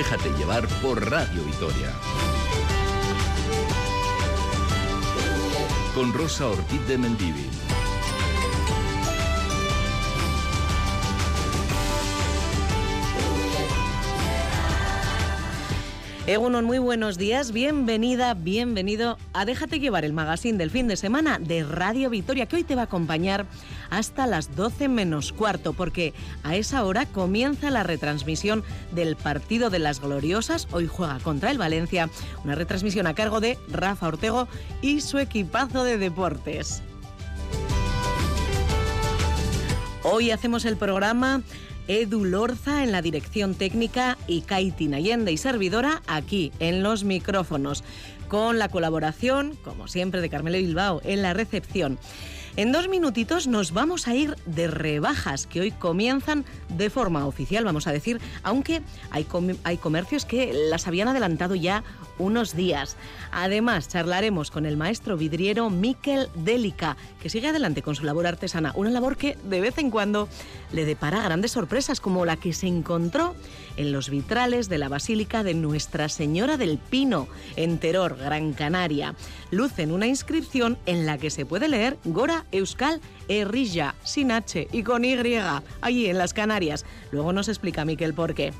[0.00, 1.92] Déjate llevar por Radio Vitoria.
[5.94, 7.50] Con Rosa Ortiz de Mendivil.
[16.26, 21.38] Egunon, muy buenos días, bienvenida, bienvenido a Déjate llevar el magazine del fin de semana
[21.38, 23.46] de Radio Victoria, que hoy te va a acompañar
[23.90, 29.80] hasta las 12 menos cuarto, porque a esa hora comienza la retransmisión del partido de
[29.80, 32.08] las gloriosas, hoy juega contra el Valencia,
[32.44, 34.48] una retransmisión a cargo de Rafa Ortego
[34.80, 36.82] y su equipazo de deportes.
[40.02, 41.42] Hoy hacemos el programa
[41.86, 47.84] Edu Lorza en la dirección técnica y Kaiti Allende y servidora aquí en los micrófonos,
[48.28, 51.98] con la colaboración, como siempre, de Carmelo Bilbao en la recepción.
[52.56, 57.64] En dos minutitos nos vamos a ir de rebajas que hoy comienzan de forma oficial,
[57.64, 59.26] vamos a decir, aunque hay,
[59.62, 61.84] hay comercios que las habían adelantado ya
[62.18, 62.96] unos días.
[63.32, 68.72] Además, charlaremos con el maestro vidriero Miquel Delica, que sigue adelante con su labor artesana,
[68.74, 70.28] una labor que de vez en cuando
[70.72, 73.34] le depara grandes sorpresas, como la que se encontró
[73.76, 79.14] en los vitrales de la Basílica de Nuestra Señora del Pino, en Teror, Gran Canaria.
[79.50, 84.82] Lucen una inscripción en la que se puede leer Gora Euskal Errilla, sin H y
[84.82, 85.16] con Y,
[85.80, 86.84] allí en las Canarias.
[87.12, 88.52] Luego nos explica Miquel por qué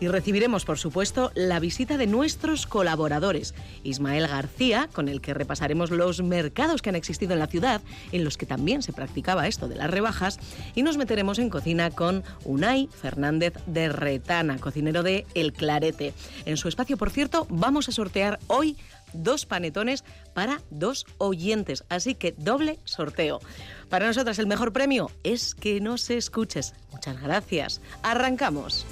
[0.00, 3.54] y recibiremos, por supuesto, la visita de nuestros colaboradores.
[3.82, 7.80] Ismael García, con el que repasaremos los mercados que han existido en la ciudad,
[8.12, 10.38] en los que también se practicaba esto de las rebajas,
[10.74, 16.14] y nos meteremos en cocina con Unai Fernández de Retana, cocinero de El Clarete.
[16.44, 18.76] En su espacio, por cierto, vamos a sortear hoy
[19.12, 23.40] dos panetones para dos oyentes, así que doble sorteo.
[23.88, 26.74] Para nosotras el mejor premio es que nos escuches.
[26.92, 27.80] Muchas gracias.
[28.02, 28.86] Arrancamos.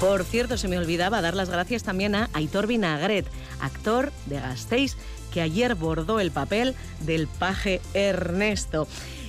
[0.00, 3.26] Por cierto, se me olvidaba dar las gracias también a Aitor Vinagret,
[3.60, 4.94] actor de Gasteiz,
[5.32, 8.86] que ayer bordó el papel del paje Ernesto.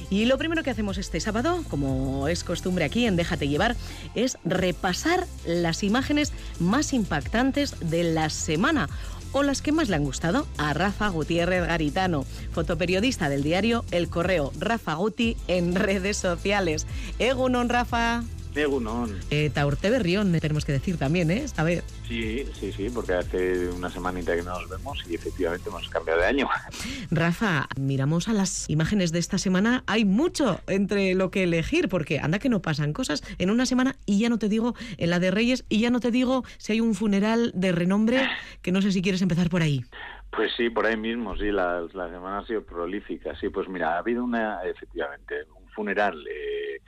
[0.10, 3.76] Y lo primero que hacemos este sábado, como es costumbre aquí en Déjate llevar,
[4.16, 8.90] es repasar las imágenes más impactantes de la semana
[9.34, 14.10] o las que más le han gustado a Rafa Gutiérrez Garitano, fotoperiodista del diario El
[14.10, 16.88] Correo, Rafa Guti en redes sociales.
[17.20, 18.24] Egunon, Rafa.
[18.60, 19.20] Egunon.
[19.30, 21.46] Eh, Taurte Berrión, tenemos que decir también, ¿eh?
[21.58, 21.84] A ver.
[22.08, 26.22] Sí, sí, sí, porque hace una semanita que no nos vemos y efectivamente hemos cambiado
[26.22, 26.50] de año.
[27.12, 32.20] Rafa, miramos a las imágenes de esta semana, hay mucho entre lo que elegir, porque
[32.20, 35.20] anda que no pasan cosas en una semana y ya no te digo en la
[35.20, 38.28] de Reyes y ya no te digo si hay un funeral de renombre,
[38.62, 39.84] que no sé si quieres empezar por ahí.
[40.32, 43.96] Pues sí, por ahí mismo, sí, la, la semana ha sido prolífica, sí, pues mira,
[43.96, 46.82] ha habido una, efectivamente, un funeral eh,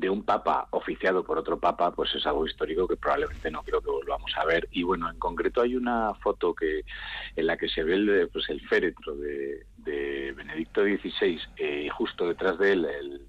[0.00, 3.82] de un papa oficiado por otro papa, pues es algo histórico que probablemente no creo
[3.82, 4.66] que volvamos a ver.
[4.72, 6.84] Y bueno, en concreto hay una foto que
[7.36, 9.66] en la que se ve el, pues el féretro de,
[10.34, 13.20] Benedicto XVI eh, y justo detrás de él el,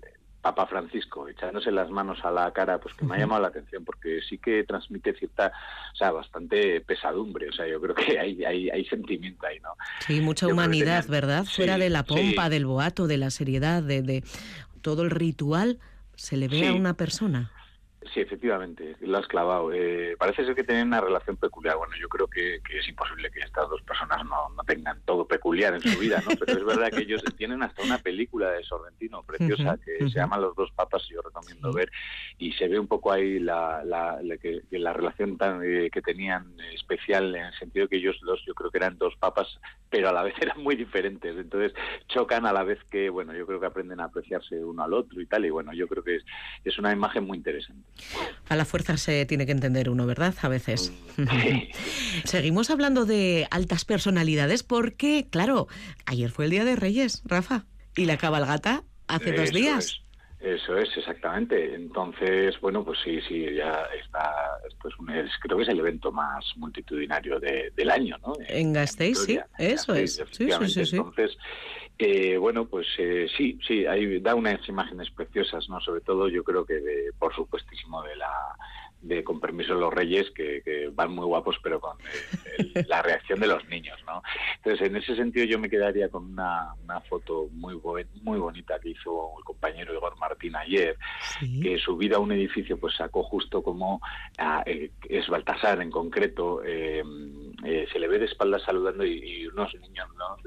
[0.42, 3.86] Papa Francisco echándose las manos a la cara, pues que me ha llamado la atención
[3.86, 5.52] porque sí que transmite cierta,
[5.94, 9.70] o sea, bastante pesadumbre, o sea, yo creo que hay, hay, hay sentimiento ahí, ¿no?
[10.00, 11.46] Sí, mucha humanidad, ¿verdad?
[11.46, 14.24] Fuera de la pompa, del boato, de la seriedad, de, de
[14.82, 15.78] todo el ritual,
[16.22, 17.52] se le ve a una persona.
[18.14, 19.72] Sí, efectivamente, lo has clavado.
[19.72, 21.78] Eh, parece ser que tienen una relación peculiar.
[21.78, 25.82] Bueno, yo creo que, es imposible que estas dos personas no, tengan todo peculiar en
[25.82, 26.36] su vida, ¿no?
[26.40, 30.38] Pero es verdad que ellos tienen hasta una película de Sorrentino preciosa que se llama
[30.38, 31.92] Los dos papas y yo recomiendo ver
[32.40, 36.60] y se ve un poco ahí la, la, que, la relación tan, eh, que tenían
[36.74, 39.60] especial en el sentido que ellos dos, yo creo que eran dos papas,
[39.92, 41.38] pero a la vez eran muy diferentes.
[41.38, 41.74] Entonces
[42.08, 45.22] chocan a la vez que, bueno, yo creo que aprenden a apreciarse uno al otro
[45.22, 45.46] y tal.
[45.46, 46.26] Y bueno, yo creo que es,
[46.66, 47.91] es una imagen muy interesante.
[48.50, 50.34] A la fuerza se tiene que entender uno, ¿verdad?
[50.41, 50.91] A veces.
[52.26, 55.67] Seguimos hablando de altas personalidades porque, claro,
[56.05, 57.66] ayer fue el Día de Reyes, Rafa,
[57.96, 60.02] y la cabalgata hace dos días.
[60.41, 61.76] Eso es, exactamente.
[61.76, 64.34] Entonces, bueno, pues sí, sí, ya está,
[64.67, 68.34] esto es, un, creo que es el evento más multitudinario del año, ¿no?
[68.47, 70.16] En, Gasteiz, sí, eso es.
[70.32, 71.37] Sí, sí, sí, Entonces,
[72.40, 75.80] bueno, pues eh, sí, sí, ahí da unas imágenes preciosas, ¿no?
[75.80, 76.82] Sobre todo yo creo que,
[77.20, 78.32] por supuestísimo, de la
[79.02, 80.62] de con permiso los reyes que,
[80.94, 81.98] van muy guapos pero con
[82.88, 84.22] la reacción de los niños no
[84.58, 87.80] entonces en ese sentido yo me quedaría con una, una foto muy
[88.22, 90.98] muy bonita que hizo el compañero Igor Martín ayer
[91.62, 94.02] que subida a un edificio pues sacó justo como
[94.38, 97.04] ah, eh, es Baltasar en concreto eh,
[97.64, 100.38] eh, se le ve de espaldas saludando y, unos niños ¿no?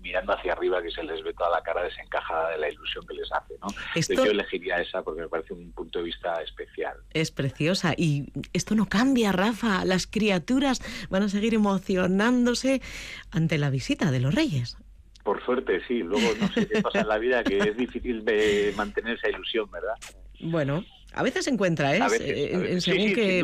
[0.00, 3.14] mirando hacia arriba que se les ve toda la cara desencajada de la ilusión que
[3.14, 3.54] les hace.
[3.60, 3.68] ¿no?
[4.24, 6.96] Yo elegiría esa porque me parece un punto de vista especial.
[7.12, 9.84] Es preciosa y esto no cambia, Rafa.
[9.84, 10.80] Las criaturas
[11.10, 12.80] van a seguir emocionándose
[13.30, 14.78] ante la visita de los reyes.
[15.24, 15.98] Por suerte, sí.
[15.98, 19.70] Luego no sé qué pasa en la vida que es difícil de mantener esa ilusión,
[19.70, 19.94] ¿verdad?
[20.40, 22.00] Bueno, a veces se encuentra, ¿eh?
[22.70, 23.42] En, según qué,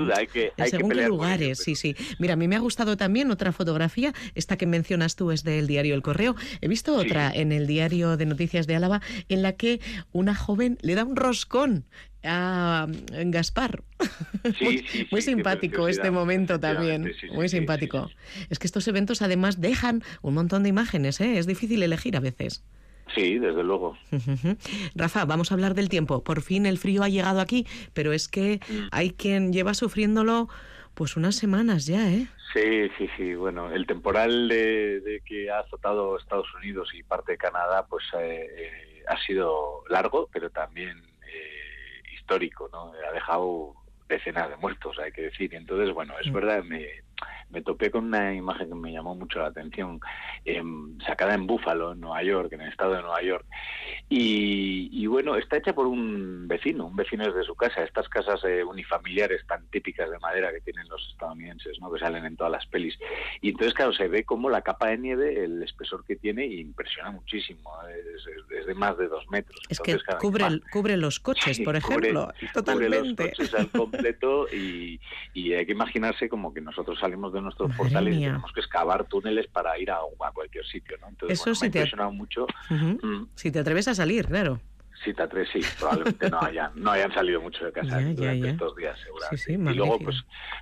[1.09, 1.97] lugares, sí, sí.
[2.19, 5.67] Mira, a mí me ha gustado también otra fotografía, esta que mencionas tú es del
[5.67, 6.37] diario El Correo.
[6.61, 9.81] He visto otra en el diario de Noticias de Álava en la que
[10.13, 11.85] una joven le da un roscón
[12.25, 12.87] a
[13.27, 13.83] Gaspar.
[15.11, 18.11] muy, simpático este momento también, muy simpático.
[18.51, 21.39] Es que estos eventos además dejan un montón de imágenes, ¿eh?
[21.39, 22.65] Es difícil elegir a veces.
[23.15, 23.97] Sí, desde luego.
[24.95, 26.25] Rafa, vamos a hablar del tiempo.
[26.25, 28.89] Por fin el frío ha llegado aquí, pero es que mm.
[28.93, 30.49] hay quien lleva sufriéndolo
[30.95, 32.29] pues unas semanas ya, ¿eh?
[32.53, 33.35] Sí, sí, sí.
[33.35, 38.47] Bueno, el temporal de, que ha azotado Estados Unidos y parte de Canadá, pues eh,
[38.57, 41.03] eh, ha sido largo, pero también
[42.25, 42.93] histórico, ¿no?
[43.07, 43.75] Ha dejado
[44.09, 45.55] decenas de muertos, hay que decir.
[45.55, 46.33] Entonces, bueno, es mm.
[46.33, 46.87] verdad, me,
[47.51, 50.01] me topé con una imagen que me llamó mucho la atención,
[50.45, 53.47] em, sacada en Búfalo, en Nueva York, en el estado de Nueva York.
[54.09, 58.63] Y, bueno, está hecha por un vecino, un vecino desde su casa, estas casas eh,
[58.63, 61.93] unifamiliares tan típicas de madera que tienen los estadounidenses, ¿no?
[61.93, 62.99] que salen en todas las pelis.
[63.41, 67.11] Y entonces, claro, se ve como la capa de nieve, el espesor que tiene, impresiona
[67.11, 69.61] muchísimo, es, de más de dos metros.
[69.69, 72.97] Es que cubre, cubre los coches, por ejemplo, totalmente.
[72.97, 75.01] Cubre los coches al completo y,
[75.33, 79.05] y hay que imaginarse como que nosotros salimos de nuestros portales y tenemos que excavar
[79.05, 79.99] túneles para ir a,
[80.33, 81.09] cualquier sitio, ¿no?
[81.09, 82.47] Entonces, Eso me ha impresionado mucho.
[82.71, 83.25] Mm.
[83.35, 84.61] Si te atreves a salir, claro.
[85.05, 88.99] Sí, tres sí, probablemente no hayan, no hayan salido mucho de casa durante estos días,
[89.05, 89.73] seguramente.
[89.73, 90.17] y luego, pues,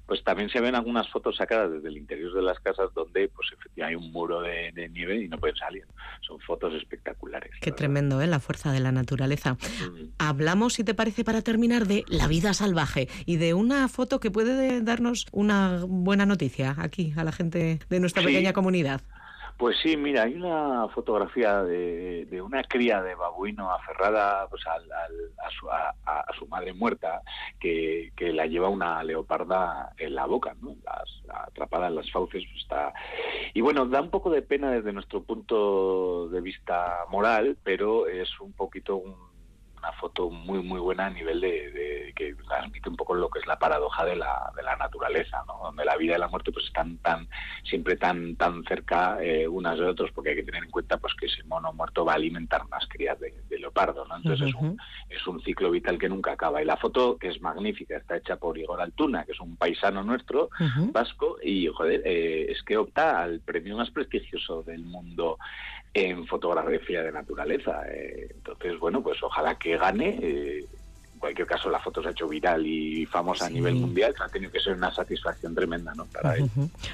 [0.07, 3.49] pues también se ven algunas fotos sacadas desde el interior de las casas donde, pues,
[3.53, 5.85] efectivamente hay un muro de, nieve y no pueden salir.
[6.21, 7.53] Son fotos espectaculares.
[7.61, 8.27] Qué tremendo, ¿eh?
[8.27, 9.57] La fuerza de la naturaleza.
[10.19, 14.31] Hablamos, si te parece, para terminar, de la vida salvaje y de una foto que
[14.31, 19.03] puede darnos una buena noticia aquí a la gente de nuestra pequeña comunidad.
[19.63, 24.77] Pues sí, mira, hay una fotografía de, una cría de babuino aferrada pues, a,
[25.51, 27.23] su, a, su, madre muerta
[27.61, 30.75] que, la lleva una leoparda en la boca, ¿no?
[31.29, 32.43] atrapada en las fauces.
[32.45, 32.93] Pues, está...
[33.55, 38.41] Y bueno, da un poco de pena desde nuestro punto de vista moral, pero es
[38.41, 39.15] un poquito un
[39.83, 43.47] una foto muy muy buena a nivel de, que transmite un poco lo que es
[43.47, 45.59] la paradoja de la, de la naturaleza, ¿no?
[45.65, 47.29] donde la vida y la muerte pues están tan
[47.65, 51.15] siempre tan tan cerca eh, unas de otras, porque hay que tener en cuenta pues
[51.15, 54.17] que ese mono muerto va a alimentar más crías de, leopardo, ¿no?
[54.17, 54.77] entonces es, un,
[55.09, 58.37] es un ciclo vital que nunca acaba y la foto que es magnífica está hecha
[58.37, 60.51] por Igor Altuna, que es un paisano nuestro
[60.93, 65.39] vasco y joder eh, es que opta al premio más prestigioso del mundo
[65.95, 67.83] en fotografía de naturaleza.
[67.91, 70.19] Eh, entonces, bueno, pues ojalá que gane.
[70.23, 70.67] Eh,
[71.15, 74.29] en cualquier caso, la foto se ha hecho viral y famosa a nivel mundial, ha
[74.29, 76.07] tenido que ser una satisfacción tremenda ¿no?
[76.07, 76.51] para él.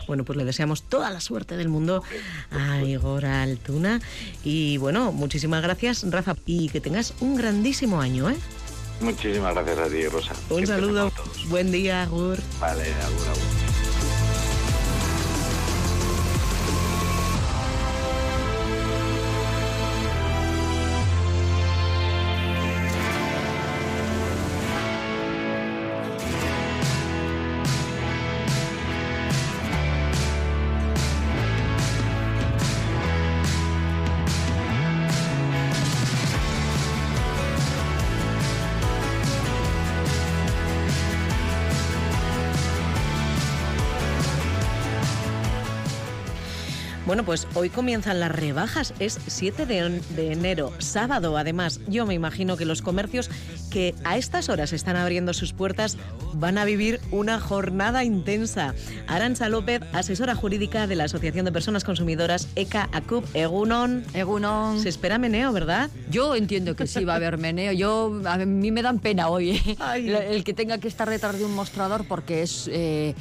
[0.07, 2.03] Bueno, pues le deseamos toda la suerte del mundo
[2.51, 4.01] a Igor Altuna.
[4.45, 8.29] Y bueno, muchísimas gracias, Rafa, y que tengas un grandísimo año.
[8.29, 8.37] ¿eh?
[9.01, 10.35] Muchísimas gracias a ti, Rosa.
[10.51, 11.11] Un saludo.
[11.49, 12.39] Buen día, Agur.
[12.61, 13.78] Vale, Agur, Agur.
[47.69, 51.81] Hoy comienzan las rebajas, es 7 de, enero, sábado además.
[51.87, 53.29] Yo me imagino que los comercios
[53.71, 55.99] que a estas horas están abriendo sus puertas
[56.33, 58.75] van a vivir una jornada intensa.
[59.07, 64.03] Arancha López, asesora jurídica de la Asociación de Personas Consumidoras ECA ACUP, Egunon.
[64.15, 64.81] Egunon.
[64.81, 65.91] Se espera meneo, ¿verdad?
[66.11, 67.73] Yo entiendo que sí va a haber meneo.
[67.73, 69.77] Yo, a mí me dan pena hoy ¿eh?
[70.31, 72.67] el, que tenga que estar detrás de un mostrador porque es...
[72.73, 73.15] Eh,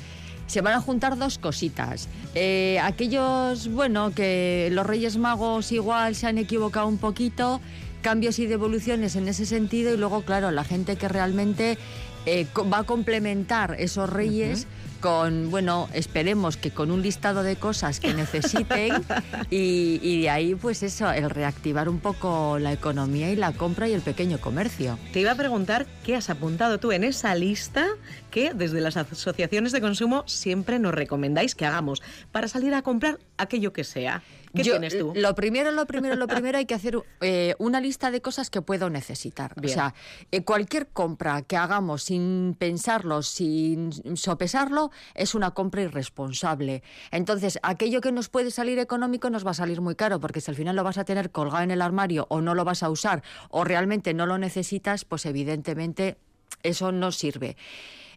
[0.47, 2.07] se van a juntar dos cositas.
[2.33, 7.61] Eh, aquellos, bueno, que los Reyes Magos igual se han equivocado un poquito,
[8.01, 11.77] cambios y devoluciones en ese sentido, y luego, claro, la gente que realmente
[12.25, 17.99] eh, va a complementar esos Reyes con, bueno, esperemos que con un listado de cosas
[17.99, 18.93] que necesiten
[19.49, 23.87] y, y de ahí pues eso, el reactivar un poco la economía y la compra
[23.87, 24.97] y el pequeño comercio.
[25.13, 27.85] Te iba a preguntar qué has apuntado tú en esa lista
[28.31, 32.01] que desde las asociaciones de consumo siempre nos recomendáis que hagamos
[32.31, 34.23] para salir a comprar aquello que sea.
[34.53, 35.13] ¿Qué tienes tú?
[35.15, 38.61] Lo primero, lo primero, lo primero hay que hacer eh, una lista de cosas que
[38.61, 39.53] puedo necesitar.
[39.63, 39.93] O sea,
[40.31, 46.83] eh, cualquier compra que hagamos sin pensarlo, sin sopesarlo, es una compra irresponsable.
[47.11, 50.51] Entonces, aquello que nos puede salir económico nos va a salir muy caro, porque si
[50.51, 52.89] al final lo vas a tener colgado en el armario o no lo vas a
[52.89, 56.17] usar o realmente no lo necesitas, pues evidentemente
[56.63, 57.55] eso no sirve.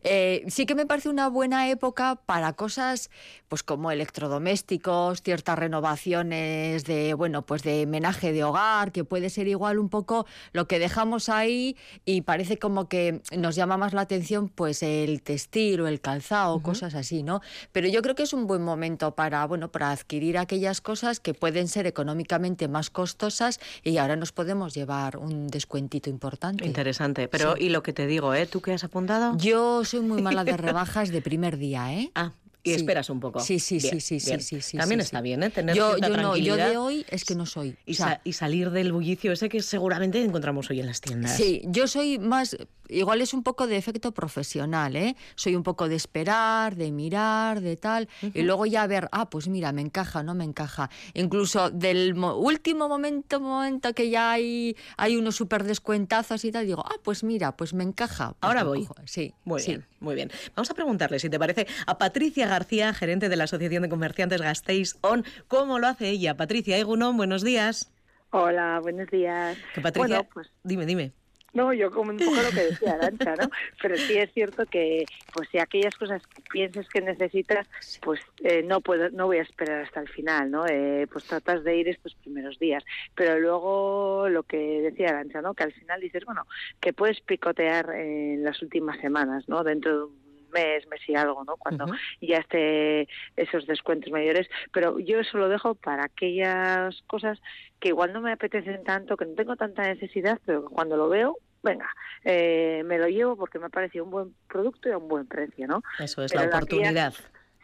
[0.03, 3.11] Eh, sí que me parece una buena época para cosas
[3.49, 9.49] pues como electrodomésticos, ciertas renovaciones de, bueno, pues de menaje de hogar, que puede ser
[9.49, 14.03] igual un poco lo que dejamos ahí y parece como que nos llama más la
[14.03, 17.41] atención pues el textil o el calzado, cosas así, ¿no?
[17.73, 21.35] Pero yo creo que es un buen momento para, bueno, para adquirir aquellas cosas que
[21.35, 26.65] pueden ser económicamente más costosas y ahora nos podemos llevar un descuentito importante.
[26.65, 28.47] Interesante, pero y lo que te digo, ¿eh?
[28.47, 29.37] ¿Tú qué has apuntado?
[29.37, 32.13] Yo soy muy mala de rebajas de primer día, ¿eh?
[32.15, 32.33] Ah,
[32.63, 33.41] y esperas un poco.
[33.41, 35.51] Sí, sí, sí, sí, sí, sí, También está bien, ¿eh?
[35.51, 37.77] Tener yo, cierta yo no, yo tranquilidad de hoy es que no soy.
[37.87, 41.01] y, O sea, sa- y salir del bullicio ese que seguramente encontramos hoy en las
[41.01, 41.37] tiendas.
[41.37, 42.57] Sí, yo soy más,
[42.89, 45.17] igual es un poco de efecto profesional, ¿eh?
[45.37, 49.49] Soy un poco de esperar, de mirar, de tal, y luego ya ver, ah, pues
[49.49, 50.91] mira, me encaja, no me encaja.
[51.15, 56.67] Incluso del mo- último momento, momento que ya hay, hay unos súper descuentazos y tal,
[56.67, 58.29] digo, ah, pues mira, pues me encaja.
[58.31, 58.85] pues Ahora voy.
[58.85, 58.95] cojo.
[59.07, 59.73] Sí, Muy sí.
[59.73, 60.31] bien, muy bien.
[60.55, 64.43] Vamos a preguntarle, si te parece, a Patricia García, gerente de la Asociación de Comerciantes
[64.43, 66.37] Gasteiz On, ¿cómo lo hace ella?
[66.37, 67.91] Patricia Egunon, buenos días.
[68.33, 69.57] Hola, buenos días.
[69.75, 71.13] Que Patricia, Bueno, pues dime, dime.
[71.53, 73.49] no, yo como un poco lo que decía Arancha, ¿no?
[73.83, 77.67] Pero sí es cierto que, pues si aquellas cosas que pienses que necesitas,
[78.03, 80.65] pues eh, no puedo, no voy a esperar hasta el final, ¿no?
[80.69, 82.85] Eh, pues tratas de ir estos primeros días.
[83.17, 85.55] Pero luego lo que decía Arancha, ¿no?
[85.55, 86.47] Que al final dices, bueno,
[86.81, 89.65] que puedes picotear en las últimas semanas, ¿no?
[89.65, 90.20] Dentro de un
[90.51, 91.57] mes, mes y algo, ¿no?
[91.57, 91.87] Cuando
[92.21, 97.41] ya esté esos descuentos mayores, pero yo eso lo dejo para aquellas cosas
[97.79, 101.09] que igual no me apetecen tanto, que no tengo tanta necesidad, pero que cuando lo
[101.09, 101.89] veo, venga,
[102.25, 105.27] eh, me lo llevo porque me ha parecido un buen producto y a un buen
[105.27, 105.83] precio, ¿no?
[105.99, 107.15] Eso es Pero la la oportunidad.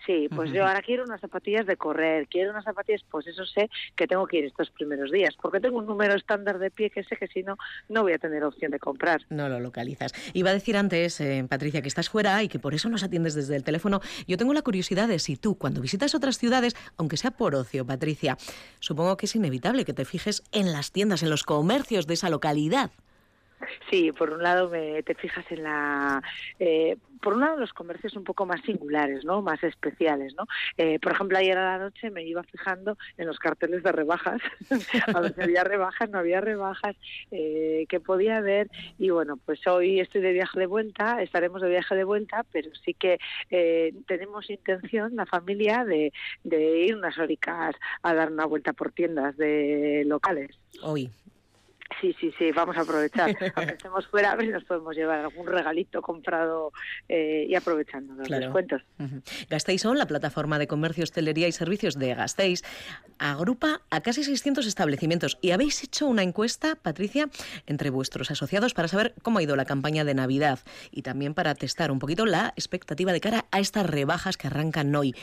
[0.04, 3.70] Sí, pues yo ahora quiero unas zapatillas de correr, quiero unas zapatillas, pues eso sé
[3.94, 7.02] que tengo que ir estos primeros días, porque tengo un número estándar de pie que
[7.02, 7.56] sé que si no,
[7.88, 9.22] no voy a tener opción de comprar.
[9.30, 10.12] No lo localizas.
[10.32, 13.34] Iba a decir antes, eh, Patricia, que estás fuera y que por eso nos atiendes
[13.34, 14.00] desde el teléfono.
[14.28, 17.86] Yo tengo la curiosidad de si tú, cuando visitas otras ciudades, aunque sea por ocio,
[17.86, 18.36] Patricia,
[18.80, 22.30] supongo que es inevitable que te fijes en las tiendas, en los comercios de esa
[22.30, 22.90] localidad.
[23.90, 26.22] Sí, por un lado me, te fijas en la...
[26.58, 29.42] eh, por un lado los comercios un poco más singulares, ¿no?
[29.42, 30.44] Más especiales, ¿no?
[30.76, 34.40] Eh, por ejemplo, ayer a la noche me iba fijando en los carteles de rebajas,
[35.14, 36.96] a ver si había rebajas, no había rebajas,
[37.30, 38.70] eh, que podía haber.
[38.98, 42.70] Y bueno, pues hoy estoy de viaje de vuelta, estaremos de viaje de vuelta, pero
[42.84, 43.18] sí que
[43.50, 46.12] eh, tenemos intención, la familia, de,
[46.44, 50.56] de ir unas horicas a dar una vuelta por tiendas de locales.
[50.82, 51.10] Hoy.
[52.00, 53.34] Sí, sí, sí, vamos a aprovechar.
[53.54, 56.72] Aunque estemos fuera, a ver si nos podemos llevar algún regalito comprado
[57.08, 58.44] eh, y aprovechando los Claro.
[58.46, 58.82] descuentos.
[58.98, 59.22] Ujú.
[59.48, 62.62] Gasteiz On, la plataforma de comercio, hostelería y servicios de Gasteiz,
[63.18, 67.28] agrupa a casi 600 establecimientos y habéis hecho una encuesta, Patricia,
[67.66, 71.54] entre vuestros asociados para saber cómo ha ido la campaña de Navidad y también para
[71.54, 75.14] testar un poquito la expectativa de cara a estas rebajas que arrancan hoy.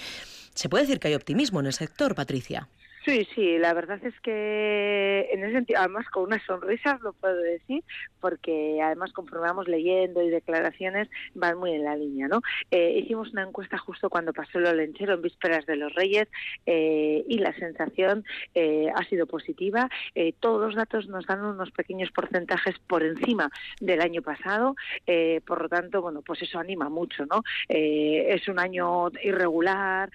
[0.55, 2.67] Se puede decir que hay optimismo en el sector, Patricia.
[3.05, 7.35] Sí, sí, la verdad es que en ese sentido, además con una sonrisa lo puedo
[7.35, 7.83] decir,
[8.21, 12.39] porque además conforme vamos leyendo y declaraciones van muy en la línea, ¿no?
[12.71, 16.29] Eh, hicimos una encuesta justo cuando pasó lo lenchero en vísperas de los Reyes
[16.65, 18.23] eh, y la sensación
[18.55, 19.89] eh, ha sido positiva.
[20.15, 23.49] Eh, todos los datos nos dan unos pequeños porcentajes por encima
[23.81, 24.75] del año pasado,
[25.07, 27.43] eh, por lo tanto, bueno, pues eso anima mucho, ¿no?
[27.67, 30.09] Es un año irregular,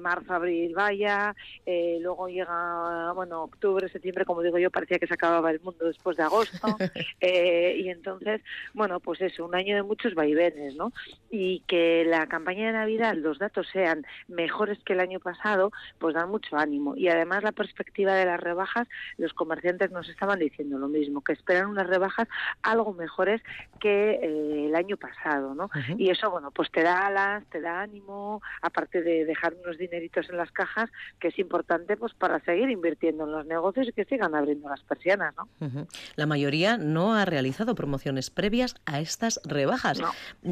[0.00, 1.34] marzo, abril, vaya,
[1.66, 5.86] eh, luego llega, bueno, octubre, septiembre, como digo yo, parecía que se acababa el mundo
[5.86, 6.76] después de agosto,
[7.20, 8.42] eh, y entonces,
[8.74, 10.92] bueno, pues eso, un año de muchos vaivenes, ¿no?
[11.30, 16.14] Y que la campaña de Navidad, los datos sean mejores que el año pasado, pues
[16.14, 16.96] dan mucho ánimo.
[16.96, 21.32] Y además la perspectiva de las rebajas, los comerciantes nos estaban diciendo lo mismo, que
[21.32, 22.28] esperan unas rebajas
[22.62, 23.40] algo mejores
[23.80, 25.70] que eh, el año pasado, ¿no?
[25.96, 30.28] Y eso, bueno, pues te da alas, te da ánimo, aparte de dejar unos dineritos
[30.28, 34.04] en las cajas, que es importante pues para seguir invirtiendo en los negocios y que
[34.04, 35.86] sigan abriendo las persianas, ¿no?
[36.16, 40.00] La mayoría no ha realizado promociones previas a estas rebajas.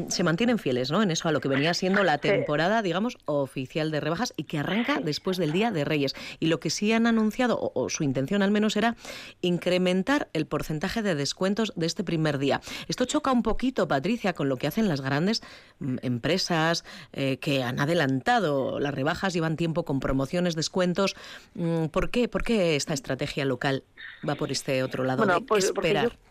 [0.07, 1.03] Se mantienen fieles, ¿no?
[1.03, 4.59] En eso a lo que venía siendo la temporada, digamos, oficial de rebajas y que
[4.59, 6.15] arranca después del Día de Reyes.
[6.39, 8.95] Y lo que sí han anunciado, o, su intención al menos era
[9.41, 12.61] incrementar el porcentaje de descuentos de este primer día.
[12.87, 15.43] Esto choca un poquito, Patricia, con lo que hacen las grandes
[15.79, 21.17] mm, empresas eh, que han adelantado las rebajas, llevan tiempo con promociones, descuentos.
[21.53, 22.27] Mm, ¿Por qué?
[22.27, 23.83] ¿Por qué esta estrategia local
[24.27, 26.09] va por este otro lado de pues, esperar?
[26.09, 26.30] yo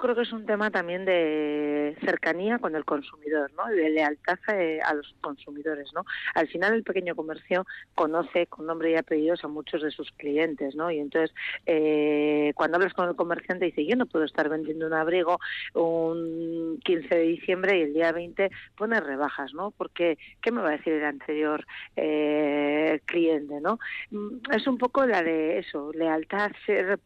[0.00, 3.66] creo que es un tema también de cercanía con el consumidor, ¿no?
[3.66, 6.04] de lealtad eh, a los consumidores, ¿no?
[6.34, 10.74] Al final el pequeño comercio conoce con nombre y apellidos a muchos de sus clientes,
[10.74, 10.90] ¿no?
[10.90, 11.34] Y entonces
[11.66, 15.38] eh, cuando hablas con el comerciante dice yo no puedo estar vendiendo un abrigo
[15.74, 19.72] un 15 de diciembre y el día 20 pone rebajas, ¿no?
[19.72, 21.66] Porque qué me va a decir el anterior
[21.96, 23.78] eh, cliente, ¿no?
[24.10, 26.98] Mm, es un poco la de eso, lealtad, ser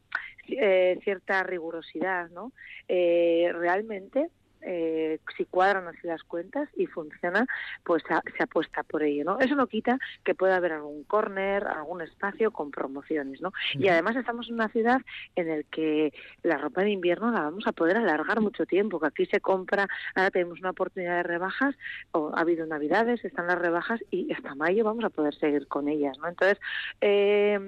[0.58, 2.52] eh, cierta rigurosidad, ¿no?
[2.88, 4.30] Eh, realmente
[4.62, 7.46] eh, si cuadran así las cuentas y funciona,
[7.84, 8.02] pues
[8.36, 9.40] se apuesta por ello, ¿no?
[9.40, 13.52] Eso no quita que pueda haber algún corner, algún espacio con promociones, ¿no?
[13.74, 15.00] Y además estamos en una ciudad
[15.36, 16.12] en el que
[16.42, 19.88] la ropa de invierno la vamos a poder alargar mucho tiempo, que aquí se compra,
[20.14, 21.74] ahora tenemos una oportunidad de rebajas,
[22.12, 25.88] o ha habido navidades, están las rebajas y hasta mayo vamos a poder seguir con
[25.88, 26.28] ellas, ¿no?
[26.28, 26.58] Entonces,
[27.00, 27.58] eh,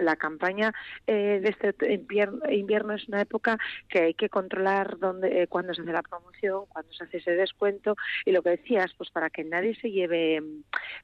[0.00, 0.72] la campaña
[1.06, 1.92] eh, de este
[2.48, 6.41] invierno, es una época que hay que controlar dónde, eh, cuándo se hace la promoción
[6.68, 10.42] cuando se hace ese descuento y lo que decías, pues para que nadie se lleve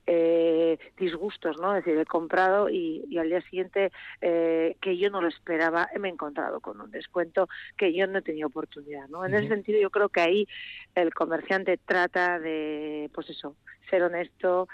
[0.06, 1.76] eh, disgustos, ¿no?
[1.76, 3.90] Es decir, he comprado y, al día siguiente
[4.20, 8.18] eh, que yo no lo esperaba, me he encontrado con un descuento que yo no
[8.18, 9.24] he tenido oportunidad, ¿no?
[9.24, 10.48] En ese sentido yo creo que ahí
[10.94, 13.56] el comerciante trata de, pues eso,
[13.90, 14.68] ser honesto,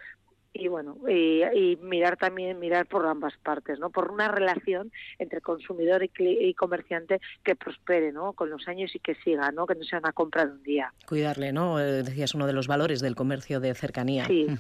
[0.55, 6.09] y bueno y, mirar también mirar por ambas partes no por una relación entre consumidor
[6.17, 9.99] y, comerciante que prospere no con los años y que siga no que no sea
[9.99, 10.93] una compra de un día.
[11.07, 14.27] Cuidarle no eh, decías uno de los valores del comercio de cercanía.
[14.27, 14.47] Sí.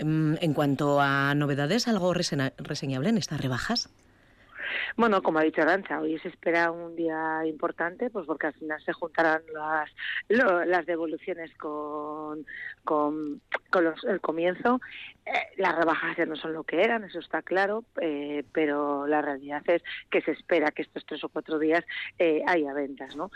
[0.00, 3.90] Mm, en cuanto a novedades algo reseñable en estas rebajas
[4.96, 8.82] bueno, como ha dicho Arancha, hoy se espera un día importante, pues porque al final
[8.84, 9.90] se juntarán las,
[10.28, 12.46] las devoluciones con,
[12.84, 13.40] con,
[14.08, 14.80] el comienzo.
[15.26, 19.20] Eh, las rebajas ya no son lo que eran, eso está claro, eh, pero la
[19.20, 21.84] realidad es que se espera que estos tres o cuatro días
[22.18, 23.30] eh, haya ventas, ¿no?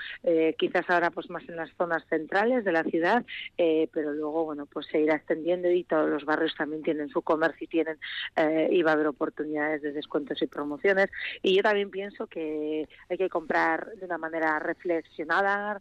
[0.57, 3.25] quizás ahora pues más en las zonas centrales de la ciudad,
[3.57, 7.65] pero luego, bueno, pues se irá extendiendo y todos los barrios también tienen su comercio
[7.65, 7.99] y tienen,
[8.71, 11.11] y va a haber oportunidades de descuentos y promociones.
[11.43, 15.81] Y yo también pienso que hay que comprar de una manera reflexionada,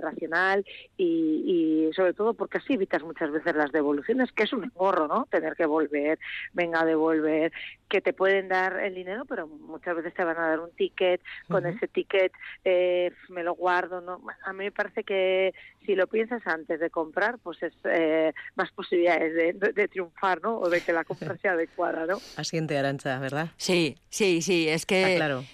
[0.00, 0.64] racional
[0.96, 4.64] y, y sobre todo porque porque así evitas muchas veces las devoluciones, que es un
[4.64, 5.26] engorro, ¿no?
[5.30, 6.18] Tener que volver,
[6.52, 7.52] venga a devolver,
[7.88, 11.20] que te pueden dar el dinero, pero muchas veces te van a dar un ticket,
[11.48, 12.32] con ese ticket
[12.64, 14.20] eh, me lo guardo, ¿no?
[14.44, 15.54] A mí me parece que
[15.86, 20.58] si lo piensas antes de comprar, pues es eh, más posibilidades de, triunfar, ¿no?
[20.58, 22.18] O de que la compra sea adecuada, ¿no?
[22.36, 23.50] Asiente Arancha, ¿verdad?
[23.56, 25.44] Sí, sí, sí, es que claro.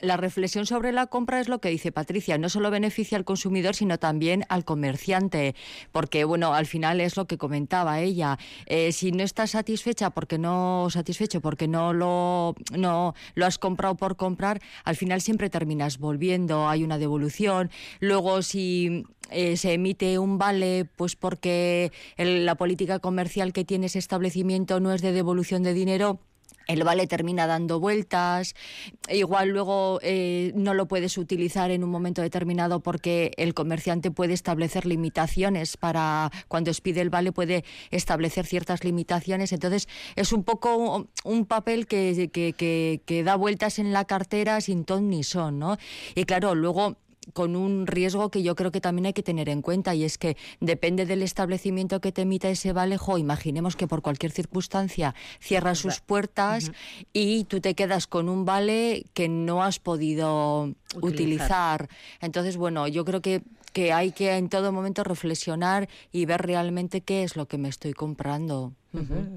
[0.00, 3.74] la reflexión sobre la compra es lo que dice Patricia, no solo beneficia al consumidor,
[3.74, 5.54] sino también al comerciante,
[5.92, 10.38] porque, bueno, al final es lo que comentaba ella, eh, si no estás satisfecha porque
[10.38, 15.98] no satisfecho porque no lo, no lo has comprado por comprar, al final siempre terminas
[15.98, 17.70] volviendo, hay una devolución.
[18.00, 23.98] Luego, si eh, se emite un vale, pues porque la política comercial que tiene ese
[23.98, 26.20] establecimiento no es de devolución de dinero,
[26.66, 28.54] el vale termina dando vueltas,
[29.08, 34.34] igual luego eh, no lo puedes utilizar en un momento determinado porque el comerciante puede
[34.34, 41.08] establecer limitaciones para cuando expide el vale puede establecer ciertas limitaciones, entonces es un poco
[41.24, 45.76] un papel que, que, que da vueltas en la cartera sin ton ni son, ¿no?
[46.14, 46.96] Y claro, luego
[47.32, 50.18] con un riesgo que yo creo que también hay que tener en cuenta y es
[50.18, 55.74] que depende del establecimiento que te emita ese valejo, imaginemos que por cualquier circunstancia cierra
[55.74, 56.72] sus puertas
[57.12, 61.88] y tú te quedas con un vale que no has podido utilizar.
[62.20, 67.00] Entonces, bueno, yo creo que que hay que en todo momento reflexionar y ver realmente
[67.00, 68.72] qué es lo que me estoy comprando.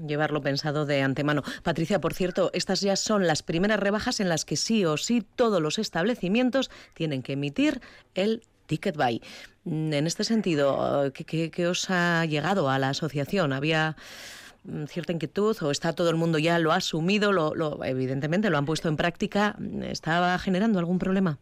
[0.06, 1.44] Llevarlo pensado de antemano.
[1.62, 5.24] Patricia, por cierto, estas ya son las primeras rebajas en las que sí o sí
[5.36, 7.80] todos los establecimientos tienen que emitir
[8.14, 9.22] el Ticket Buy.
[9.64, 13.52] Mm, en este sentido, ¿qué, os ha llegado a la asociación?
[13.52, 13.96] ¿Había
[14.64, 18.58] mm, cierta inquietud o está todo el mundo ya lo ha asumido, lo, evidentemente lo
[18.58, 19.56] han puesto en práctica?
[19.82, 21.38] ¿Estaba generando algún problema?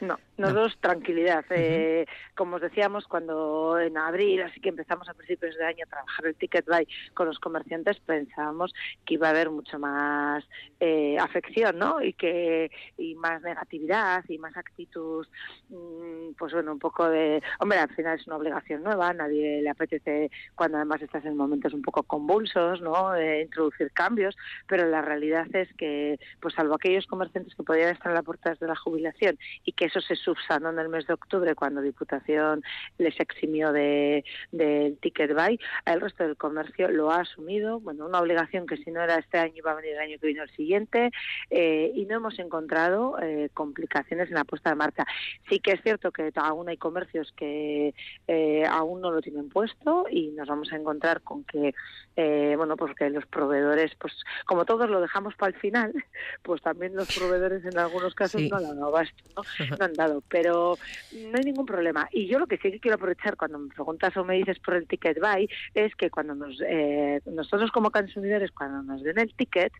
[0.00, 1.44] No, nosotros tranquilidad.
[1.50, 5.90] Eh, como os decíamos, cuando en abril, así que empezamos a principios de año a
[5.90, 10.44] trabajar el ticket buy con los comerciantes, pensábamos que iba a haber mucho más
[10.80, 12.02] eh, afección, ¿no?
[12.02, 15.26] Y que y más negatividad y más actitud,
[15.68, 19.70] mm, pues bueno, un poco de, hombre, al final es una obligación nueva, nadie le
[19.70, 23.12] apetece cuando además estás en momentos un poco convulsos, ¿no?
[23.12, 28.08] De introducir cambios, pero la realidad es que, pues salvo aquellos comerciantes que podían estar
[28.08, 31.14] en las puertas de la jubilación y que eso se subsanó en el mes de
[31.14, 32.62] octubre cuando Diputación
[32.98, 38.20] les eximió de, del ticket buy, el resto del comercio lo ha asumido, bueno, una
[38.20, 40.50] obligación que si no era este año iba a venir el año que vino el
[40.50, 41.10] siguiente
[41.50, 45.06] eh, y no hemos encontrado eh, complicaciones en la puesta de marcha.
[45.48, 47.94] Sí que es cierto que aún hay comercios que
[48.26, 51.72] eh, aún no lo tienen puesto y nos vamos a encontrar con que,
[52.16, 54.12] bueno, pues que los proveedores, pues
[54.46, 55.92] como todos lo dejamos para el final,
[56.42, 59.02] pues también los proveedores en algunos casos no lo han dado
[59.36, 59.42] ¿no?
[59.78, 60.78] no han dado, pero
[61.12, 62.08] no hay ningún problema.
[62.12, 64.74] Y yo lo que sí que quiero aprovechar cuando me preguntas o me dices por
[64.74, 66.58] el ticket buy es que cuando nos,
[67.26, 69.72] nosotros como consumidores, cuando nos den el ticket,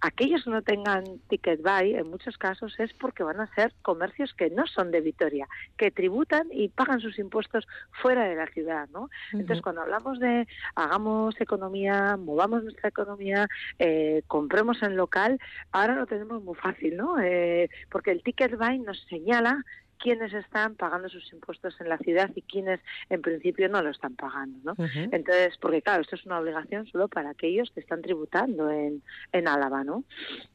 [0.00, 4.32] aquellos que no tengan ticket buy, en muchos casos es porque van a ser comercios
[4.34, 8.88] que no son de Vitoria, que tributan y pagan sus impuestos fuera de la ciudad,
[8.92, 9.10] ¿no?
[9.32, 11.81] Entonces, cuando hablamos de hagamos economía,
[12.18, 15.38] movamos nuestra economía, eh, compremos en local,
[15.72, 17.20] ahora lo tenemos muy fácil, ¿no?
[17.20, 19.64] Eh, porque el ticket buy nos señala
[20.02, 24.16] quiénes están pagando sus impuestos en la ciudad y quiénes en principio no lo están
[24.16, 24.84] pagando, ¿no?
[24.94, 29.48] Entonces, porque claro, esto es una obligación solo para aquellos que están tributando en, en
[29.48, 30.04] Álava, ¿no?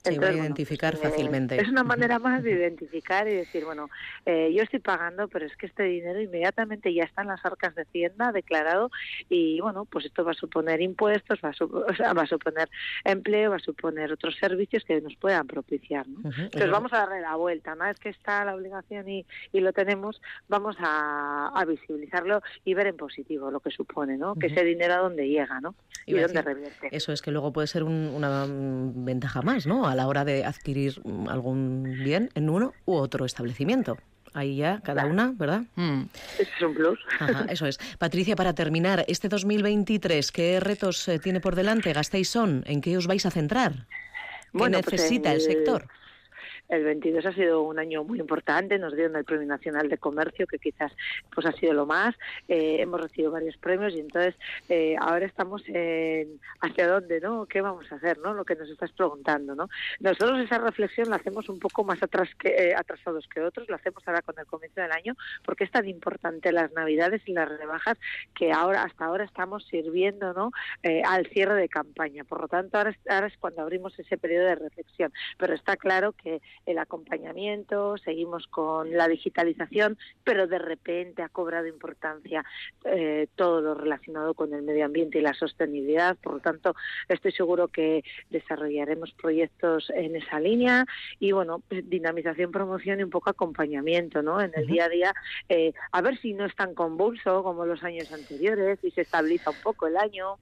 [0.04, 1.56] Entonces, identificar pues, fácilmente.
[1.60, 3.90] Es una manera más de identificar y decir, bueno,
[4.26, 7.74] eh, yo estoy pagando, pero es que este dinero inmediatamente ya está en las arcas
[7.76, 8.92] de Hacienda declarado
[9.30, 12.70] y bueno, pues esto va a suponer impuestos, va a, va a suponer
[13.06, 16.30] empleo, va a suponer otros servicios que nos puedan propiciar, ¿no?
[16.38, 19.73] Entonces vamos a darle la vuelta, una vez que está la obligación y, y lo
[19.73, 24.36] tenemos, vamos a, visibilizarlo y ver en positivo lo que supone, ¿no?
[24.36, 25.76] Que ese dinero a dónde llega, ¿no?
[26.06, 26.88] Y, dónde revierte.
[26.95, 29.88] Eso es que luego puede ser una ventaja más, ¿no?
[29.88, 33.97] A la hora de adquirir algún bien en uno u otro establecimiento.
[34.34, 35.63] Ahí ya, cada una, ¿verdad?
[35.76, 36.04] Mm.
[36.38, 37.00] Es un plus.
[37.50, 37.80] eso es.
[37.97, 42.63] Patricia, para terminar, este 2023, ¿qué retos eh, tiene por delante Gastéis son?
[42.67, 43.88] ¿En qué os vais a centrar?
[44.52, 45.88] ¿Qué pues necesita el sector?
[46.70, 50.48] El 22 ha sido un año muy importante, nos dieron el Premio Nacional de Comercio,
[50.48, 50.92] que quizás
[51.34, 52.16] pues ha sido lo más.
[52.48, 54.36] Eh, hemos recibido varios premios y entonces
[54.68, 57.46] eh, ahora estamos en hacia dónde, ¿no?
[57.46, 58.34] ¿Qué vamos a hacer, no?
[58.34, 59.70] Lo que nos estás preguntando, ¿no?
[60.00, 63.78] Nosotros esa reflexión la hacemos un poco más atrás que, eh, atrasados que otros, la
[63.78, 67.48] hacemos ahora con el comienzo del año, porque es tan importante las Navidades y las
[67.50, 67.98] rebajas
[68.36, 70.52] que ahora hasta ahora estamos sirviendo, ¿no?
[71.06, 72.24] al cierre de campaña.
[72.24, 75.12] Por lo tanto, ahora ahora es cuando abrimos ese periodo de reflexión.
[75.38, 81.67] Pero está claro que el acompañamiento, seguimos con la digitalización, pero de repente ha cobrado
[81.67, 82.43] importancia
[82.86, 86.17] eh, todo lo relacionado con el medio ambiente y la sostenibilidad.
[86.17, 86.76] Por lo tanto,
[87.08, 90.86] estoy seguro que desarrollaremos proyectos en esa línea
[91.20, 94.41] y, bueno, pues, dinamización, promoción y un poco acompañamiento ¿no?
[94.41, 95.13] en el día a día,
[95.50, 99.52] eh, a ver si no es tan convulso como los años anteriores y se estabiliza
[99.52, 100.38] un poco el año.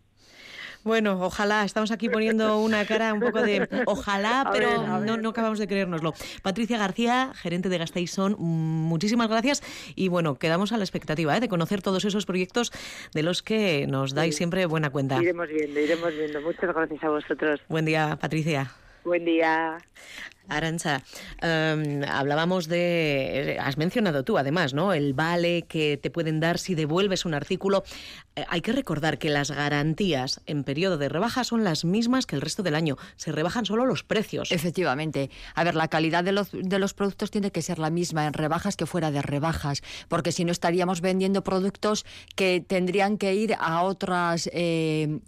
[0.85, 5.57] Bueno, ojalá, estamos aquí poniendo una cara un poco de ojalá, pero No, no, acabamos
[5.57, 6.13] de creérnoslo.
[6.43, 9.63] Patricia García, gerente de Gasteizón, muchísimas gracias
[9.95, 11.39] y bueno, quedamos a la expectativa ¿eh?
[11.39, 12.71] de conocer todos esos proyectos
[13.15, 15.19] de los que nos dais siempre buena cuenta.
[15.19, 16.39] Iremos viendo, iremos viendo.
[16.41, 17.61] Muchas gracias a vosotros.
[17.67, 18.71] Buen día, Patricia.
[19.03, 19.79] Buen día.
[20.49, 21.03] Arancha,
[21.41, 24.93] em, hablábamos de, has mencionado tú además, ¿no?
[24.93, 27.83] El vale que te pueden dar si devuelves un artículo.
[28.35, 32.35] Eh, hay que recordar que las garantías en periodo de rebaja son las mismas que
[32.35, 32.97] el resto del año.
[33.15, 34.51] Se rebajan solo los precios.
[34.51, 35.29] Efectivamente.
[35.53, 38.33] A ver, la calidad de los, de los productos tiene que ser la misma en
[38.33, 42.05] rebajas que fuera de rebajas, porque si no estaríamos vendiendo productos
[42.35, 45.19] que tendrían que ir a otras eh,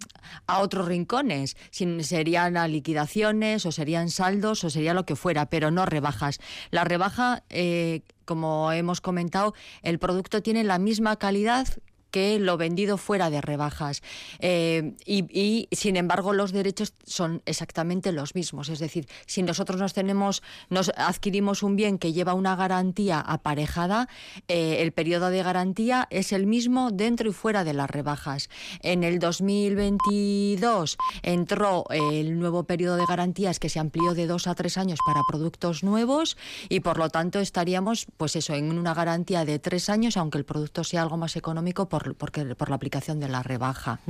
[0.46, 1.56] a otros rincones.
[1.70, 6.38] serían a liquidaciones o serían saldos o sería lo que fuera, pero no rebajas.
[6.70, 11.66] La rebaja, eh, como hemos comentado, el producto tiene la misma calidad
[12.10, 14.02] que lo vendido fuera de rebajas.
[14.38, 18.68] Eh, y, sin embargo, los derechos son exactamente los mismos.
[18.68, 24.08] Es decir, si nosotros nos tenemos, nos adquirimos un bien que lleva una garantía aparejada,
[24.48, 28.48] eh, el periodo de garantía es el mismo dentro y fuera de las rebajas.
[28.82, 34.54] En el 2022 entró el nuevo periodo de garantías que se amplió de dos a
[34.54, 36.36] tres años para productos nuevos
[36.68, 40.44] y por lo tanto estaríamos, pues eso, en una garantía de tres años, aunque el
[40.44, 44.00] producto sea algo más económico porque, por la aplicación de la rebaja.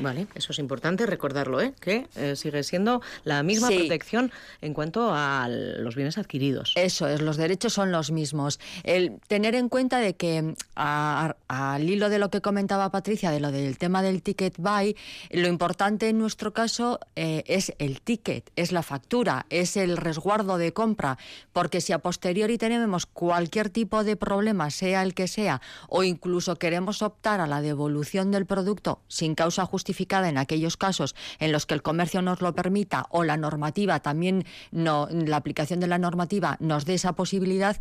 [0.00, 1.74] Vale, eso es importante recordarlo, ¿eh?
[1.80, 6.72] que eh, sigue siendo la misma protección en cuanto a los bienes adquiridos.
[6.76, 8.60] Eso es, los derechos son los mismos.
[8.84, 13.52] El tener en cuenta de que al hilo de lo que comentaba Patricia, de lo
[13.52, 14.96] del tema del ticket buy,
[15.30, 20.58] lo importante en nuestro caso eh, es el ticket, es la factura, es el resguardo
[20.58, 21.18] de compra,
[21.52, 26.56] porque si a posteriori tenemos cualquier tipo de problema, sea el que sea, o incluso
[26.56, 31.66] queremos optar a la devolución del producto sin causa justificada en aquellos casos en los
[31.66, 35.98] que el comercio nos lo permita o la normativa también no la aplicación de la
[35.98, 37.76] normativa nos dé esa posibilidad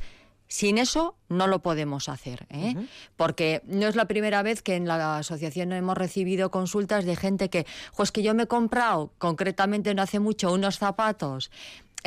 [0.50, 2.76] sin eso no lo podemos hacer, ¿eh?
[3.18, 7.50] porque no es la primera vez que en la asociación hemos recibido consultas de gente
[7.50, 7.66] que,
[7.98, 11.52] pues que yo me he comprado concretamente no hace mucho unos zapatos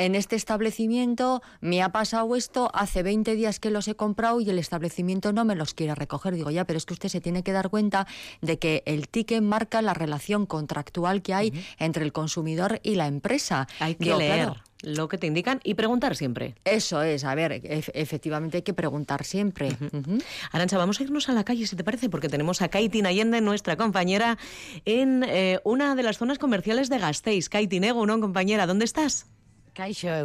[0.00, 4.48] en este establecimiento me ha pasado esto, hace 20 días que los he comprado y
[4.48, 6.34] el establecimiento no me los quiere recoger.
[6.34, 8.06] Digo, ya, pero es que usted se tiene que dar cuenta
[8.40, 13.06] de que el ticket marca la relación contractual que hay entre el consumidor y la
[13.06, 13.68] empresa.
[13.78, 14.54] Hay que leer.
[14.82, 16.54] lo que te indican y preguntar siempre.
[16.64, 19.76] Eso es, a ver, efectivamente hay que preguntar siempre.
[20.52, 23.42] Arancha, vamos a irnos a la calle, si te parece, porque tenemos a Kaiti Allende,
[23.42, 24.38] nuestra compañera,
[24.86, 27.50] en eh, una de las zonas comerciales de Gasteiz.
[27.50, 28.66] Kaiti Nego, ¿no, compañera?
[28.66, 29.26] ¿Dónde estás?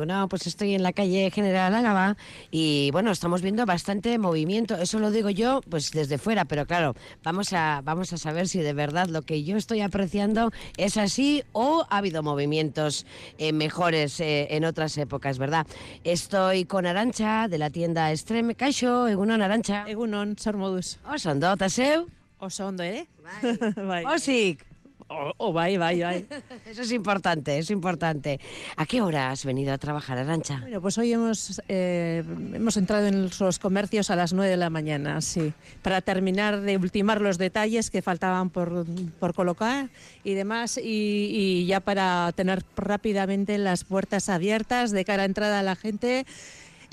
[0.05, 2.17] No, pues estoy en la calle General Álava
[2.51, 4.75] y bueno, estamos viendo bastante movimiento.
[4.75, 8.59] Eso lo digo yo, pues desde fuera, pero claro, vamos a, vamos a saber si
[8.59, 13.05] de verdad lo que yo estoy apreciando es así o ha habido movimientos
[13.37, 15.65] eh, mejores eh, en otras épocas, ¿verdad?
[16.03, 18.55] Estoy con Arancha de la tienda Extreme.
[18.55, 19.85] Caixo, Egunon Arancha.
[19.87, 20.99] Egunon, Sormodus.
[21.05, 22.07] Osondo, taseu?
[22.39, 23.07] Osondo, eh?
[23.75, 24.05] Bai.
[24.13, 24.74] Osik.
[25.07, 26.25] Oh, oh, bye, bye, bye.
[26.65, 28.39] Eso es importante, es importante.
[28.75, 30.61] ¿A qué hora has venido a trabajar, Arancha?
[30.61, 34.71] Bueno, pues hoy hemos, eh, hemos entrado en los comercios a las 9 de la
[34.71, 38.85] mañana, sí, para terminar de ultimar los detalles que faltaban por,
[39.19, 39.89] por colocar
[40.23, 45.59] y demás, y, y ya para tener rápidamente las puertas abiertas de cara a entrada
[45.59, 46.25] a la gente.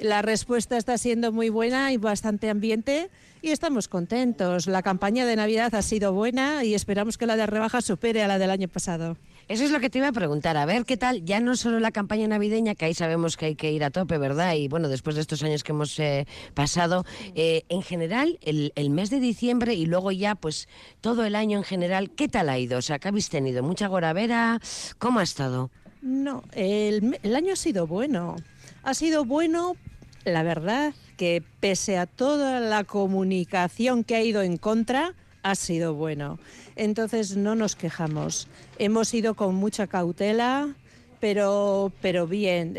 [0.03, 3.09] La respuesta está siendo muy buena y bastante ambiente
[3.41, 4.67] y estamos contentos.
[4.67, 8.27] La campaña de Navidad ha sido buena y esperamos que la de rebaja supere a
[8.27, 9.17] la del año pasado.
[9.47, 11.79] Eso es lo que te iba a preguntar, a ver qué tal, ya no solo
[11.79, 14.55] la campaña navideña, que ahí sabemos que hay que ir a tope, ¿verdad?
[14.55, 17.05] Y bueno, después de estos años que hemos eh, pasado,
[17.37, 20.69] eh, en general, el, mes de diciembre y luego ya, pues
[21.01, 22.79] todo el año en general, ¿qué tal ha ido?
[22.79, 23.63] O sea, ¿qué habéis tenido?
[23.63, 24.61] ¿Mucha goravera?
[24.99, 25.71] ¿Cómo ha estado?
[26.01, 28.35] No, el, el año ha sido bueno.
[28.83, 29.77] Ha sido bueno,
[30.25, 35.95] la verdad, que pese a toda la comunicación que ha ido en contra, ha sido
[35.95, 36.39] bueno.
[36.77, 38.49] Entonces no nos quejamos.
[38.79, 40.75] Hemos ido con mucha cautela,
[41.21, 42.77] pero, pero bien.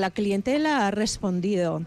[0.00, 1.84] La clientela ha respondido.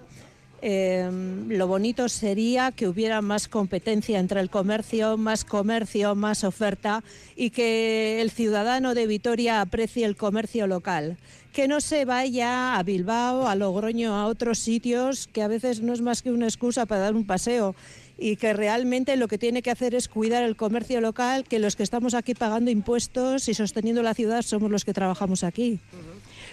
[0.62, 7.04] Em, lo bonito sería que hubiera más competencia entre el comercio, más comercio, más oferta
[7.36, 11.18] y que el ciudadano de Vitoria aprecie el comercio local.
[11.54, 15.94] Que no se vaya a Bilbao, a Logroño, a otros sitios que a veces no
[15.94, 17.74] es más que una excusa para dar un paseo
[18.18, 21.78] y que realmente lo que tiene que hacer es cuidar el comercio local, que los
[21.78, 25.80] que estamos aquí pagando impuestos y sosteniendo la ciudad somos los que trabajamos aquí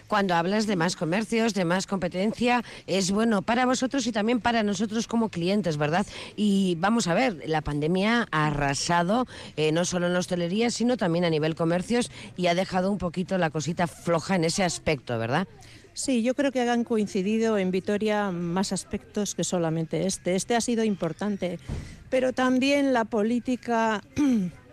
[0.09, 4.62] cuando hablas de más comercios, de más competencia, es bueno para vosotros y también para
[4.62, 6.07] nosotros como clientes, ¿verdad?
[6.37, 10.97] Y vamos a ver, la pandemia ha arrasado eh, no solo en la hostelería, sino
[10.97, 15.19] también a nivel comercios y ha dejado un poquito la cosita floja en ese aspecto,
[15.19, 15.47] ¿verdad?
[15.97, 20.37] Sí, yo creo que han coincidido en Vitoria más aspectos que solamente este.
[20.37, 21.59] Este ha sido importante,
[22.11, 24.03] pero también la política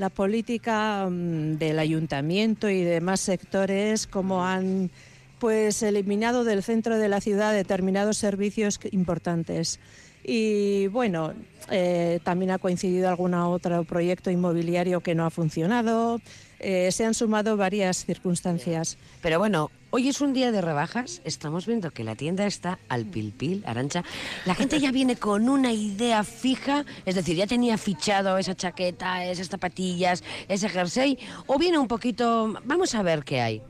[0.00, 4.90] la política mm, del ayuntamiento y demás sectores, como han
[5.38, 9.78] pues eliminado del centro de la ciudad determinados servicios importantes.
[10.24, 11.34] Y bueno,
[11.70, 16.20] eh, también ha coincidido algún otro proyecto inmobiliario que no ha funcionado.
[16.60, 18.98] Eh, se han sumado varias circunstancias.
[19.22, 21.22] Pero bueno, hoy es un día de rebajas.
[21.24, 24.04] Estamos viendo que la tienda está al pilpil, Arancha.
[24.44, 29.24] La gente ya viene con una idea fija, es decir, ya tenía fichado esa chaqueta,
[29.24, 33.62] esas zapatillas, ese jersey, o viene un poquito, vamos a ver qué hay.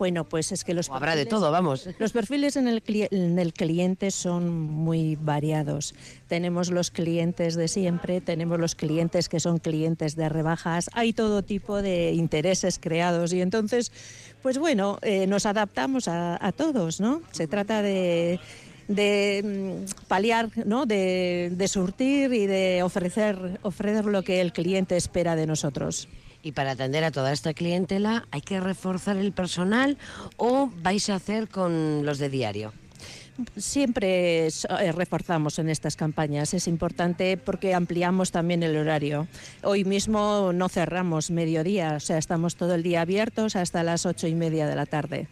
[0.00, 1.86] Bueno, pues es que los habrá de todo, vamos.
[1.98, 5.94] Los perfiles en el, en el cliente son muy variados.
[6.26, 11.42] Tenemos los clientes de siempre, tenemos los clientes que son clientes de rebajas, hay todo
[11.42, 13.92] tipo de intereses creados y entonces,
[14.42, 17.20] pues bueno, eh, nos adaptamos a, todos, ¿no?
[17.32, 18.40] Se trata de
[18.88, 20.86] de mm, paliar, ¿no?
[20.86, 26.08] de, de surtir y de ofrecer, ofrecer lo que el cliente espera de nosotros.
[26.42, 29.98] Y para atender a toda esta clientela, ¿hay que reforzar el personal
[30.36, 32.72] o vais a hacer con los de diario?
[33.56, 36.52] Siempre eh, reforzamos en estas campañas.
[36.54, 39.28] Es importante porque ampliamos también el horario.
[39.62, 44.26] Hoy mismo no cerramos mediodía, o sea, estamos todo el día abiertos hasta las ocho
[44.26, 45.28] y media de la tarde.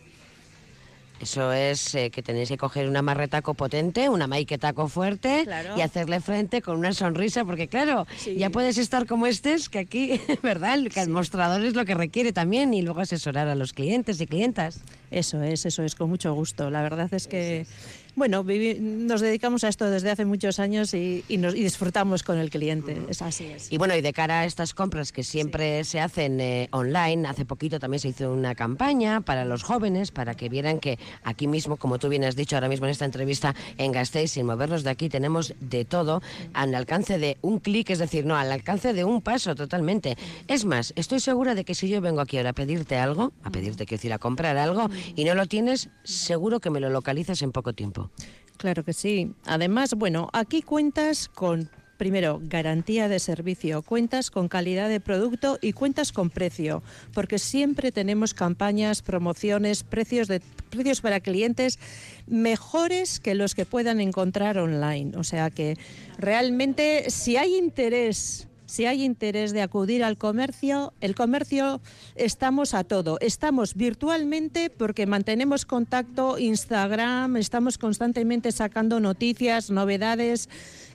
[1.20, 6.20] Eso es eh, que tenéis que coger una marretaco potente, una maiketaco fuerte y hacerle
[6.20, 10.78] frente con una sonrisa, porque claro, ya puedes estar como estés, que aquí, ¿verdad?
[10.92, 14.26] Que el mostrador es lo que requiere también y luego asesorar a los clientes y
[14.26, 14.80] clientas.
[15.10, 16.70] Eso es, eso es, con mucho gusto.
[16.70, 17.66] La verdad es que
[18.18, 18.44] bueno,
[18.80, 23.00] nos dedicamos a esto desde hace muchos años y, nos, disfrutamos con el cliente.
[23.08, 23.72] Es así es.
[23.72, 27.44] Y bueno, y de cara a estas compras que siempre se hacen eh, online, hace
[27.44, 31.76] poquito también se hizo una campaña para los jóvenes, para que vieran que aquí mismo,
[31.76, 34.90] como tú bien has dicho ahora mismo en esta entrevista, en Gasteiz, sin movernos de
[34.90, 36.20] aquí, tenemos de todo
[36.52, 40.16] al alcance de un clic, es decir, no, al alcance de un paso totalmente.
[40.48, 43.50] Es más, estoy segura de que si yo vengo aquí ahora a pedirte algo, a
[43.50, 47.42] pedirte, quiero decir, a comprar algo, y no lo tienes, seguro que me lo localizas
[47.42, 48.07] en poco tiempo.
[48.56, 49.32] Claro que sí.
[49.44, 55.72] Además, bueno, aquí cuentas con Primero, garantía de servicio, cuentas con calidad de producto y
[55.72, 56.80] cuentas con precio,
[57.12, 60.40] porque siempre tenemos campañas, promociones, precios de
[60.70, 61.80] precios para clientes
[62.28, 65.16] mejores que los que puedan encontrar online.
[65.16, 65.76] O sea que
[66.18, 71.80] realmente si hay interés si hay interés de acudir al comercio, el comercio
[72.16, 73.16] estamos a todo.
[73.20, 80.50] Estamos virtualmente porque mantenemos contacto, Instagram, estamos constantemente sacando noticias, novedades.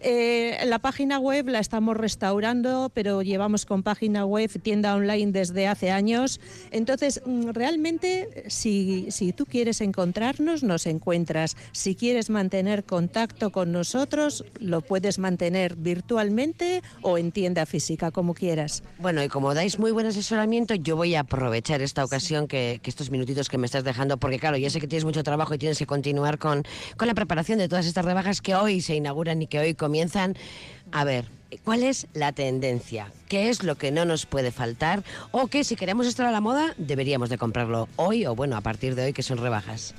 [0.05, 5.65] Eh, la página web la estamos restaurando, pero llevamos con página web, tienda online desde
[5.65, 6.41] hace años.
[6.71, 11.55] Entonces, mm, realmente, si, si tú quieres encontrarnos, nos encuentras.
[11.71, 18.33] Si quieres mantener contacto con nosotros, lo puedes mantener virtualmente o en tienda física, como
[18.33, 18.83] quieras.
[18.99, 23.09] Bueno, y como dais muy buen asesoramiento, yo voy a aprovechar esta ocasión que, estos
[23.09, 25.77] minutitos que me estás dejando, porque claro, ya sé que tienes mucho trabajo y tienes
[25.79, 26.63] que continuar con,
[26.97, 29.92] con la preparación de todas estas rebajas que hoy se inauguran y que hoy comienzan.
[30.91, 31.25] A ver,
[31.63, 33.11] ¿cuál es la tendencia?
[33.29, 35.03] ¿Qué es lo que no nos puede faltar?
[35.31, 38.61] O que si queremos estar a la moda, deberíamos de comprarlo hoy o bueno, a
[38.61, 39.93] partir de hoy que son rebajas.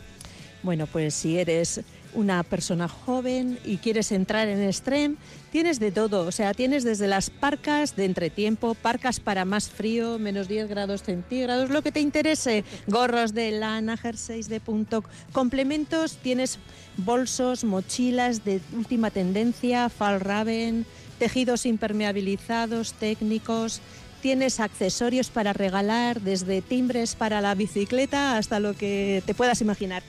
[0.63, 1.83] Bueno, pues si eres
[2.15, 5.17] una persona joven y quieres entrar en Extreme,
[5.53, 6.27] tienes de todo.
[6.27, 11.03] O sea, tienes desde las parcas de entretiempo, parcas para más frío, menos 10 grados
[11.03, 16.59] centígrados, lo que te interese, gorros de lana, jerseys de punto, complementos, tienes
[16.97, 20.87] bolsos, mochilas de última tendencia, fall raven,
[21.19, 23.81] tejidos impermeabilizados, técnicos,
[24.25, 30.03] tienes accesorios para regalar, desde timbres para la bicicleta hasta lo que te puedas imaginar.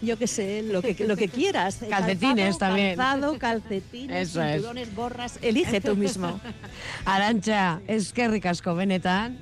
[0.00, 1.80] Yo qué sé, lo que, lo que quieras.
[1.90, 2.96] Calcetines también.
[2.96, 6.40] Calzado, calcetines, cinturones, gorras, elige tú mismo.
[7.04, 9.38] Arancha, es que ricasco benetan.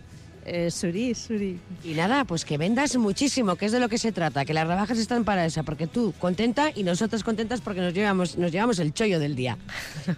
[0.48, 1.58] Eh, suri, suri.
[1.82, 4.68] Y nada, pues que vendas muchísimo, que es de lo que se trata, que las
[4.68, 8.78] rebajas están para eso, porque tú contenta y nosotras contentas porque nos llevamos, nos llevamos
[8.78, 9.58] el chollo del día.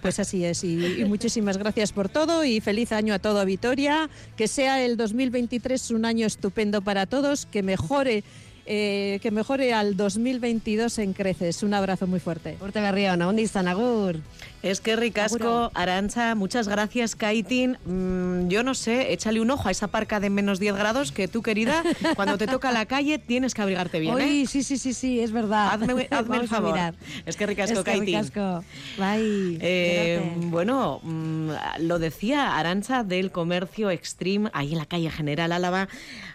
[0.03, 4.49] Pues así es, y, muchísimas gracias por todo y feliz año a todo Vitoria, que
[4.49, 8.23] sea el 2023 un año estupendo para todos, que mejore
[8.70, 11.62] eh, que mejore al 2022 en creces.
[11.62, 12.54] Un abrazo muy fuerte.
[12.59, 14.20] Fuerte Berrión, ¿dónde están, Agur?
[14.62, 17.78] Es que ricasco, Arancha, muchas gracias, Kaitin.
[17.87, 21.28] Mm, yo no sé, échale un ojo a esa parca de menos 10 grados que
[21.28, 21.83] tú, querida,
[22.16, 24.44] cuando te toca la calle tienes que abrigarte bien, ¿eh?
[24.46, 25.70] Sí, sí, sí, sí, es verdad.
[25.72, 26.09] Hazme,
[26.40, 26.78] el favor.
[27.24, 28.64] Es que ricasco, es que Ricasco.
[28.98, 29.59] Bye.
[29.62, 31.50] Eh, bueno, mm,
[31.81, 35.88] lo decía Arancha del comercio extreme ahí en la calle General Álava.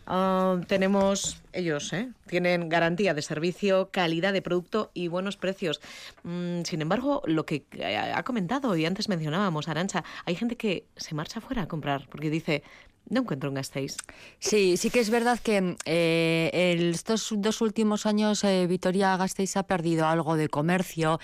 [0.05, 2.09] Ah, tenemos ellos, ¿eh?
[2.27, 5.81] tienen garantía de servicio, calidad de producto y buenos precios.
[6.23, 10.85] Mm, sin embargo, lo que eh, ha comentado y antes mencionábamos, Arancha, hay gente que
[10.95, 12.63] se marcha fuera a comprar porque dice,
[13.09, 13.95] no encuentro un Gasteiz.
[14.39, 19.63] Sí, sí que es verdad que eh, estos dos últimos años eh, Vitoria Gasteiz ha
[19.63, 21.19] perdido algo de comercio.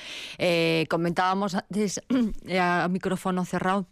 [0.89, 2.01] comentábamos antes
[2.59, 3.87] a micrófono cerrado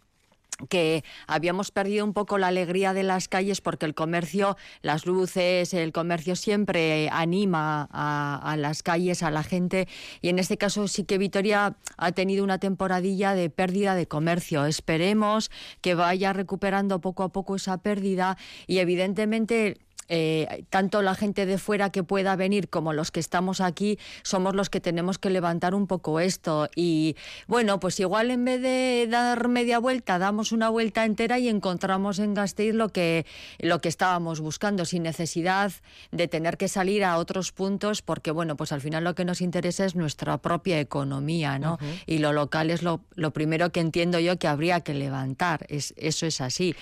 [0.68, 5.72] que habíamos perdido un poco la alegría de las calles porque el comercio, las luces,
[5.72, 9.86] el comercio siempre anima a, las calles, a la gente
[10.20, 14.66] y en este caso sí que Vitoria ha tenido una temporadilla de pérdida de comercio.
[14.66, 21.46] Esperemos que vaya recuperando poco a poco esa pérdida y evidentemente eh, tanto la gente
[21.46, 25.30] de fuera que pueda venir como los que estamos aquí somos los que tenemos que
[25.30, 26.68] levantar un poco esto.
[26.74, 27.16] Y
[27.46, 32.18] bueno, pues igual en vez de dar media vuelta, damos una vuelta entera y encontramos
[32.18, 33.26] en Gasteiz lo que,
[33.58, 35.72] lo que estábamos buscando, sin necesidad
[36.10, 39.40] de tener que salir a otros puntos, porque bueno, pues al final lo que nos
[39.40, 41.78] interesa es nuestra propia economía, ¿no?
[42.06, 45.94] Y lo local es lo, lo primero que entiendo yo que habría que levantar, es,
[45.96, 46.74] eso es así.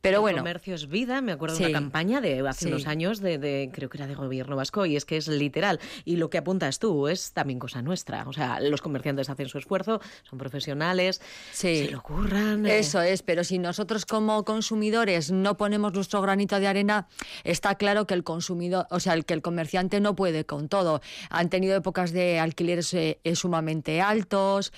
[0.00, 0.38] Pero bueno.
[0.38, 3.98] comercio es vida, me acuerdo de una campaña de hace unos años, de, creo que
[3.98, 5.78] era de gobierno vasco, y es que es literal.
[6.04, 8.26] Y lo que apuntas tú es también cosa nuestra.
[8.26, 11.20] O sea, los comerciantes hacen su esfuerzo, son profesionales,
[11.52, 12.66] se lo curran.
[12.66, 12.78] Eh.
[12.78, 17.08] Eso es, pero si nosotros como consumidores no ponemos nuestro granito de arena,
[17.44, 21.02] está claro que el consumidor, o sea, el que el comerciante no puede con todo.
[21.28, 24.72] Han tenido épocas de alquileres eh, eh, sumamente altos,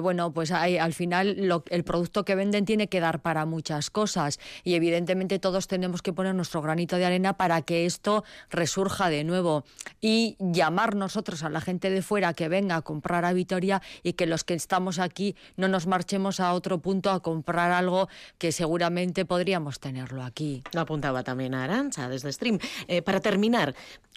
[0.00, 4.38] bueno, pues hay, al final el producto que venden tiene que dar para muchas cosas
[4.64, 9.24] y evidentemente todos tenemos que poner nuestro granito de arena para que esto resurja de
[9.24, 9.64] nuevo
[10.00, 14.14] y llamar nosotros a la gente de fuera que venga a comprar a Vitoria y
[14.14, 18.08] que los que estamos aquí no nos marchemos a otro punto a comprar algo
[18.38, 20.62] que seguramente podríamos tenerlo aquí.
[20.72, 22.58] Lo apuntaba también a Arancha desde Stream.
[22.88, 23.74] Eh, para terminar,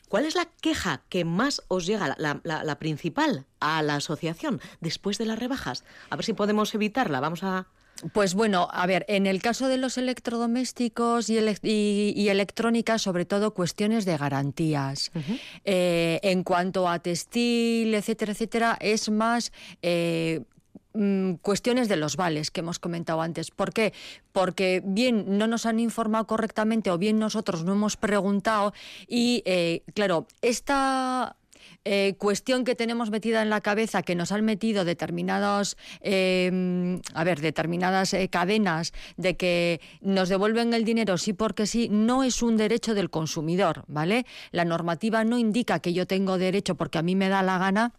[0.08, 5.18] ¿Cuál es la queja que más os llega, la, la, principal, a la asociación después
[5.18, 5.84] de las rebajas?
[6.12, 7.20] A ver si podemos evitarla.
[7.20, 7.68] Vamos a
[8.14, 13.54] pues bueno, a ver, en el caso de los electrodomésticos y, y, electrónica, sobre todo
[13.54, 15.12] cuestiones de garantías.
[15.64, 20.42] Eh, en cuanto a textil, etcétera, etcétera, es más eh,
[20.94, 23.50] mm, cuestiones de los vales que hemos comentado antes.
[23.52, 23.94] ¿Por qué?
[24.34, 28.74] Porque bien no nos han informado correctamente o bien nosotros no hemos preguntado
[29.08, 31.38] y, eh, claro, esta
[31.86, 37.24] eh, cuestión que tenemos metida en la cabeza, que nos han metido determinados, em, a
[37.24, 42.42] ver, determinadas eh, cadenas de que nos devuelven el dinero sí porque sí, no es
[42.42, 44.26] un derecho del consumidor, ¿vale?
[44.52, 47.94] La normativa no indica que yo tengo derecho porque a mí me da la gana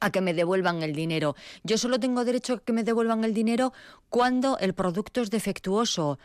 [0.00, 1.36] a que me devuelvan el dinero.
[1.62, 3.72] Yo solo tengo derecho a que me devuelvan el dinero
[4.08, 6.18] cuando el producto es defectuoso.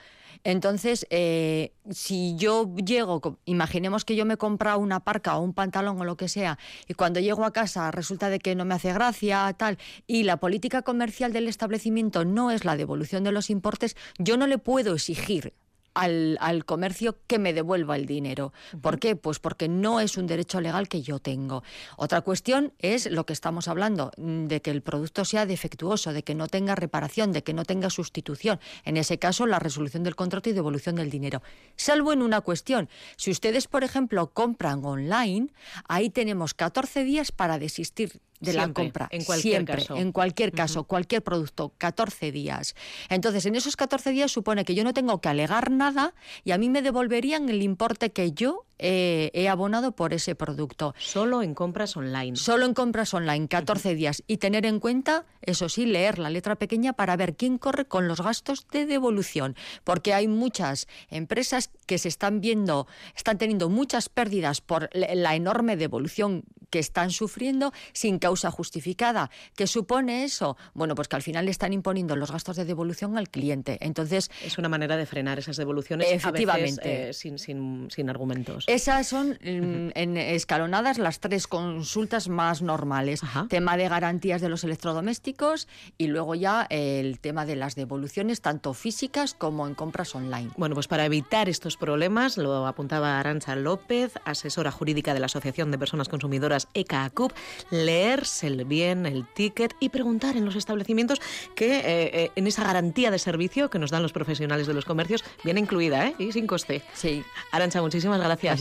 [0.44, 5.54] Entonces, eh, si yo llego, imaginemos que yo me he comprado una parca o un
[5.54, 8.76] pantalón o lo que sea, y cuando llego a casa resulta de que no me
[8.76, 9.78] hace gracia, tal,
[10.08, 14.48] y la política comercial del establecimiento no es la devolución de los importes, yo no
[14.48, 15.54] le puedo exigir
[15.94, 18.54] al, al, comercio que me devuelva el dinero.
[18.82, 19.16] ¿Por qué?
[19.16, 21.64] Pues porque no es un derecho legal que yo tengo.
[21.98, 26.24] Otra cuestión es lo que estamos hablando, mm, de que el producto sea defectuoso, de
[26.24, 28.60] que no tenga reparación, de que no tenga sustitución.
[28.84, 31.42] En ese caso, la resolución del contrato y devolución del dinero.
[31.76, 32.90] Salvo en una cuestión.
[33.18, 35.50] Si ustedes, por ejemplo, compran online,
[35.88, 39.08] ahí tenemos 14 días para desistir de la compra.
[39.12, 39.96] En cualquier Siempre, caso.
[39.96, 42.76] En cualquier caso, cualquier producto, 14 días.
[43.10, 46.14] Entonces, en esos 14 días supone que yo no tengo que alegar nada
[46.44, 50.94] y a mí me devolverían el importe que yo eh, he abonado por ese producto.
[50.98, 52.36] Solo en compras online.
[52.36, 54.24] Solo en compras online, 14 días.
[54.28, 58.08] Y tener en cuenta, eso sí, leer la letra pequeña para ver quién corre con
[58.08, 59.56] los gastos de devolución.
[59.84, 65.78] Porque hay muchas empresas que se están viendo, están teniendo muchas pérdidas por la enorme
[65.78, 69.30] devolución que están sufriendo sin causa justificada.
[69.56, 70.58] ¿Qué supone eso?
[70.74, 73.78] Bueno, pues que al final le están imponiendo los gastos de devolución al cliente.
[73.82, 74.32] Entonces.
[74.44, 77.10] Es una manera de frenar esas devoluciones efectivamente.
[77.10, 78.64] Eh, sin, sin, sin argumentos.
[78.72, 83.20] Esas son mm, en escalonadas las tres consultas más normales.
[83.50, 85.68] Tema de garantías de los electrodomésticos
[85.98, 90.52] y luego ya el tema de las devoluciones, tanto físicas como en compras online.
[90.56, 95.70] Bueno, pues para evitar estos problemas, lo apuntaba Arancha López, asesora jurídica de la Asociación
[95.70, 97.34] de Personas Consumidoras ECACUP,
[97.72, 101.20] leerse bien el ticket y preguntar en los establecimientos
[101.56, 104.86] que eh, eh, en esa garantía de servicio que nos dan los profesionales de los
[104.86, 106.16] comercios viene incluida, ¿eh?
[106.20, 106.82] Y sin coste.
[106.94, 107.22] Sí.
[107.52, 108.52] Arancha, muchísimas gracias.
[108.52, 108.61] Gracias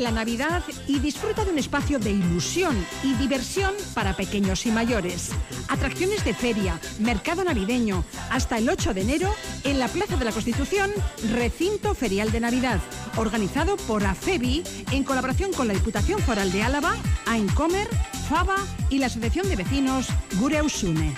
[0.00, 5.30] La Navidad y disfruta de un espacio de ilusión y diversión para pequeños y mayores.
[5.68, 9.34] Atracciones de feria, mercado navideño, hasta el 8 de enero
[9.64, 10.90] en la Plaza de la Constitución,
[11.32, 12.80] Recinto Ferial de Navidad,
[13.16, 16.94] organizado por AFEBI en colaboración con la Diputación Foral de Álava,
[17.26, 17.88] Aincomer,
[18.28, 18.56] Fava
[18.90, 21.14] y la Asociación de Vecinos Gureusune.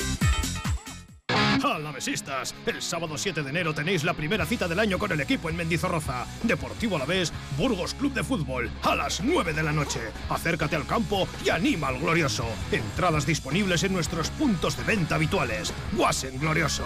[1.64, 5.48] Alavesistas, el sábado 7 de enero tenéis la primera cita del año con el equipo
[5.48, 6.26] en Mendizorroza.
[6.42, 10.00] Deportivo Alavés, Burgos Club de Fútbol, a las 9 de la noche.
[10.28, 12.46] Acércate al campo y anima al glorioso.
[12.72, 15.72] Entradas disponibles en nuestros puntos de venta habituales.
[15.92, 16.84] Guasen Glorioso.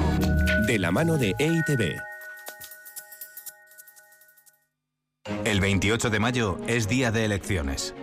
[0.66, 1.96] De la mano de EITB.
[5.44, 7.94] El 28 de mayo es día de elecciones.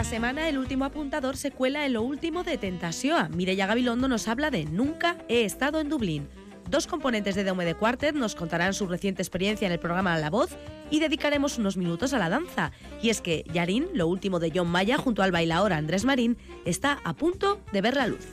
[0.00, 3.36] Esta semana el último apuntador se cuela en lo último de Tentación.
[3.36, 6.26] Mireya Gabilondo nos habla de Nunca he estado en Dublín.
[6.70, 10.30] Dos componentes de Daume de Quartet nos contarán su reciente experiencia en el programa La
[10.30, 10.56] Voz
[10.90, 12.72] y dedicaremos unos minutos a la danza.
[13.02, 16.98] Y es que Yarin, lo último de John Maya junto al bailaor Andrés Marín, está
[17.04, 18.26] a punto de ver la luz.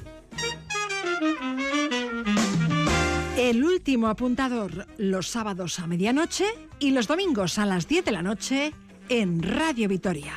[3.38, 6.46] El último apuntador los sábados a medianoche
[6.80, 8.72] y los domingos a las 10 de la noche
[9.10, 10.34] en Radio Vitoria.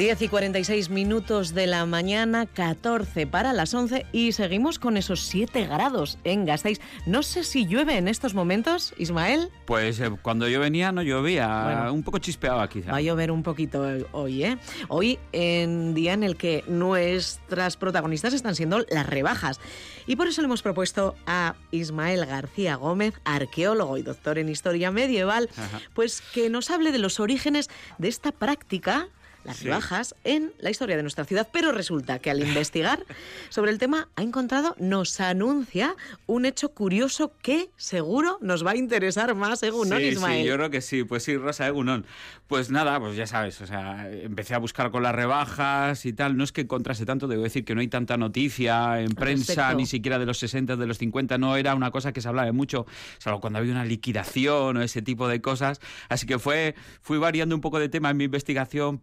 [0.00, 5.26] 10 y 46 minutos de la mañana, 14 para las 11 y seguimos con esos
[5.26, 6.80] 7 grados en Gasteiz.
[7.04, 9.50] No sé si llueve en estos momentos, Ismael.
[9.66, 12.92] Pues eh, cuando yo venía no llovía, un poco chispeaba quizá.
[12.92, 14.56] Va a llover un poquito hoy, ¿eh?
[14.88, 19.60] Hoy en día en el que nuestras protagonistas están siendo las rebajas.
[20.06, 24.90] Y por eso le hemos propuesto a Ismael García Gómez, arqueólogo y doctor en historia
[24.90, 25.50] medieval,
[25.92, 29.10] pues que nos hable de los orígenes de esta práctica
[29.44, 33.04] las rebajas en la historia de nuestra ciudad, pero resulta que al investigar
[33.48, 38.76] sobre el tema ha encontrado, nos anuncia un hecho curioso que seguro nos va a
[38.76, 40.42] interesar más, Egunon, sí, Ismael.
[40.42, 42.06] Sí, yo creo que sí, pues sí, Rosa Egunon.
[42.46, 46.36] Pues nada, pues ya sabes, o sea, empecé a buscar con las rebajas y tal,
[46.36, 49.86] no es que encontrase tanto, debo decir que no hay tanta noticia en prensa, ni
[49.86, 52.86] siquiera de los 60, de los 50, no era una cosa que se hablaba mucho,
[53.18, 57.54] salvo cuando había una liquidación o ese tipo de cosas, así que fue, fui variando
[57.54, 58.98] un poco de tema en mi investigación,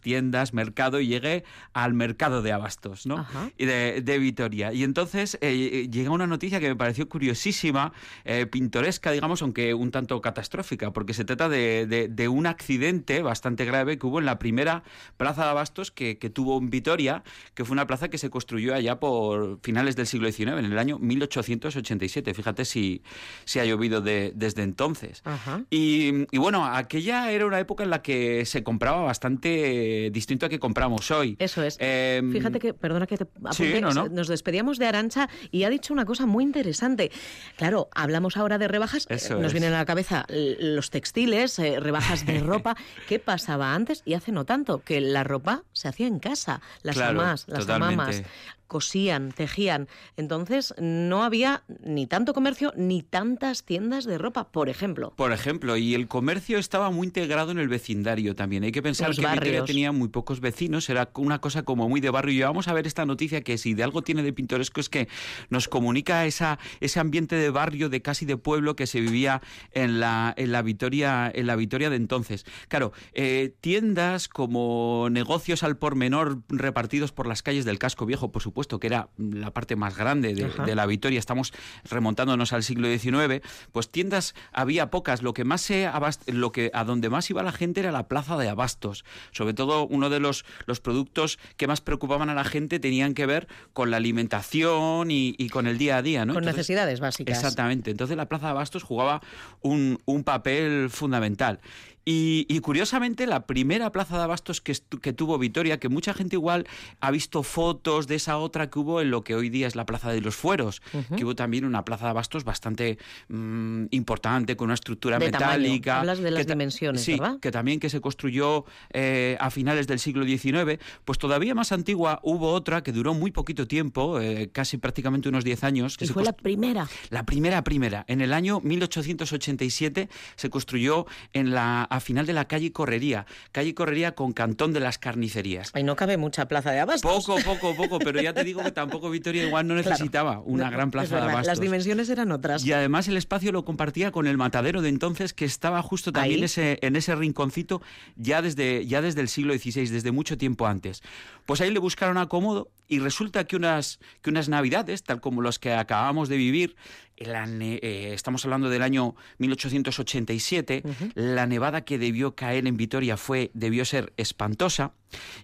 [0.00, 3.26] tiendas, mercado y llegué al mercado de abastos, ¿no?
[3.58, 4.72] Y de, de, Vitoria.
[4.72, 7.92] Y entonces eh, llega una noticia que me pareció curiosísima,
[8.24, 13.64] eh, pintoresca, digamos, aunque un tanto catastrófica, porque se trata de, de, un accidente bastante
[13.64, 14.82] grave que hubo en la primera
[15.16, 17.22] plaza de abastos que, que, tuvo en Vitoria,
[17.54, 20.78] que fue una plaza que se construyó allá por finales del siglo XIX, en el
[20.78, 22.32] año 1887.
[22.32, 23.02] Fíjate si,
[23.44, 25.22] si ha llovido desde entonces.
[25.70, 29.63] Y, y bueno, aquella era una época en la que se compraba bastante
[30.12, 31.36] distinto a que compramos hoy.
[31.38, 31.76] Eso es.
[31.80, 36.04] Em, Fíjate que, perdona que te apunte, nos despedíamos de Arancha y ha dicho una
[36.04, 37.10] cosa muy interesante.
[37.56, 42.40] Claro, hablamos ahora de rebajas, nos vienen a la cabeza los textiles, eh, rebajas de
[42.40, 42.76] ropa.
[43.08, 44.82] ¿Qué pasaba antes y hace no tanto?
[44.82, 48.22] Que la ropa se hacía en casa, las mamás, las mamás
[48.66, 49.88] cosían, tejían.
[50.16, 55.12] Entonces no había ni tanto comercio ni tantas tiendas de ropa, por ejemplo.
[55.16, 58.64] Por ejemplo, y el comercio estaba muy integrado en el vecindario también.
[58.64, 62.10] Hay que pensar que Vitoria tenía muy pocos vecinos, era una cosa como muy de
[62.10, 62.34] barrio.
[62.34, 65.08] Y vamos a ver esta noticia que si de algo tiene de pintoresco es que
[65.50, 69.42] nos comunica esa, ese ambiente de barrio, de casi de pueblo que se vivía
[69.72, 72.44] en la, en la Vitoria, en la Vitoria de entonces.
[72.68, 78.32] Claro, eh, tiendas como negocios al por menor repartidos por las calles del casco viejo,
[78.32, 81.52] por supuesto que era la parte más grande de, la Vitoria, estamos
[81.84, 83.42] remontándonos al siglo XIX,
[83.72, 85.22] pues tiendas había pocas.
[85.22, 85.90] Lo que más se
[86.26, 89.04] lo que a donde más iba la gente era la plaza de abastos.
[89.32, 93.26] Sobre todo uno de los, los productos que más preocupaban a la gente tenían que
[93.26, 96.34] ver con la alimentación y, con el día a día, ¿no?
[96.34, 97.36] Con necesidades básicas.
[97.36, 97.90] Exactamente.
[97.90, 99.20] Entonces la plaza de abastos jugaba
[99.60, 101.60] un, un papel fundamental.
[102.06, 106.66] Y, curiosamente, la primera plaza de abastos que, que, tuvo Vitoria, que mucha gente igual
[107.00, 109.86] ha visto fotos de esa otra que hubo en lo que hoy día es la
[109.86, 110.82] Plaza de los Fueros,
[111.16, 112.98] que hubo también una plaza de abastos bastante
[113.28, 116.00] mm, importante, con una estructura metálica.
[116.00, 120.24] Hablas de las dimensiones, sí, que también que se construyó eh, a finales del siglo
[120.26, 120.78] XIX.
[121.04, 125.44] Pues todavía más antigua hubo otra que duró muy poquito tiempo, eh, casi prácticamente unos
[125.44, 125.96] 10 años.
[125.96, 126.86] Que fue la primera?
[127.08, 128.04] La primera, primera.
[128.08, 133.74] En el año 1887 se construyó en la a final de la calle Correría, calle
[133.74, 135.70] Correría con Cantón de las Carnicerías.
[135.74, 137.24] Ahí no cabe mucha plaza de abastos.
[137.24, 140.90] Poco, poco, poco, pero ya te digo que tampoco Vitoria igual no necesitaba una gran
[140.90, 141.46] plaza de abastos.
[141.46, 142.64] Las dimensiones eran otras.
[142.64, 146.44] Y además el espacio lo compartía con el matadero de entonces que estaba justo también
[146.44, 147.80] ese, en ese rinconcito
[148.16, 151.02] ya desde, ya desde el siglo XVI, desde mucho tiempo antes.
[151.46, 155.58] Pues ahí le buscaron acomodo y resulta que unas, que unas navidades, tal como los
[155.58, 156.76] que acabamos de vivir,
[157.16, 160.82] eh, estamos hablando del año 1887,
[161.14, 164.92] la nevada que debió caer en Vitoria fue, debió ser espantosa.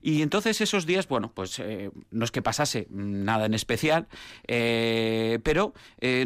[0.02, 4.08] Y entonces esos días, bueno, pues eh, no es que pasase nada en especial,
[4.48, 5.74] eh, pero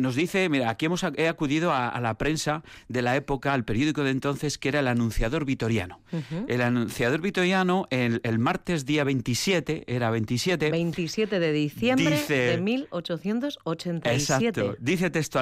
[0.01, 4.03] nos dice, mira, aquí hemos he acudido a, la prensa de la época, al periódico
[4.03, 6.01] de entonces, que era el Anunciador Vitoriano.
[6.49, 10.71] El Anunciador Vitoriano, el, el, martes día 27, era 27.
[10.71, 14.15] 27 de diciembre de 1887.
[14.15, 15.34] Exacto, dice textualmente,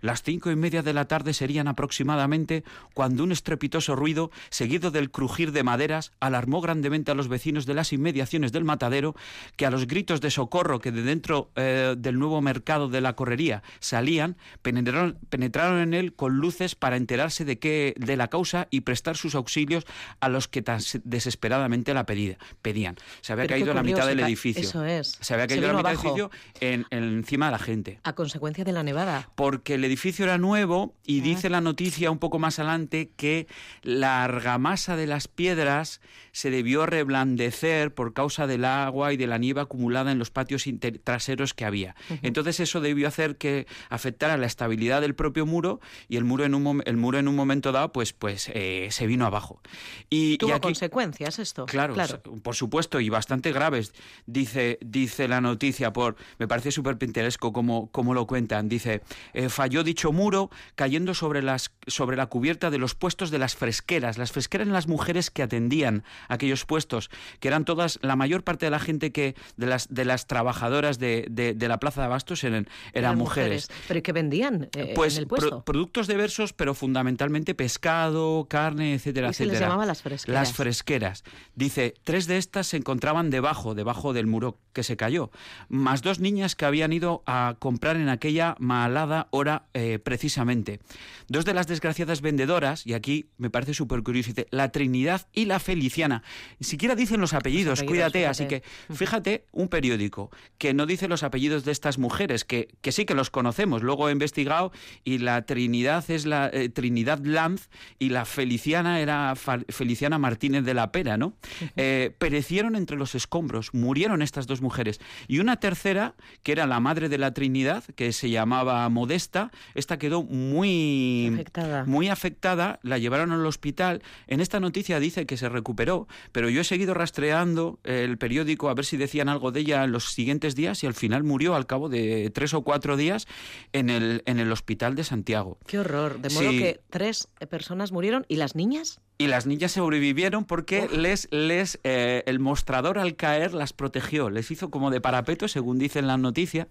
[0.00, 2.64] las cinco y media de la tarde serían aproximadamente
[2.94, 7.74] cuando un estrepitoso ruido, seguido del crujir de maderas, alarmó grandemente a los vecinos de
[7.74, 9.14] las inmediaciones del matadero,
[9.56, 13.14] que a los gritos de socorro que de dentro eh, del nuevo mercado de la
[13.14, 18.68] correría salían, penetraron, penetraron en él con luces para enterarse de, qué, de la causa
[18.70, 19.84] y prestar sus auxilios
[20.20, 22.96] a los que tan desesperadamente la pedían.
[23.20, 24.62] Se había caído la mitad del edificio.
[24.62, 25.18] Eso es.
[25.20, 28.00] Se había caído la mitad del edificio en, encima de la gente.
[28.04, 29.09] A consecuencia de la nevada.
[29.34, 31.24] Porque el edificio era nuevo y ah.
[31.24, 33.46] dice la noticia un poco más adelante que
[33.82, 36.00] la argamasa de las piedras
[36.32, 40.64] se debió reblandecer por causa del agua y de la nieve acumulada en los patios
[41.04, 41.94] traseros que había.
[42.22, 46.54] Entonces eso debió hacer que afectara la estabilidad del propio muro y el muro en
[46.54, 49.60] un, el muro en un momento dado pues, pues eh, se vino abajo.
[50.08, 51.66] Y, ¿Tuvo consecuencias esto?
[51.66, 53.92] Claro, claro, por supuesto, y bastante graves.
[54.26, 58.68] Dice, dice la noticia, por me parece súper pintoresco como, como lo cuentan.
[58.68, 58.99] Dice,
[59.32, 63.56] eh, falló dicho muro cayendo sobre, las, sobre la cubierta de los puestos de las
[63.56, 64.18] fresqueras.
[64.18, 68.66] Las fresqueras eran las mujeres que atendían aquellos puestos, que eran todas, la mayor parte
[68.66, 72.44] de la gente que, de las, de las trabajadoras de, de, la Plaza de Abastos
[72.44, 73.68] eran, eran, mujeres.
[73.88, 75.64] ¿Pero qué vendían eh, pues, en el puesto?
[75.64, 80.40] productos diversos, pero fundamentalmente pescado, carne, etcétera, ¿Y se les llamaba las fresqueras?
[80.40, 81.24] Las fresqueras.
[81.54, 85.30] Dice, tres de estas se encontraban debajo, debajo del muro que se cayó,
[85.68, 88.56] más dos niñas que habían ido a comprar en aquella
[88.90, 90.80] malada hora eh, precisamente.
[91.28, 95.60] Dos de las desgraciadas vendedoras, y aquí me parece súper curioso, la Trinidad y la
[95.60, 96.24] Feliciana.
[96.58, 98.62] Ni siquiera dicen los apellidos, cuídate, así que
[98.92, 103.14] fíjate, un periódico que no dice los apellidos de estas mujeres, que, que sí que
[103.14, 104.72] los conocemos, luego he investigado
[105.04, 107.68] y la Trinidad es la eh, Trinidad Lanz
[108.00, 111.34] y la Feliciana era Feliciana Martínez de la Pera, ¿no?
[111.76, 115.00] Eh, perecieron entre los escombros, murieron estas dos mujeres.
[115.28, 119.98] Y una tercera, que era la madre de la Trinidad, que se llamaba Modesta, esta
[119.98, 121.84] quedó muy afectada.
[121.84, 124.02] muy afectada, la llevaron al hospital.
[124.26, 128.74] En esta noticia dice que se recuperó, pero yo he seguido rastreando el periódico a
[128.74, 131.66] ver si decían algo de ella en los siguientes días y al final murió al
[131.66, 133.26] cabo de tres o cuatro días
[133.72, 135.58] en el, en el hospital de Santiago.
[135.66, 136.20] Qué horror.
[136.20, 139.00] De modo que tres personas murieron y las niñas.
[139.20, 144.50] Y las niñas sobrevivieron porque les, les eh, el mostrador al caer las protegió, les
[144.50, 146.68] hizo como de parapeto, según dicen la noticia.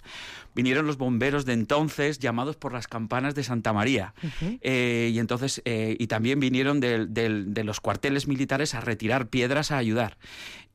[0.55, 4.15] Vinieron los bomberos de entonces, llamados por las campanas de Santa María.
[4.61, 9.77] Eh, y entonces, eh, y también vinieron de los cuarteles militares a retirar piedras a
[9.77, 10.17] ayudar.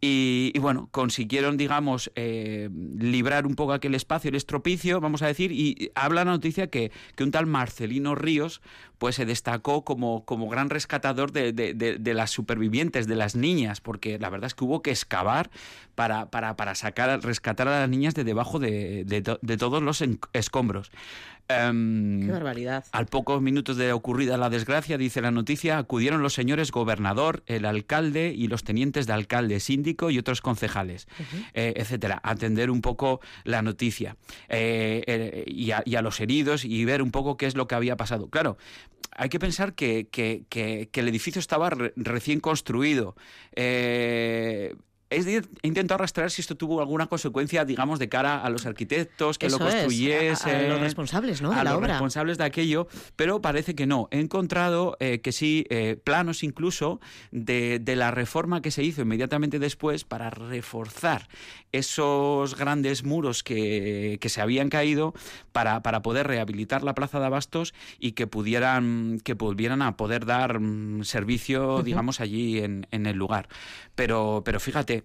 [0.07, 5.51] Y, bueno, consiguieron, digamos, eh, librar un poco aquel espacio, el estropicio, vamos a decir,
[5.51, 8.61] y habla la noticia que, que un tal Marcelino Ríos
[8.99, 14.19] pues se destacó como, como gran rescatador de, de, las supervivientes, de las niñas, porque
[14.19, 15.51] la verdad es que hubo que excavar
[15.95, 19.05] para, para, para sacar, rescatar a las niñas de debajo de,
[19.59, 20.03] todos los
[20.33, 20.91] escombros.
[21.49, 22.85] Em, Qué barbaridad.
[22.93, 27.67] Al pocos minutos de ocurrida la desgracia, dice la noticia, acudieron los señores gobernador, el
[27.67, 31.07] alcalde y los tenientes de alcalde, síndico y otros concejales,
[31.53, 34.17] eh, etcétera, a atender un poco la noticia
[34.49, 37.97] eh, eh, y, a, los heridos y ver un poco qué es lo que había
[37.97, 38.29] pasado.
[38.29, 38.57] Claro,
[39.13, 40.09] hay que pensar que,
[40.93, 43.17] el edificio estaba recién construido
[45.17, 49.49] he intentado rastrear si esto tuvo alguna consecuencia, digamos, de cara a los arquitectos que
[49.49, 50.55] lo construyesen.
[50.55, 51.51] a, los responsables, ¿no?
[51.51, 51.89] De a los obra.
[51.89, 54.09] responsables de aquello, pero parece que no.
[54.11, 57.01] He encontrado eh, que sí, eh, planos incluso
[57.31, 61.29] de, la reforma que se hizo inmediatamente después para reforzar
[61.71, 65.15] esos grandes muros que, se habían caído
[65.53, 70.27] para, para, poder rehabilitar la plaza de Abastos y que pudieran, que volvieran a poder
[70.27, 73.49] dar mm, servicio, digamos, allí en, en el lugar.
[73.95, 75.04] Pero, pero fíjate,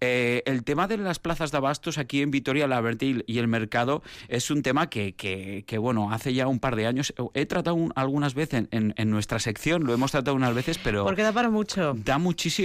[0.00, 3.48] Eh, el tema de las plazas de abastos aquí en Vitoria, la Vertil y el
[3.48, 7.76] mercado es un tema que, que, bueno, hace ya un par de años he tratado
[7.94, 11.04] algunas veces en, en, nuestra sección, lo hemos tratado unas veces, pero...
[11.04, 11.94] Porque da para mucho.
[11.94, 12.18] Da,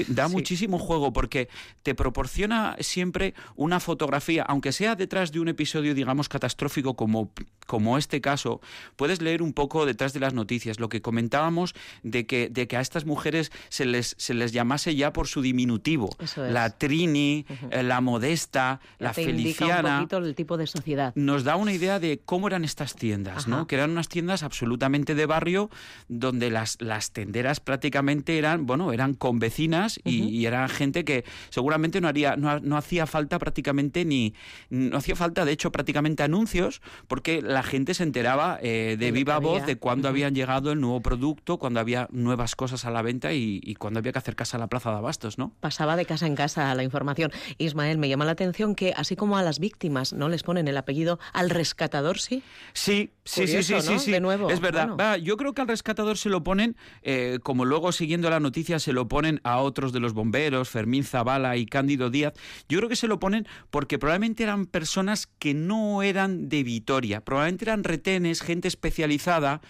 [0.07, 1.49] da muchísimo juego porque
[1.83, 7.31] te proporciona siempre una fotografía, aunque sea detrás de un episodio, digamos, catastrófico como,
[7.65, 8.61] como este caso,
[8.95, 12.77] puedes leer un poco detrás de las noticias, lo que comentábamos de que, de que
[12.77, 16.09] a estas mujeres se les, se les llamase ya por su diminutivo.
[16.37, 19.99] La Trini, eh, la Modesta, la Feliciana.
[19.99, 21.13] un poquito el tipo de sociedad.
[21.15, 23.67] Nos da una idea de cómo eran estas tiendas, ¿no?
[23.67, 25.69] Que eran unas tiendas absolutamente de barrio
[26.07, 32.01] donde las, las tenderas prácticamente eran, bueno, eran convecinas y, y era gente que seguramente
[32.01, 34.33] no haría, no, no hacía falta prácticamente ni,
[34.69, 39.39] no hacía falta de hecho prácticamente anuncios porque la gente se enteraba eh, de viva
[39.39, 43.31] voz de cuándo habían llegado el nuevo producto, cuando había nuevas cosas a la venta
[43.31, 45.53] y, y cuando había que acercarse a la plaza de abastos, ¿no?
[45.61, 47.31] Pasaba de casa en casa la información.
[47.57, 50.75] Ismael, me llama la atención que así como a las víctimas no les ponen el
[50.75, 52.43] apellido, al rescatador sí.
[52.73, 54.49] Sí, sí, sí, sí, sí, De nuevo.
[54.49, 55.15] Es verdad.
[55.15, 58.91] yo creo que al rescatador se lo ponen, eh, como luego siguiendo la noticia se
[58.91, 62.33] lo ponen a otros de los bomberos, Fermín Zavala y Cándido Díaz.
[62.67, 67.21] Yo creo que se lo ponen porque probablemente eran personas que no eran de Vitoria,
[67.21, 69.61] probablemente eran retenes, gente especializada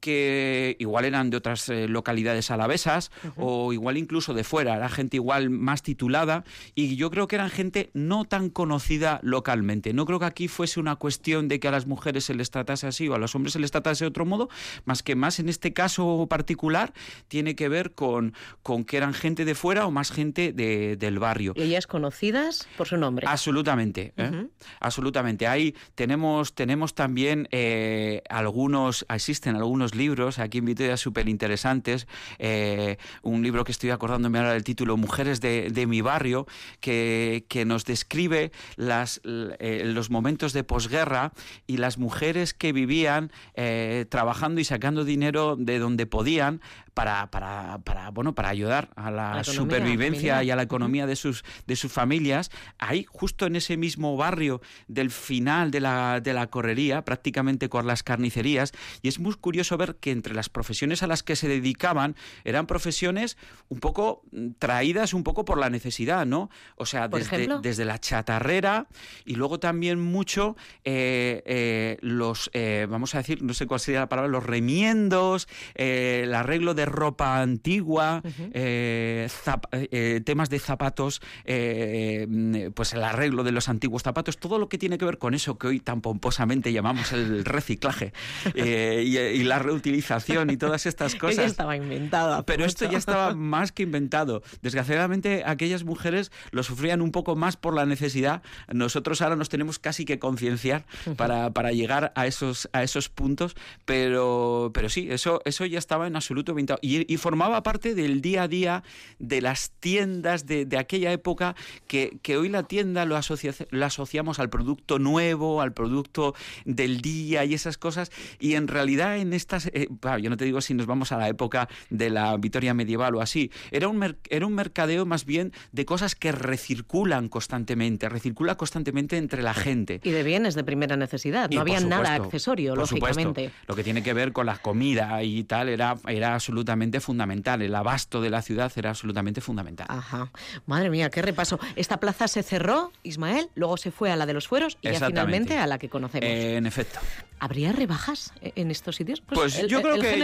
[0.00, 5.16] que igual eran de otras eh, localidades alavesas o igual incluso de fuera, era gente
[5.16, 6.44] igual más titulada
[6.74, 9.92] y yo creo que eran gente no tan conocida localmente.
[9.92, 12.86] No creo que aquí fuese una cuestión de que a las mujeres se les tratase
[12.86, 14.48] así o a los hombres se les tratase de otro modo,
[14.84, 16.92] más que más en este caso particular
[17.28, 21.18] tiene que ver con, con que eran gente de fuera o más gente de, del
[21.18, 21.52] barrio.
[21.56, 23.26] ¿Y ellas conocidas por su nombre?
[23.28, 24.46] Absolutamente, ¿eh?
[24.80, 25.46] absolutamente.
[25.46, 32.06] Ahí tenemos, tenemos también eh, algunos, existen algunos libros aquí en Vitoria súper interesantes.
[32.38, 36.46] Eh, un libro que estoy acordándome ahora del título Mujeres de, mi barrio,
[36.80, 41.32] que, que, nos describe las, eh, los momentos de posguerra
[41.66, 46.60] y las mujeres que vivían eh, trabajando y sacando dinero de donde podían
[47.00, 51.44] para, para, para, bueno, para ayudar a la, supervivencia y a la economía de sus,
[51.66, 56.48] de sus familias, ahí justo en ese mismo barrio del final de la, de la
[56.48, 61.06] correría, prácticamente con las carnicerías, y es muy curioso ver que entre las profesiones a
[61.06, 63.38] las que se dedicaban eran profesiones
[63.70, 66.50] un poco mm, traídas un poco por la necesidad, ¿no?
[66.76, 68.88] O sea, desde, desde la chatarrera
[69.24, 74.00] y luego también mucho eh, eh, los, eh, vamos a decir, no sé cuál sería
[74.00, 78.22] la palabra, los remiendos, el arreglo de de ropa antigua,
[78.52, 79.28] eh,
[79.72, 84.76] eh, temas de zapatos, eh, pues el arreglo de los antiguos zapatos, todo lo que
[84.76, 88.12] tiene que ver con eso que hoy tan pomposamente llamamos el reciclaje
[88.54, 91.36] y, la reutilización y todas estas cosas.
[91.36, 92.44] ya estaba inventado.
[92.44, 94.42] Pero esto ya estaba más que inventado.
[94.62, 98.42] Desgraciadamente aquellas mujeres lo sufrían un poco más por la necesidad.
[98.72, 100.84] Nosotros ahora nos tenemos casi que concienciar
[101.16, 106.06] para, para, llegar a esos, a esos puntos, pero, pero sí, eso, eso ya estaba
[106.06, 108.82] en absoluto y, formaba parte del día a día
[109.18, 111.54] de las tiendas de, aquella época
[111.86, 117.78] que, hoy la tienda lo, asociamos al producto nuevo, al producto del día y esas
[117.78, 118.10] cosas.
[118.38, 119.88] Y en realidad en estas, eh,
[120.20, 123.20] yo no te digo si nos vamos a la época de la Vitoria medieval o
[123.20, 129.16] así, era un, era un mercadeo más bien de cosas que recirculan constantemente, recircula constantemente
[129.16, 130.00] entre la gente.
[130.02, 133.50] Y de bienes de primera necesidad, no había nada accesorio, lógicamente.
[133.66, 137.62] Lo que tiene que ver con la comida y tal era, era absolutamente absolutamente fundamental.
[137.62, 139.86] El abasto de la ciudad era absolutamente fundamental.
[139.88, 140.30] Ajá.
[140.66, 141.58] Madre mía, qué repaso.
[141.74, 145.06] Esta plaza se cerró, Ismael, luego se fue a la de los fueros y ya
[145.06, 146.28] finalmente a la que conocemos.
[146.28, 147.00] en efecto.
[147.38, 149.22] ¿Habría rebajas en estos sitios?
[149.22, 150.18] Pues, yo creo que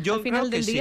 [0.00, 0.80] yo, creo que sí.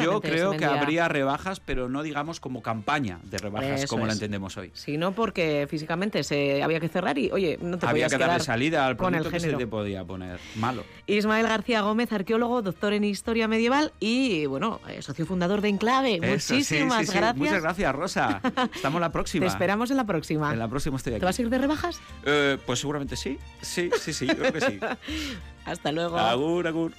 [0.00, 4.56] Yo creo que habría rebajas, pero no digamos como campaña de rebajas como la entendemos
[4.56, 4.70] hoy.
[4.74, 8.86] Sino porque físicamente se había que cerrar y oye, no te había que darle salida
[8.86, 10.84] al producto que se te podía poner malo.
[11.08, 16.20] Ismael García Gómez, arqueólogo, doctor en historia medieval y bueno, eh, socio fundador de Enclave.
[16.20, 17.36] Muchísimas gracias.
[17.36, 18.40] Muchas gracias, Rosa.
[18.74, 19.46] Estamos la próxima.
[19.46, 20.52] Te esperamos en la próxima.
[20.52, 21.20] En la próxima estoy aquí.
[21.20, 22.00] ¿Te vas a ir de rebajas?
[22.24, 23.38] Eh, pues seguramente sí.
[23.60, 24.80] Sí, sí, sí, yo creo que sí.
[25.64, 26.18] Hasta luego.
[26.18, 26.92] Agur, agur.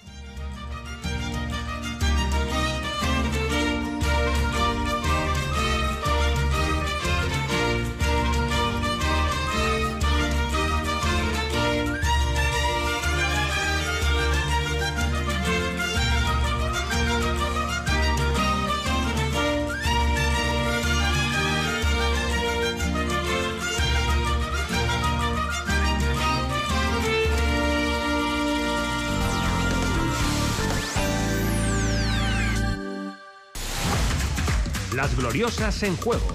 [35.35, 36.25] Gloriosas en juego.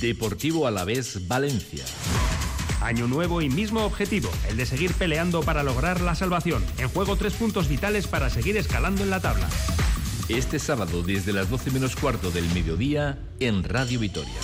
[0.00, 1.84] Deportivo Alavés Valencia.
[2.80, 6.64] Año nuevo y mismo objetivo, el de seguir peleando para lograr la salvación.
[6.78, 9.48] En juego tres puntos vitales para seguir escalando en la tabla.
[10.28, 14.34] Este sábado desde las 12 menos cuarto del mediodía en Radio Vitoria.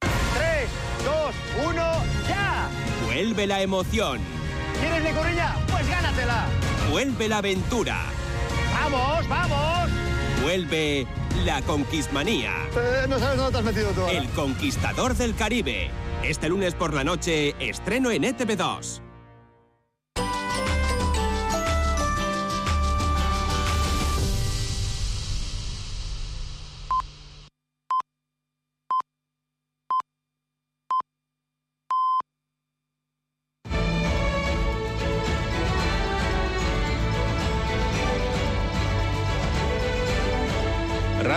[0.00, 0.12] 3,
[1.04, 1.34] 2,
[1.66, 2.68] 1, ya.
[3.06, 4.20] Vuelve la emoción.
[4.80, 5.56] ¿Quieres corrilla?
[5.68, 6.46] Pues gánatela.
[6.92, 8.04] Vuelve la aventura.
[8.72, 10.03] ¡Vamos, vamos!
[10.44, 11.06] Vuelve
[11.46, 12.52] la Conquistmanía.
[12.76, 14.06] Eh, no sabes dónde te has metido tú.
[14.06, 15.90] El Conquistador del Caribe.
[16.22, 19.03] Este lunes por la noche, estreno en ETV2.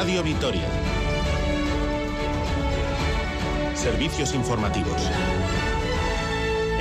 [0.07, 0.63] Radio Vitoria.
[3.75, 5.01] Servicios informativos.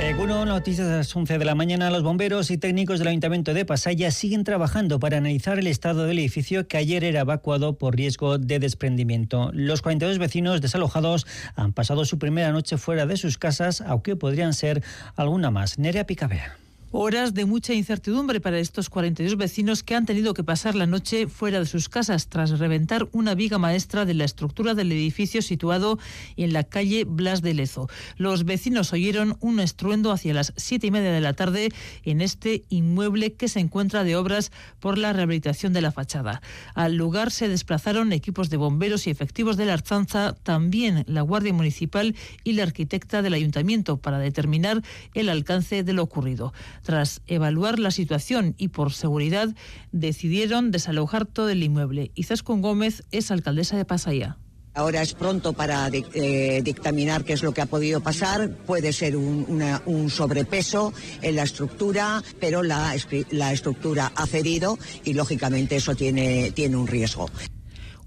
[0.01, 1.91] Eguno, noticias a las 11 de la mañana.
[1.91, 6.19] Los bomberos y técnicos del Ayuntamiento de Pasaya siguen trabajando para analizar el estado del
[6.19, 9.51] edificio que ayer era evacuado por riesgo de desprendimiento.
[9.51, 14.53] Los 42 vecinos desalojados han pasado su primera noche fuera de sus casas, aunque podrían
[14.53, 14.81] ser
[15.17, 15.77] alguna más.
[15.79, 16.55] Nerea Picabea.
[16.99, 21.27] Horas de mucha incertidumbre para estos 42 vecinos que han tenido que pasar la noche
[21.27, 25.99] fuera de sus casas tras reventar una viga maestra de la estructura del edificio situado
[26.37, 27.87] en la calle Blas de Lezo.
[28.15, 31.69] Los vecinos oyeron un estruendo hacia las siete y media de la tarde
[32.01, 36.41] en este inmueble que se encuentra de obras por la rehabilitación de la fachada.
[36.73, 41.53] Al lugar se desplazaron equipos de bomberos y efectivos de la Arzanza, también la Guardia
[41.53, 44.81] Municipal y la arquitecta del Ayuntamiento para determinar
[45.13, 46.53] el alcance de lo ocurrido.
[46.87, 49.49] Tras evaluar la situación y por seguridad,
[49.91, 52.11] decidieron desalojar todo el inmueble.
[52.15, 54.37] Izaskun Gómez es alcaldesa de Pasaya.
[54.73, 58.51] Ahora es pronto para eh, dictaminar qué es lo que ha podido pasar.
[58.65, 65.93] Puede ser un, sobrepeso en la estructura, pero la, estructura ha cedido y lógicamente eso
[65.93, 67.29] tiene un riesgo.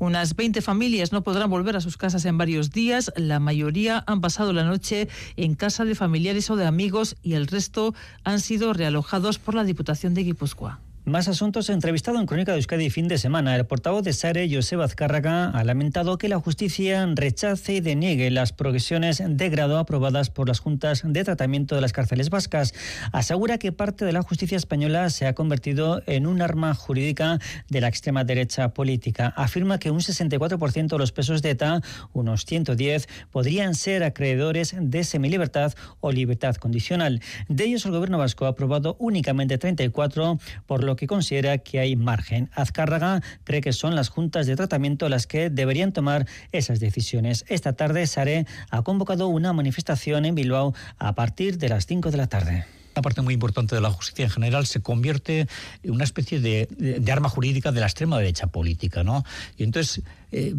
[0.01, 3.13] Unas 20 familias no podrán volver a sus casas en varios días.
[3.17, 7.47] La mayoría han pasado la noche en casa de familiares o de amigos y el
[7.47, 7.95] resto
[8.25, 10.81] han sido realojados por la Diputación de Guipúzcoa.
[11.11, 11.69] Más asuntos.
[11.71, 15.65] Entrevistado en Crónica de Euskadi fin de semana, el portavoz de SARE, Joseba Azcárraga, ha
[15.65, 21.03] lamentado que la justicia rechace y deniegue las progresiones de grado aprobadas por las juntas
[21.05, 22.75] de tratamiento de las cárceles vascas.
[23.11, 27.81] Asegura que parte de la justicia española se ha convertido en un arma jurídica de
[27.81, 29.35] la extrema derecha política.
[29.37, 31.81] Afirma que un 64% de los pesos de ETA,
[32.13, 37.21] unos 110, podrían ser acreedores de semilibertad o libertad condicional.
[37.49, 40.39] De ellos, el gobierno vasco ha aprobado únicamente 34,
[40.69, 42.51] por lo lo que considera que hay margen.
[42.55, 47.47] Azcárraga cree que son las juntas de tratamiento las que deberían tomar esas decisiones.
[47.49, 52.17] Esta tarde, Sare ha convocado una manifestación en Bilbao a partir de las 5 de
[52.19, 55.47] la tarde una parte muy importante de la justicia en general se convierte
[55.83, 56.69] en una especie de,
[57.11, 59.25] arma jurídica de la extrema derecha política, ¿no?
[59.57, 60.55] Y entonces eh,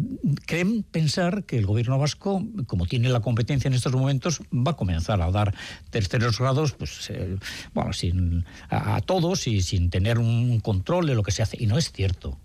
[0.46, 4.76] creen pensar que el gobierno vasco, como tiene la competencia en estos momentos, va a
[4.76, 5.54] comenzar a dar
[5.90, 7.36] terceros grados, pues, eh,
[7.74, 11.56] bueno, sin, a todos y sin tener un control de lo que se hace.
[11.60, 12.38] Y no es cierto.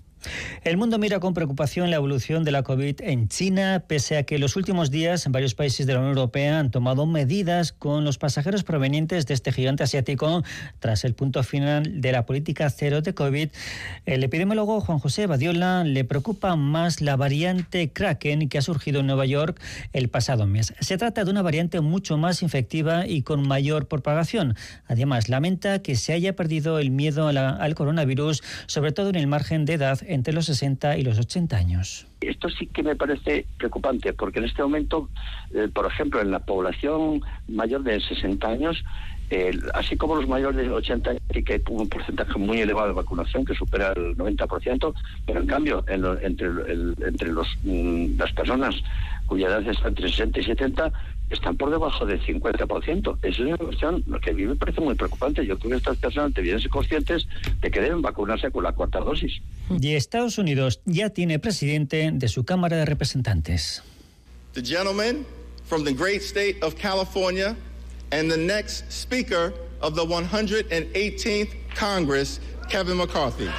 [0.63, 4.35] El mundo mira con preocupación la evolución de la COVID en China, pese a que
[4.35, 8.17] en los últimos días varios países de la Unión Europea han tomado medidas con los
[8.17, 10.43] pasajeros provenientes de este gigante asiático
[10.79, 13.49] tras el punto final de la política cero de COVID.
[14.05, 19.07] El epidemiólogo Juan José Badiola le preocupa más la variante Kraken que ha surgido en
[19.07, 19.59] Nueva York
[19.93, 20.73] el pasado mes.
[20.79, 24.55] Se trata de una variante mucho más infectiva y con mayor propagación.
[24.87, 29.65] Además, lamenta que se haya perdido el miedo al coronavirus, sobre todo en el margen
[29.65, 32.07] de edad entre los 60 y los 80 años.
[32.21, 35.09] Esto sí que me parece preocupante, porque en este momento,
[35.53, 38.83] eh, por ejemplo, en la población mayor de 60 años,
[39.73, 43.43] así como los mayores de 80 años, que hay un porcentaje muy elevado de vacunación
[43.43, 44.93] que supera el 90%,
[45.25, 46.49] pero en cambio, entre,
[47.63, 48.75] mm, las personas
[49.25, 50.93] cuya edad está entre 60 y 70,
[51.29, 53.17] están por debajo del 50%.
[53.21, 55.45] Esa es una cuestión que a mí me parece muy preocupante.
[55.45, 57.27] Yo creo que estas personas deben ser conscientes
[57.61, 59.41] de que deben vacunarse con la cuarta dosis.
[59.69, 63.83] Y Estados Unidos ya tiene presidente de su Cámara de Representantes.
[64.53, 65.25] The gentleman
[65.65, 67.55] from the great state of California
[68.11, 73.49] and the next speaker of the 118th Congress, Kevin McCarthy.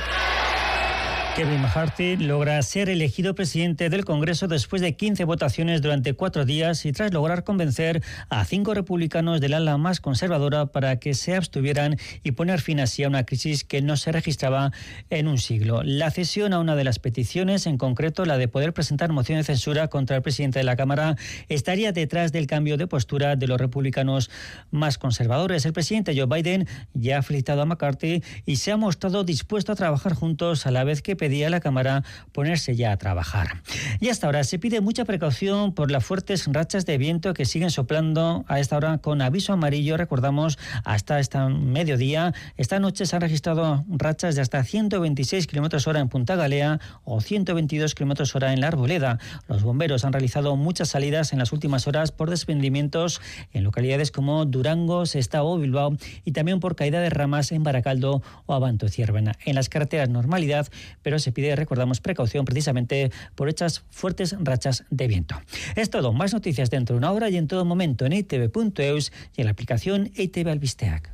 [1.39, 6.85] Kevin McCarthy logra ser elegido presidente del Congreso después de 15 votaciones durante cuatro días
[6.85, 11.97] y tras lograr convencer a cinco republicanos del ala más conservadora para que se abstuvieran
[12.25, 14.73] y poner fin así a una crisis que no se registraba
[15.11, 15.85] en un siglo.
[15.85, 19.45] La cesión a una de las peticiones, en concreto la de poder presentar moción de
[19.45, 21.15] censura contra el presidente de la Cámara,
[21.49, 24.29] estaría detrás del cambio de postura de los republicanos
[24.73, 25.65] más conservadores.
[25.67, 29.77] El presidente Joe Biden ya ha felicitado a McCarthy y se ha mostrado dispuesto a
[29.77, 33.61] trabajar juntos a la vez que pedía a la Cámara ponerse ya a trabajar.
[34.01, 37.71] Y hasta ahora se pide mucha precaución por las fuertes rachas de viento que siguen
[37.71, 42.33] soplando a esta hora con aviso amarillo, recordamos, hasta este mediodía.
[42.57, 47.21] Esta noche se han registrado rachas de hasta 126 kilómetros hora en Punta Galea o
[47.21, 49.19] 122 kilómetros hora en la Arboleda.
[49.49, 53.21] Los bomberos han realizado muchas salidas en las últimas horas por desprendimientos
[53.53, 58.55] en localidades como Durango, Sestao Bilbao y también por caída de ramas en Baracaldo o
[58.55, 59.33] Abanto Ciervena.
[59.45, 60.69] En las carreteras normalidad,
[61.09, 65.41] pero se pide, recordamos, precaución precisamente por estas fuertes rachas de viento.
[65.75, 69.41] Es todo, más noticias dentro de una hora y en todo momento en itv.eus y
[69.41, 71.11] en la aplicación ITV Albisteac.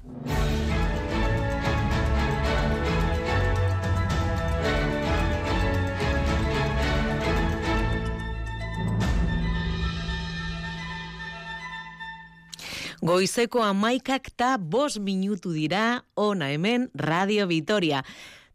[13.01, 18.03] Goizeko amaikak ta bos minutu dira ona hemen Radio Vitoria.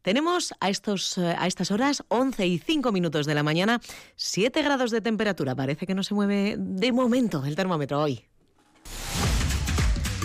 [0.02, 3.82] Tenemos a, estos, eh, a estas horas 11 y 5 minutos de la mañana,
[4.16, 5.56] 7 grados de temperatura.
[5.56, 8.26] Parece que no se mueve de momento el termómetro hoy.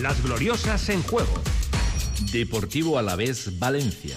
[0.01, 1.33] Las gloriosas en juego.
[2.31, 4.15] Deportivo Alavés Valencia.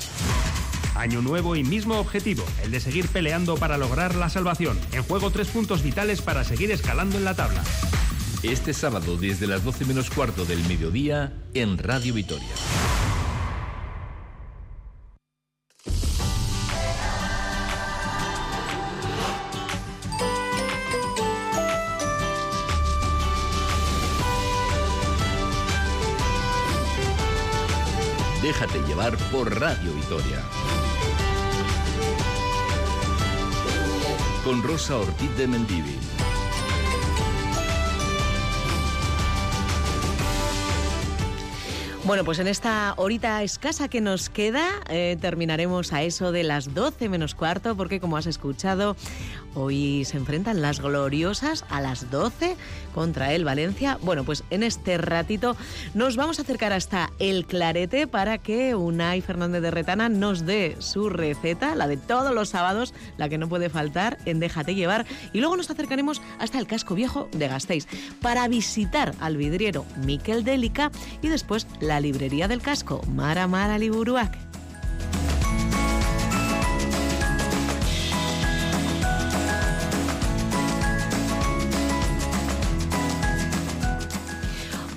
[0.94, 4.78] Año nuevo y mismo objetivo, el de seguir peleando para lograr la salvación.
[4.92, 7.62] En juego tres puntos vitales para seguir escalando en la tabla.
[8.42, 12.48] Este sábado desde las 12 menos cuarto del mediodía en Radio Vitoria.
[28.48, 30.42] Déjate llevar por Radio Vitoria.
[34.42, 35.98] Con Rosa Ortiz de Mendivi.
[42.08, 46.72] Bueno, pues en esta horita escasa que nos queda, eh, terminaremos a eso de las
[46.72, 48.96] 12 menos cuarto, porque como has escuchado,
[49.54, 52.56] Hoy se enfrentan las gloriosas a las 12
[52.94, 53.98] contra el Valencia.
[54.02, 55.56] Bueno, pues en este ratito
[55.94, 60.76] nos vamos a acercar hasta el Clarete para que Unai Fernández de Retana nos dé
[60.80, 65.06] su receta, la de todos los sábados, la que no puede faltar en Déjate llevar.
[65.32, 67.86] Y luego nos acercaremos hasta el casco viejo de Gasteiz
[68.20, 70.90] para visitar al vidriero Miquel Délica
[71.22, 74.47] y después la librería del casco Mara Mara Liburuac.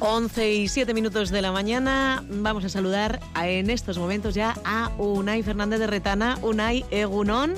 [0.04, 2.26] 11 y 7 minutos de la mañana.
[2.28, 6.40] Vamos a saludar en estos momentos ya a Unai Fernández de Retana.
[6.42, 7.54] Unai Egunon.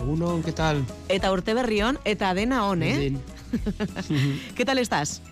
[0.00, 0.84] Egunon, ¿qué tal?
[1.08, 3.16] Eta Urte Berrión, eta Dena On, ¿eh?
[4.56, 5.22] ¿Qué tal estás?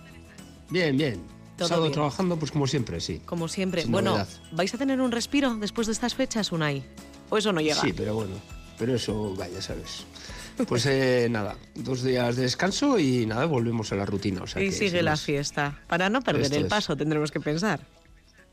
[0.69, 1.21] Bien, bien.
[1.57, 3.19] Todo trabajando, pues como siempre, sí.
[3.25, 3.83] Como siempre.
[3.85, 6.83] bueno, ¿vais a tener un respiro después de estas fechas, Unai?
[7.29, 7.81] ¿O eso no llega?
[7.81, 8.35] Sí, pero bueno.
[8.79, 10.05] Pero eso, vaya, sabes.
[10.67, 14.43] Pues eh, nada, dos días de descanso y nada, volvemos a la rutina.
[14.59, 15.79] y sigue la fiesta.
[15.87, 17.81] Para no perder el paso tendremos que pensar.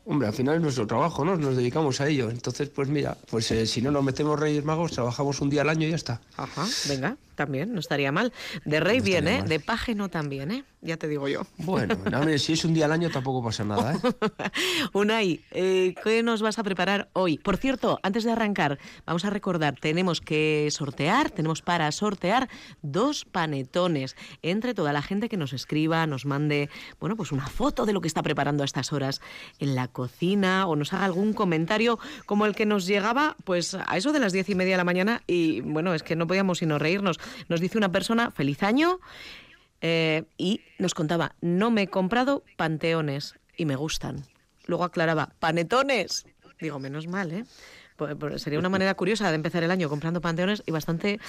[0.03, 1.37] Hombre, al final es nuestro trabajo, ¿no?
[1.37, 2.31] Nos dedicamos a ello.
[2.31, 5.69] Entonces, pues mira, pues eh, si no nos metemos Reyes Magos, trabajamos un día al
[5.69, 6.21] año y ya está.
[6.37, 8.33] Ajá, venga, también, no estaría mal.
[8.65, 9.43] De Rey bien, ¿eh?
[9.43, 10.63] De paje no tan bien, ¿eh?
[10.83, 11.43] Ya te digo yo.
[11.59, 11.95] Bueno,
[12.39, 13.99] si es un día al año tampoco pasa nada, ¿eh?
[14.93, 17.37] Unai, eh, ¿qué nos vas a preparar hoy?
[17.37, 22.49] Por cierto, antes de arrancar, vamos a recordar, tenemos que sortear, tenemos para sortear
[22.81, 27.85] dos panetones entre toda la gente que nos escriba, nos mande, bueno, pues una foto
[27.85, 29.21] de lo que está preparando a estas horas
[29.59, 33.97] en la cocina o nos haga algún comentario como el que nos llegaba, pues a
[33.97, 36.57] eso de las diez y media de la mañana y, bueno, es que no podíamos
[36.57, 37.19] sino reírnos.
[37.49, 38.99] Nos dice una persona, feliz año,
[39.81, 44.23] eh, y nos contaba, no me he comprado panteones y me gustan.
[44.65, 46.25] Luego aclaraba, panetones.
[46.59, 47.45] Digo, menos mal, ¿eh?
[48.01, 51.19] Pues, pues sería una manera curiosa de empezar el año comprando panteones y bastante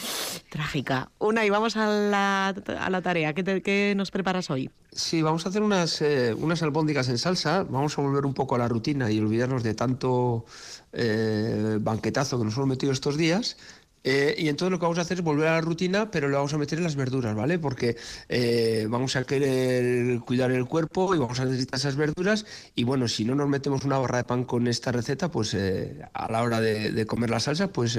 [0.48, 1.10] trágica.
[1.18, 3.34] Una, y vamos a la, a la tarea.
[3.34, 4.70] ¿Qué, ¿Qué, nos preparas hoy?
[4.90, 7.64] Sí, vamos a hacer unas, eh, unas albóndigas en salsa.
[7.64, 10.46] Vamos a volver un poco a la rutina y olvidarnos de tanto
[10.94, 13.58] eh, banquetazo que nos hemos metido estos días
[14.04, 16.36] Eh, y entonces lo que vamos a hacer es volver a la rutina, pero lo
[16.36, 17.58] vamos a meter en las verduras, ¿vale?
[17.58, 17.96] Porque
[18.28, 22.44] eh, vamos a querer cuidar el cuerpo y vamos a necesitar esas verduras.
[22.74, 26.00] Y bueno, si no nos metemos una barra de pan con esta receta, pues eh,
[26.12, 27.98] a la hora de, comer la salsa, pues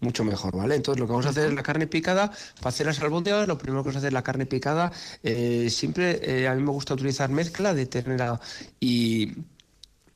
[0.00, 0.74] mucho mejor, ¿vale?
[0.74, 2.30] Entonces lo que vamos a hacer es la carne picada.
[2.56, 4.92] Para hacer las albóndigas, lo primero que vamos a hacer es la carne picada.
[5.68, 8.40] siempre a mí me gusta utilizar mezcla de ternera
[8.80, 9.32] y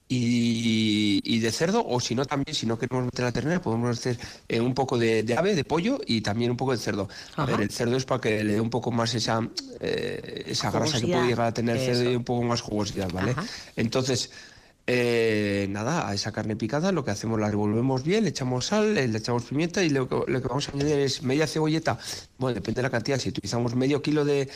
[0.07, 4.19] y, de cerdo, o si no, también, si no queremos meter la ternera, podemos hacer
[4.49, 7.09] eh, un poco de, ave, de pollo y también un poco de cerdo.
[7.37, 9.41] A ver, el cerdo es para que le dé un poco más esa,
[9.81, 13.11] eh, esa grasa que puede llegar a tener el cerdo y un poco más jugosidad,
[13.13, 13.35] ¿vale?
[13.77, 14.31] Entonces,
[14.87, 18.95] eh, nada, a esa carne picada lo que hacemos la revolvemos bien, le echamos sal,
[18.95, 21.99] le echamos pimienta y lo que, lo que vamos a añadir es media cebolleta,
[22.37, 24.51] bueno, depende de la cantidad, si utilizamos medio kilo de,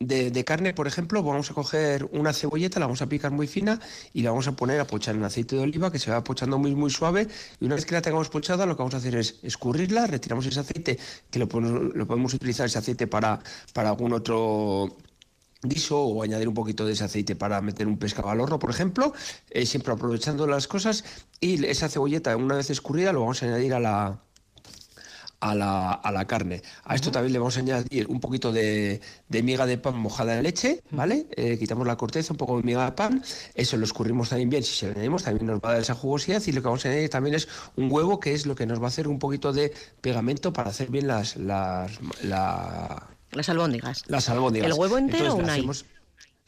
[0.00, 3.78] de, carne, por ejemplo, vamos a coger una cebolleta, la vamos a picar muy fina
[4.14, 6.58] y la vamos a poner a pochar en aceite de oliva que se va pochando
[6.58, 7.28] muy muy suave.
[7.60, 10.46] Y una vez que la tengamos pochada lo que vamos a hacer es escurrirla, retiramos
[10.46, 10.98] ese aceite
[11.30, 13.40] que lo, podemos utilizar ese aceite para,
[13.74, 14.96] para algún otro
[15.62, 18.70] guiso o añadir un poquito de ese aceite para meter un pescado al horno, por
[18.70, 19.12] ejemplo,
[19.50, 21.04] eh, siempre aprovechando las cosas.
[21.40, 24.22] Y esa cebolleta una vez escurrida lo vamos a añadir a la,
[25.40, 26.62] a la, a la carne.
[26.84, 30.42] A esto también le vamos a añadir un poquito de, miga de pan mojada en
[30.42, 31.26] leche, ¿vale?
[31.36, 33.22] Eh, quitamos la corteza, un poco de miga de pan,
[33.54, 35.94] eso lo escurrimos también bien, si se lo añadimos también nos va a dar esa
[35.94, 38.66] jugosidad y lo que vamos a añadir también es un huevo, que es lo que
[38.66, 41.36] nos va a hacer un poquito de pegamento para hacer bien las...
[41.36, 41.98] las
[43.32, 44.02] las albóndigas.
[44.08, 44.72] Las albóndigas.
[44.72, 45.42] ¿El huevo entero o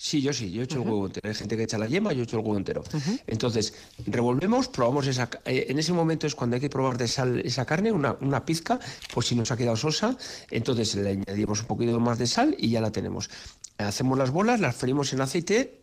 [0.05, 1.29] Sí, yo sí, yo he hecho el huevo entero.
[1.29, 2.83] Hay gente que echa la yema, yo he hecho el huevo entero.
[3.29, 3.73] Entonces,
[4.05, 5.31] revolvemos, probamos esa.
[5.45, 8.45] Eh, en ese momento es cuando hay que probar de sal esa carne, una, una
[8.45, 8.81] pizca,
[9.15, 10.17] por si nos ha quedado sosa.
[10.51, 13.31] Entonces le añadimos un poquito más de sal y ya la tenemos.
[13.79, 15.82] Hacemos las bolas, las freímos en aceite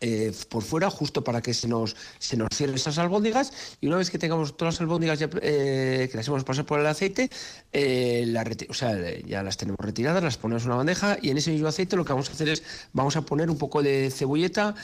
[0.00, 3.96] eh, por fuera justo para que se nos, se nos cierren esas albóndigas y una
[3.96, 7.30] vez que tengamos todas las albóndigas ya, eh, que las hemos pasado por el aceite,
[7.72, 8.34] eh,
[8.68, 11.68] o sea, ya las tenemos retiradas, las ponemos en una bandeja y en ese mismo
[11.68, 14.74] aceite lo que vamos a hacer es, vamos a poner un poco de cebolleta,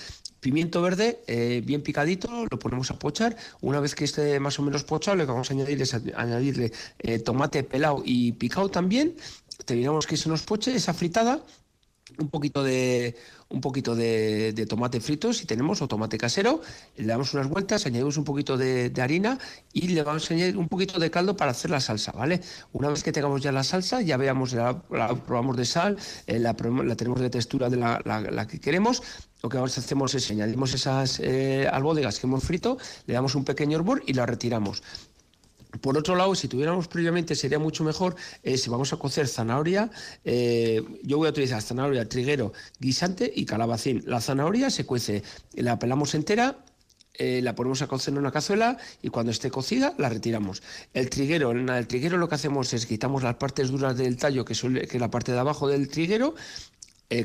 [0.40, 1.20] pimiento verde
[1.64, 3.36] bien picadito, lo ponemos a pochar.
[3.60, 6.72] Una vez que esté más o menos pochado, lo que vamos a añadir es añadirle
[7.24, 9.14] tomate pelado y picado también.
[9.66, 11.40] Terminamos que se nos poche esa fritada
[12.18, 13.16] un poquito de
[13.52, 16.60] un poquito de, tomate frito si tenemos o tomate casero,
[16.96, 19.38] le damos unas vueltas, añadimos un poquito de, harina
[19.72, 22.40] y le vamos a añadir un poquito de caldo para hacer la salsa, ¿vale?
[22.72, 24.80] Una vez que tengamos ya la salsa, ya veamos, la,
[25.26, 25.96] probamos de sal,
[26.26, 29.02] eh, la, tenemos de textura de la, que queremos,
[29.42, 33.78] lo que hacemos es añadimos esas eh, albóndigas que hemos frito, le damos un pequeño
[33.78, 34.82] hervor y la retiramos.
[35.82, 38.14] Por otro lado, si tuviéramos previamente, sería mucho mejor
[38.44, 39.90] eh, si vamos a cocer zanahoria.
[40.24, 44.02] Eh, yo voy a utilizar zanahoria, triguero, guisante y calabacín.
[44.06, 45.24] La zanahoria se cuece,
[45.54, 46.64] la pelamos entera,
[47.14, 50.62] eh, la ponemos a cocer en una cazuela y cuando esté cocida la retiramos.
[50.94, 54.44] El triguero, en el triguero lo que hacemos es quitamos las partes duras del tallo,
[54.44, 56.36] que, es la parte de abajo del triguero,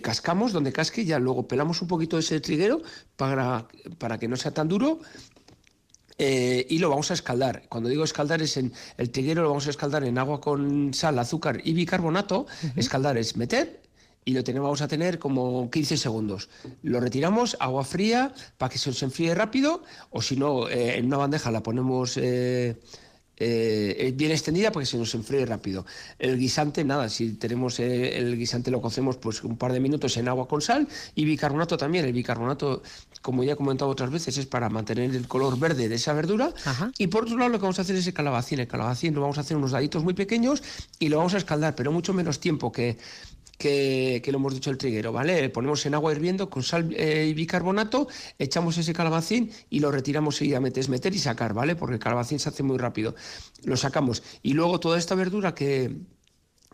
[0.02, 2.82] cascamos donde casque ya luego pelamos un poquito ese triguero
[3.16, 3.68] para,
[4.00, 5.00] para que no sea tan duro
[6.18, 7.64] eh, y lo vamos a escaldar.
[7.70, 11.20] Cuando digo escaldar es en el triguero lo vamos a escaldar en agua con sal,
[11.20, 12.48] azúcar y bicarbonato.
[12.76, 13.82] Escaldar es meter
[14.26, 16.50] y lo tenemos, vamos a tener como 15 segundos.
[16.84, 21.06] Lo retiramos, agua fría para que se nos enfríe rápido o si no, eh, en
[21.06, 22.18] una bandeja la ponemos...
[22.18, 22.76] Eh,
[23.40, 25.86] eh, bien extendida porque se nos enfríe rápido.
[26.18, 30.18] El guisante, nada, si tenemos eh, el guisante lo cocemos pues un par de minutos
[30.18, 32.06] en agua con sal y bicarbonato también.
[32.06, 32.82] El bicarbonato,
[33.22, 36.52] como ya he comentado otras veces, es para mantener el color verde de esa verdura.
[36.98, 38.60] Y por otro lado lo que vamos a hacer es el calabacín.
[38.60, 40.64] El calabacín lo vamos a hacer unos daditos muy pequeños
[41.00, 42.98] y lo vamos a escaldar, pero mucho menos tiempo que,
[43.58, 45.50] que, lo hemos dicho el triguero, ¿vale?
[45.50, 50.36] Ponemos en agua hirviendo con sal eh, y bicarbonato, echamos ese calabacín y lo retiramos
[50.38, 51.76] seguidamente, es meter y sacar, ¿vale?
[51.76, 53.16] Porque el calabacín se hace muy rápido.
[53.64, 54.24] Lo sacamos.
[54.44, 55.92] Y luego toda esta verdura que,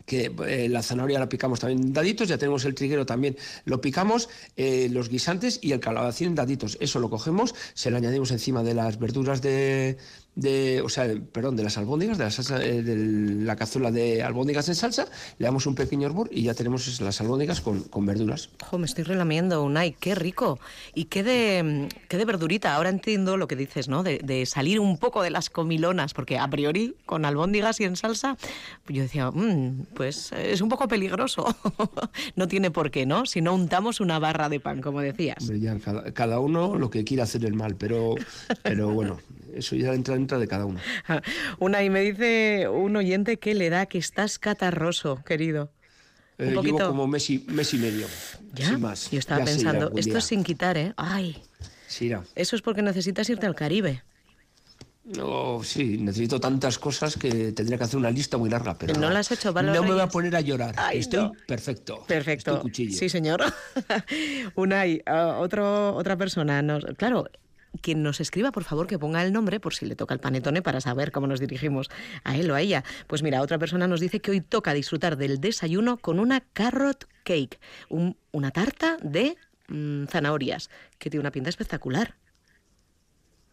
[0.06, 3.80] que eh, la zanahoria la picamos también en daditos, ya tenemos el triguero también, lo
[3.80, 6.76] picamos, eh, los guisantes y el calabacín en daditos.
[6.80, 9.96] Eso lo cogemos, se lo añadimos encima de las verduras de,
[10.36, 12.96] de, o sea, perdón, de las albóndigas, de la, salsa, eh, de
[13.44, 15.06] la cazuela de albóndigas en salsa,
[15.38, 18.50] le damos un pequeño hervor y ya tenemos las albóndigas con, con verduras.
[18.62, 20.58] Ojo, me estoy relamiendo, Unai, qué rico.
[20.94, 22.74] Y qué de, qué de verdurita.
[22.74, 24.02] Ahora entiendo lo que dices, ¿no?
[24.02, 27.96] De, de, salir un poco de las comilonas, porque a priori con albóndigas y en
[27.96, 28.36] salsa,
[28.88, 31.46] yo decía, mm, pues es un poco peligroso.
[32.36, 33.26] no tiene por qué, ¿no?
[33.26, 35.50] Si no untamos una barra de pan, como decías.
[35.84, 38.14] cada, cada, uno lo que quiera hacer el mal, pero,
[38.62, 39.18] pero bueno,
[39.56, 40.80] eso ya entra dentro de cada uno.
[41.58, 45.72] Una, y me dice un oyente que le da que estás catarroso, querido.
[46.38, 46.78] Un eh, poquito...
[46.78, 48.06] Llevo como mes y, mes y medio.
[48.54, 48.76] ¿Ya?
[48.78, 49.10] más.
[49.10, 50.92] Yo estaba pensando, esto es sin quitar, ¿eh?
[50.96, 51.42] Ay.
[51.86, 54.02] Sí, Eso es porque necesitas irte al Caribe.
[55.04, 59.10] No, sí, necesito tantas cosas que tendría que hacer una lista muy larga, pero no,
[59.10, 60.74] las has hecho, No me voy a poner a llorar.
[60.92, 62.04] Estoy perfecto.
[62.08, 62.62] Perfecto.
[62.72, 63.42] sí, señor.
[64.54, 67.28] Unai, uh, otro, otra persona nos, claro,
[67.80, 70.62] quien nos escriba, por favor, que ponga el nombre por si le toca el panetone
[70.62, 71.90] para saber cómo nos dirigimos
[72.24, 72.84] a él o a ella.
[73.06, 77.08] Pues mira, otra persona nos dice que hoy toca disfrutar del desayuno con una carrot
[77.24, 77.58] cake,
[77.88, 79.36] una tarta de
[79.68, 82.16] mm, zanahorias, que tiene una pinta espectacular.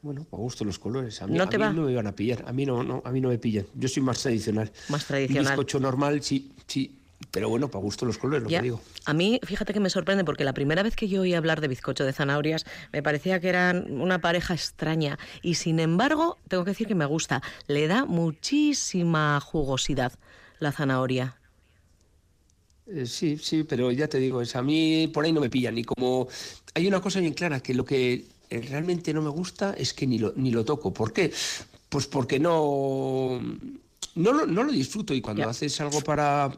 [0.02, 1.22] Bueno, a gusto los colores.
[1.22, 2.44] A mí no, te no me iban a pillar.
[2.48, 3.68] A mí no, no, a mí no me pillan.
[3.76, 4.72] Yo soy más tradicional.
[4.90, 5.46] Más tradicional.
[5.46, 7.01] Un bizcocho normal, sí, sí.
[7.30, 8.82] Pero bueno, para gusto los colores, lo que digo.
[9.06, 11.68] A mí, fíjate que me sorprende porque la primera vez que yo oí hablar de
[11.68, 16.72] bizcocho de zanahorias me parecía que eran una pareja extraña y sin embargo, tengo que
[16.72, 17.42] decir que me gusta.
[17.68, 20.14] Le da muchísima jugosidad
[20.60, 21.38] la zanahoria.
[22.88, 25.78] Eh, sí, sí, pero ya te digo, es, a mí por ahí no me pillan.
[25.78, 26.28] Y como
[26.74, 30.08] hay una cosa bien clara, que lo que eh, realmente no me gusta es que
[30.08, 30.94] ni lo, ni lo toco.
[30.94, 31.32] ¿Por qué?
[31.90, 33.42] Pues porque no,
[34.16, 36.52] no, lo, no lo disfruto y cuando haces algo para...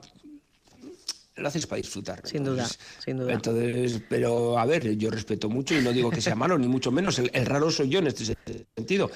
[1.36, 2.22] Lo haces para disfrutar.
[2.26, 2.68] Sin duda,
[3.04, 3.34] sin duda.
[3.34, 6.92] Entonces, pero a ver, yo respeto mucho y no digo que sea malo, ni mucho
[6.92, 7.18] menos.
[7.20, 8.36] el, raro soy yo en este
[8.76, 9.10] sentido.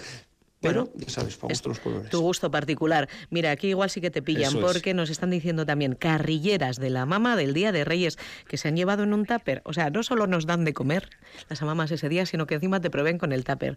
[0.60, 2.10] Pero, ya sabes, para gusto los colores.
[2.10, 3.07] Tu gusto particular.
[3.30, 7.06] Mira, aquí igual sí que te pillan, porque nos están diciendo también carrilleras de la
[7.06, 8.18] mama del Día de Reyes
[8.48, 9.61] que se han llevado en un tupper.
[9.65, 11.11] O sea, no solo nos dan de comer
[11.49, 13.76] las mamás ese día, sino que encima te proveen con el tupper.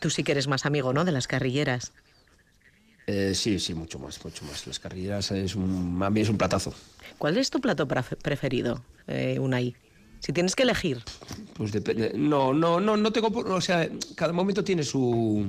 [0.00, 1.92] Tú sí que eres más amigo, ¿no?, de las carrilleras.
[3.06, 4.66] Eh, sí, sí, mucho más, mucho más.
[4.66, 6.72] Las carrilleras es un, a mí es un platazo.
[7.18, 9.74] ¿Cuál es tu plato preferido, eh, Unai?
[10.20, 11.02] Si tienes que elegir.
[11.54, 12.12] Pues depende.
[12.14, 13.28] No, no, no, no tengo.
[13.28, 15.46] O sea, cada momento tiene su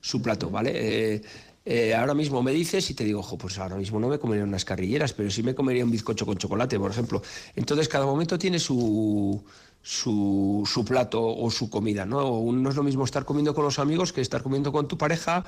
[0.00, 0.72] su plato, ¿vale?
[1.14, 1.22] Eh,
[1.64, 4.44] eh, ahora mismo me dices y te digo, ojo, pues ahora mismo no me comería
[4.44, 7.22] unas carrilleras, pero sí me comería un bizcocho con chocolate, por ejemplo.
[7.56, 9.42] Entonces, cada momento tiene su,
[9.82, 12.40] su, su, plato o su comida, ¿no?
[12.52, 15.44] No es lo mismo estar comiendo con los amigos que estar comiendo con tu pareja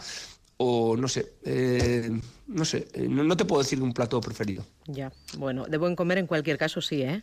[0.62, 2.10] o no sé, eh,
[2.46, 4.62] no sé, no, te puedo decir un plato preferido.
[4.86, 7.22] Ya, bueno, de buen comer en cualquier caso sí, ¿eh?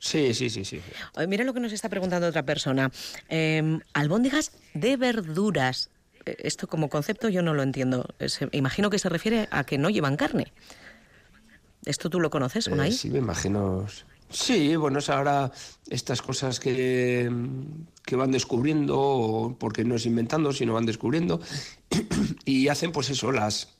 [0.00, 0.80] Sí, sí, sí, sí.
[1.28, 2.90] Mira lo que nos está preguntando otra persona.
[3.28, 5.90] Eh, albóndigas de verduras
[6.26, 8.08] esto como concepto yo no lo entiendo.
[8.50, 10.52] imagino que se refiere a que no llevan carne.
[11.84, 12.90] ¿Esto tú lo conoces, Unai?
[12.90, 13.86] Eh, sí, me imagino.
[14.30, 15.52] Sí, bueno, es ahora
[15.88, 17.30] estas cosas que,
[18.04, 21.40] que van descubriendo, porque no es inventando, sino van descubriendo,
[22.44, 23.76] y hacen pues eso, las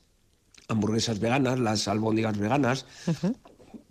[0.67, 2.85] hamburguesas veganas, las albóndigas veganas,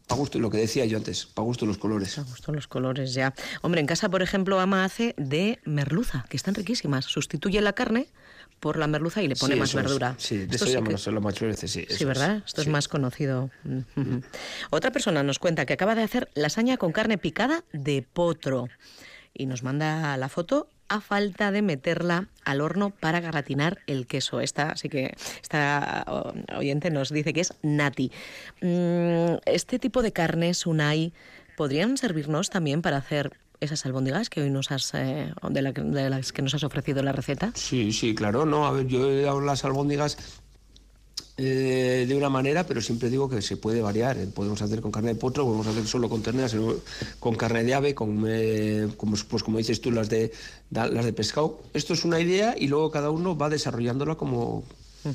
[0.09, 2.19] a gusto, lo que decía yo antes, para gusto los colores.
[2.19, 3.35] A gusto los colores, ya.
[3.62, 7.07] Hombre, en casa, por ejemplo, Ama hace de merluza, que están riquísimas.
[7.07, 8.09] Sustituye la carne
[8.61, 10.15] por la merluza y le pone más verdura.
[10.19, 11.87] sí, de eso ya me lo muchas veces, sí.
[11.89, 12.43] Sí, ¿verdad?
[12.45, 13.51] Esto es más conocido.
[14.70, 18.69] Otra persona nos cuenta que acaba de hacer lasaña con carne picada de potro
[19.35, 24.41] y nos manda la foto a falta de meterla al horno para gratinar el queso.
[24.41, 26.05] Esta, así que esta
[26.57, 28.12] oyente nos dice que es nati.
[28.61, 31.12] Mm, este tipo de carnes, Unai,
[31.57, 35.62] podrían servirnos también para hacer esas albóndigas que hoy nos has eh, de,
[36.11, 37.53] las que nos has ofrecido la receta?
[37.55, 40.19] Sí, sí, claro, no, a ver, yo he dado las albóndigas
[41.37, 44.16] eh, de una manera, pero siempre digo que se puede variar.
[44.19, 46.57] Eh, podemos hacer con carne de potro, podemos hacer solo con terneras,
[47.19, 48.27] con carne de ave, con
[48.97, 50.33] como, pues como dices tú, las de
[50.70, 51.61] las de pescado.
[51.74, 54.65] Esto es una idea y luego cada uno va desarrollándola como,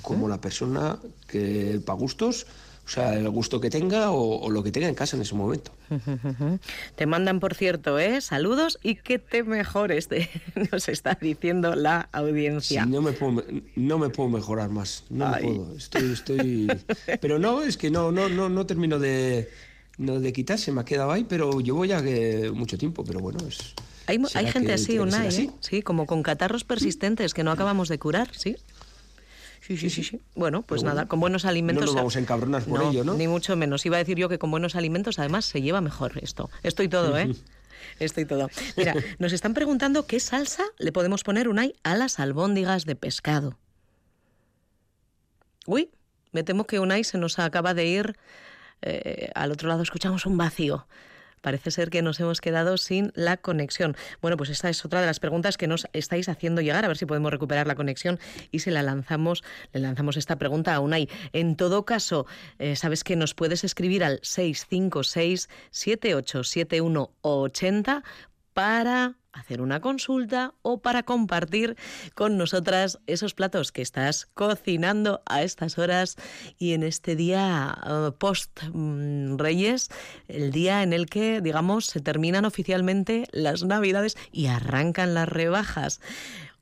[0.02, 2.46] como la persona que para gustos
[2.86, 5.72] o sea, el gusto que tenga o, lo que tenga en casa en ese momento.
[6.96, 8.22] Te mandan, por cierto, ¿eh?
[8.22, 10.10] saludos y que te mejores,
[10.72, 12.86] nos está diciendo la audiencia.
[12.86, 13.44] no, me puedo,
[13.76, 15.76] no me puedo mejorar más, no me puedo.
[15.78, 16.68] Estoy, estoy...
[17.22, 19.50] Pero no, es que no, no, no, no termino de,
[19.98, 23.40] no de quitarse, me ha quedado ahí, pero llevo ya que mucho tiempo, pero bueno,
[23.48, 23.74] es...
[24.08, 25.50] Hay, hay gente así, Unai, ¿eh?
[25.60, 28.58] sí, como con catarros persistentes que no acabamos de curar, ¿sí?
[29.72, 30.22] Sí, sí, sí, sí.
[30.36, 31.86] Bueno, pues nada, con buenos alimentos.
[31.86, 33.14] No nos vamos a encabronar por ello, ¿no?
[33.14, 33.86] Ni mucho menos.
[33.86, 36.50] Iba a decir yo que con buenos alimentos además se lleva mejor esto.
[36.62, 37.34] Estoy todo, ¿eh?
[38.00, 38.50] Estoy todo.
[38.76, 43.58] Mira, nos están preguntando qué salsa le podemos poner, Unai, a las albóndigas de pescado.
[45.66, 45.90] Uy,
[46.34, 48.18] me temo que Unai se nos acaba de ir.
[48.82, 50.86] Eh, al otro lado escuchamos un vacío
[51.42, 53.96] parece ser que nos hemos quedado sin la conexión.
[54.22, 56.98] Bueno, pues esta es otra de las preguntas que nos estáis haciendo llegar, a ver
[56.98, 58.20] si podemos recuperar la conexión
[58.52, 59.44] y se la lanzamos,
[59.74, 61.10] le lanzamos esta pregunta a Unai.
[61.34, 62.28] En todo caso,
[62.60, 68.04] eh, sabes que nos puedes escribir al 656 787180
[68.54, 71.78] para hacer una consulta o para compartir
[72.16, 76.18] con nosotras esos platos que estás cocinando a estas horas
[76.58, 79.90] y en este día eh, post mm, Reyes,
[80.28, 86.02] el día en el que, digamos, se terminan oficialmente las Navidades y arrancan las rebajas.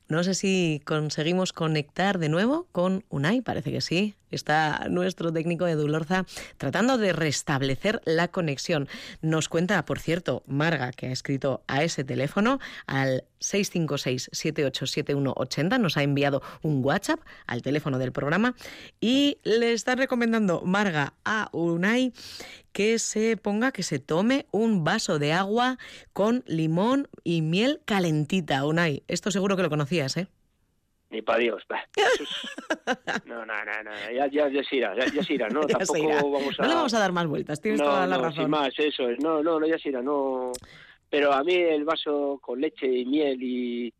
[0.08, 4.16] No sé si conseguimos conectar de nuevo con Unai, parece que sí.
[4.30, 6.24] Está nuestro técnico de Dulorza
[6.56, 8.88] tratando de restablecer la conexión.
[9.22, 16.02] Nos cuenta, por cierto, Marga, que ha escrito a ese teléfono, al 656-787180, nos ha
[16.02, 18.54] enviado un WhatsApp al teléfono del programa
[19.00, 22.12] y le está recomendando Marga a Unai
[22.72, 25.78] que se ponga, que se tome un vaso de agua
[26.12, 28.64] con limón y miel calentita.
[28.64, 30.28] Unai, esto seguro que lo conocías, ¿eh?
[31.10, 31.62] Ni para Dios.
[33.26, 35.60] No, no, no, no, ya, ya, ya se irá, ya, ya se irá, ¿no?
[35.68, 36.16] Ya Tampoco irá.
[36.16, 36.62] vamos a...
[36.62, 38.44] No le vamos a dar más vueltas, tienes no, toda la no, razón.
[38.44, 39.20] Sin más, eso es.
[39.20, 40.52] No, no, no, ya se irá, no...
[41.08, 43.94] Pero a mí el vaso con leche y miel y,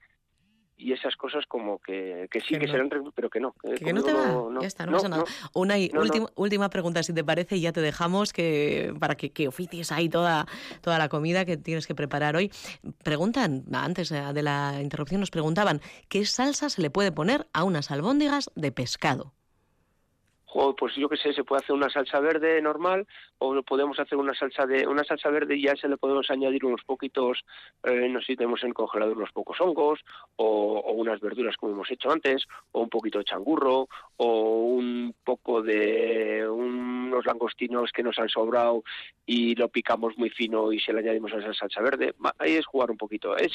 [0.80, 2.72] y esas cosas como que, que sí Que que, no.
[2.72, 3.12] serán...
[3.14, 3.52] Pero que no.
[3.52, 5.24] que Que no te va, ya está, no, pasa nada.
[5.54, 5.66] no.
[5.66, 6.00] No, no.
[6.00, 9.92] última, última pregunta, si te parece, y ya te dejamos que para que, que oficies
[9.92, 10.46] ahí toda,
[10.80, 12.50] toda la comida que tienes que preparar hoy.
[13.04, 17.90] Preguntan, antes de la interrupción nos preguntaban, ¿qué salsa se le puede poner a unas
[17.90, 19.34] albóndigas de pescado?
[20.76, 23.06] Pues yo qué sé, se puede hacer una salsa verde normal
[23.38, 26.64] o podemos hacer una salsa de una salsa verde y ya se le podemos añadir
[26.64, 27.44] unos poquitos,
[27.84, 30.00] eh, no sé si tenemos en el congelador unos pocos hongos
[30.36, 35.14] o, o unas verduras como hemos hecho antes o un poquito de changurro o un
[35.24, 38.82] poco de unos langostinos que nos han sobrado
[39.26, 42.14] y lo picamos muy fino y se le añadimos a esa salsa verde.
[42.38, 43.52] Ahí es jugar un poquito, es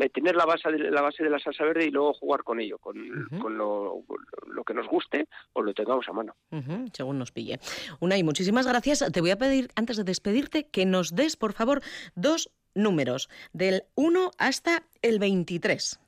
[0.00, 2.60] eh, tener la base de la base de la salsa verde y luego jugar con
[2.60, 4.02] ello, con, con lo,
[4.46, 6.29] lo que nos guste o lo tengamos a mano.
[6.50, 7.60] Ujú, según nos pille.
[8.00, 9.04] Unai, muchísimas gracias.
[9.12, 11.82] Te voy a pedir, antes de despedirte, que nos des, por favor,
[12.14, 16.00] dos números, del 1 hasta el 23.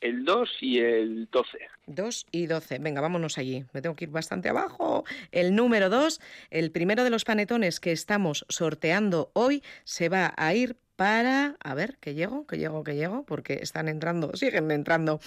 [0.00, 1.58] El 2 y el 12.
[1.86, 2.78] 2 y 12.
[2.80, 3.64] Venga, vámonos allí.
[3.72, 5.04] Me tengo que ir bastante abajo.
[5.30, 10.54] El número 2, el primero de los panetones que estamos sorteando hoy, se va a
[10.54, 11.56] ir para...
[11.62, 15.20] A ver, que llego, que llego, que llego, porque están entrando, siguen entrando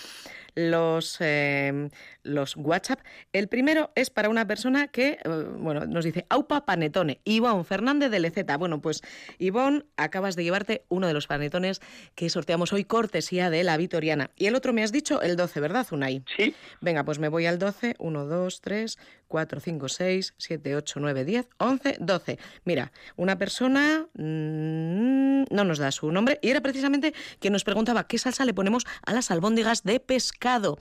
[0.55, 1.89] los, eh,
[2.23, 3.01] los WhatsApp.
[3.33, 8.09] El primero es para una persona que, eh, bueno, nos dice, Aupa Panetone, Ivonne Fernández
[8.11, 8.57] de Leceta.
[8.57, 9.01] Bueno, pues
[9.37, 11.81] Ivonne, acabas de llevarte uno de los panetones
[12.15, 14.31] que sorteamos hoy, cortesía de la Vitoriana.
[14.35, 16.23] Y el otro me has dicho el 12, ¿verdad, Unai?
[16.37, 16.55] Sí.
[16.81, 17.95] Venga, pues me voy al 12.
[17.99, 18.97] 1, 2, 3,
[19.27, 22.39] 4, 5, 6, 7, 8, 9, 10, 11, 12.
[22.63, 28.07] Mira, una persona mm, no nos da su nombre y era precisamente que nos preguntaba
[28.07, 30.77] qué salsa le ponemos a las albóndigas de pescado.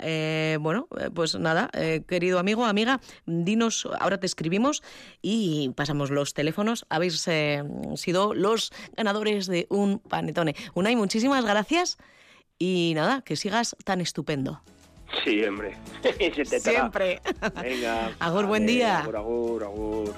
[0.00, 4.82] Eh, bueno, eh, pues nada, eh, querido amigo, amiga, dinos, ahora te escribimos
[5.22, 6.86] y pasamos los teléfonos.
[6.88, 7.62] Habéis eh,
[7.96, 10.54] sido los ganadores de un panetone.
[10.74, 11.98] Unai, muchísimas gracias
[12.58, 14.62] y nada, que sigas tan estupendo.
[15.24, 15.76] Sí, hombre.
[16.02, 16.60] Se intentará.
[16.60, 17.20] Siempre.
[17.62, 18.12] Venga.
[18.20, 19.00] Agur, buen día.
[19.00, 20.14] Agur, agur, agur.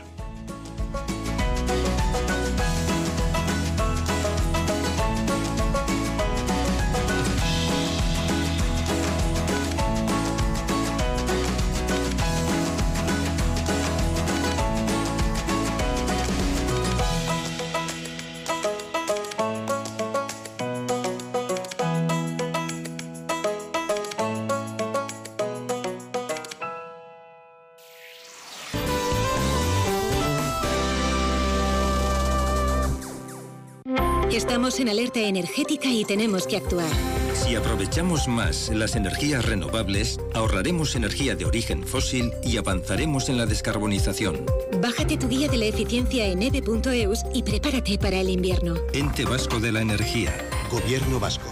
[34.71, 36.93] Estamos en alerta energética y tenemos que actuar.
[37.35, 43.47] Si aprovechamos más las energías renovables, ahorraremos energía de origen fósil y avanzaremos en la
[43.47, 44.47] descarbonización.
[44.81, 48.77] Bájate tu guía de la eficiencia en eve.eus y prepárate para el invierno.
[48.93, 50.33] Ente Vasco de la Energía.
[50.71, 51.51] Gobierno Vasco.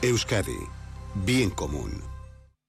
[0.00, 0.60] Euskadi.
[1.16, 2.11] Bien común.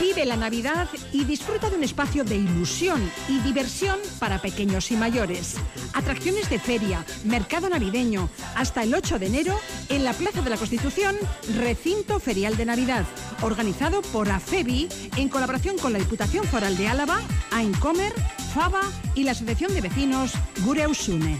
[0.00, 4.96] Vive la Navidad y disfruta de un espacio de ilusión y diversión para pequeños y
[4.96, 5.56] mayores.
[5.92, 9.60] Atracciones de feria, mercado navideño, hasta el 8 de enero
[9.90, 11.16] en la Plaza de la Constitución,
[11.58, 13.04] Recinto Ferial de Navidad,
[13.42, 18.14] organizado por AFEBI en colaboración con la Diputación Foral de Álava, Aincomer,
[18.54, 18.82] FABA
[19.14, 20.32] y la Asociación de Vecinos
[20.64, 21.38] Gureusune.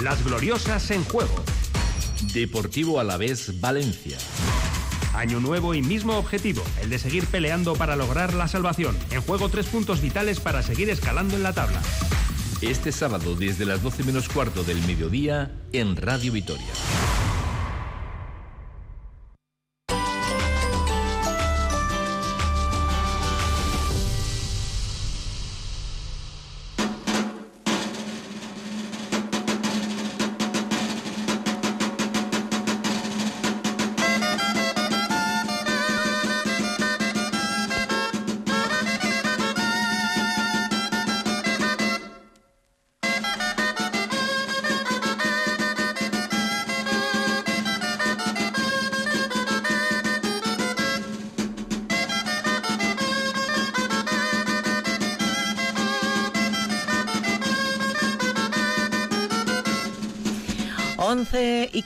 [0.00, 1.34] Las gloriosas en juego.
[2.20, 4.18] Deportivo Alavés Valencia.
[5.14, 8.96] Año nuevo y mismo objetivo, el de seguir peleando para lograr la salvación.
[9.10, 11.80] En juego tres puntos vitales para seguir escalando en la tabla.
[12.60, 16.68] Este sábado desde las 12 menos cuarto del mediodía en Radio Vitoria.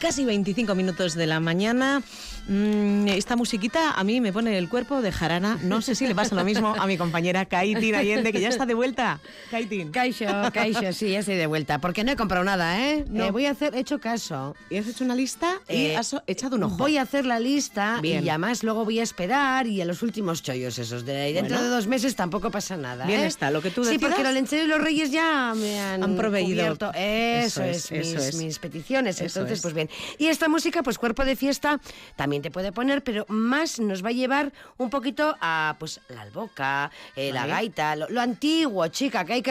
[0.04, 2.02] Casi 25 minutos de la mañana.
[2.46, 5.58] Mm, esta musiquita a mí me pone el cuerpo de jarana.
[5.62, 8.66] No sé si le pasa lo mismo a mi compañera Kaitin Allende, que ya está
[8.66, 9.20] de vuelta.
[9.50, 9.90] Kaitin.
[9.90, 11.78] Kaixo, Kaixo, sí, ya estoy de vuelta.
[11.78, 13.04] Porque no he comprado nada, ¿eh?
[13.08, 13.24] No.
[13.24, 14.54] Eh, voy a hacer, he hecho caso.
[14.68, 15.60] ¿Y has hecho una lista?
[15.68, 16.76] y Eh, has echado un ojo.
[16.76, 18.24] Voy a hacer la lista Bien.
[18.24, 21.04] y además luego voy a esperar y a los últimos chollos esos.
[21.06, 21.62] De, dentro Bueno.
[21.62, 23.06] de dos meses tampoco pasa nada.
[23.06, 23.26] Bien ¿eh?
[23.26, 26.16] está, lo que tú Sí, porque los lencheros y los reyes ya me han, Han
[26.16, 26.48] proveído.
[26.62, 26.90] cubierto.
[26.94, 28.34] Eso, Eso es, es, mis, eso es.
[28.36, 29.16] mis peticiones.
[29.20, 29.62] Eso Entonces, es.
[29.62, 29.88] pues bien.
[30.18, 31.80] Y esta música, pues cuerpo de fiesta,
[32.16, 36.22] también te puede poner, pero más nos va a llevar un poquito a pues la
[36.22, 39.42] alboca, eh, la gaita, lo, lo antiguo, chica, que hay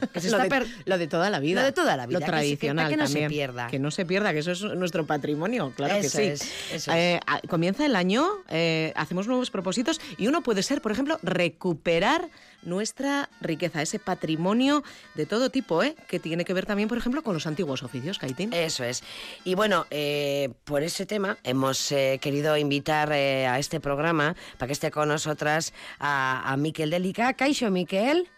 [0.12, 1.60] que se lo, está de, per- lo de toda la vida.
[1.60, 3.66] Lo de toda la vida, Lo que se- que- tradicional que no se pierda.
[3.68, 6.44] Que no se pierda, que eso es nuestro patrimonio, claro Eso que sí.
[6.44, 10.92] es, eso Eh, comienza el año, eh, hacemos nuevos propósitos y uno puede ser, por
[10.92, 12.28] ejemplo, recuperar
[12.62, 14.82] nuestra riqueza, ese patrimonio
[15.14, 15.94] de todo tipo, ¿eh?
[16.08, 18.52] que tiene que ver también, por ejemplo, con los antiguos oficios, Kaitín.
[18.52, 19.02] Eso es.
[19.44, 24.68] Y bueno, eh, por ese tema hemos eh, querido invitar eh, a este programa para
[24.68, 27.34] que esté con nosotras a, a Miquel Delica.
[27.34, 28.28] Caixo, Miquel.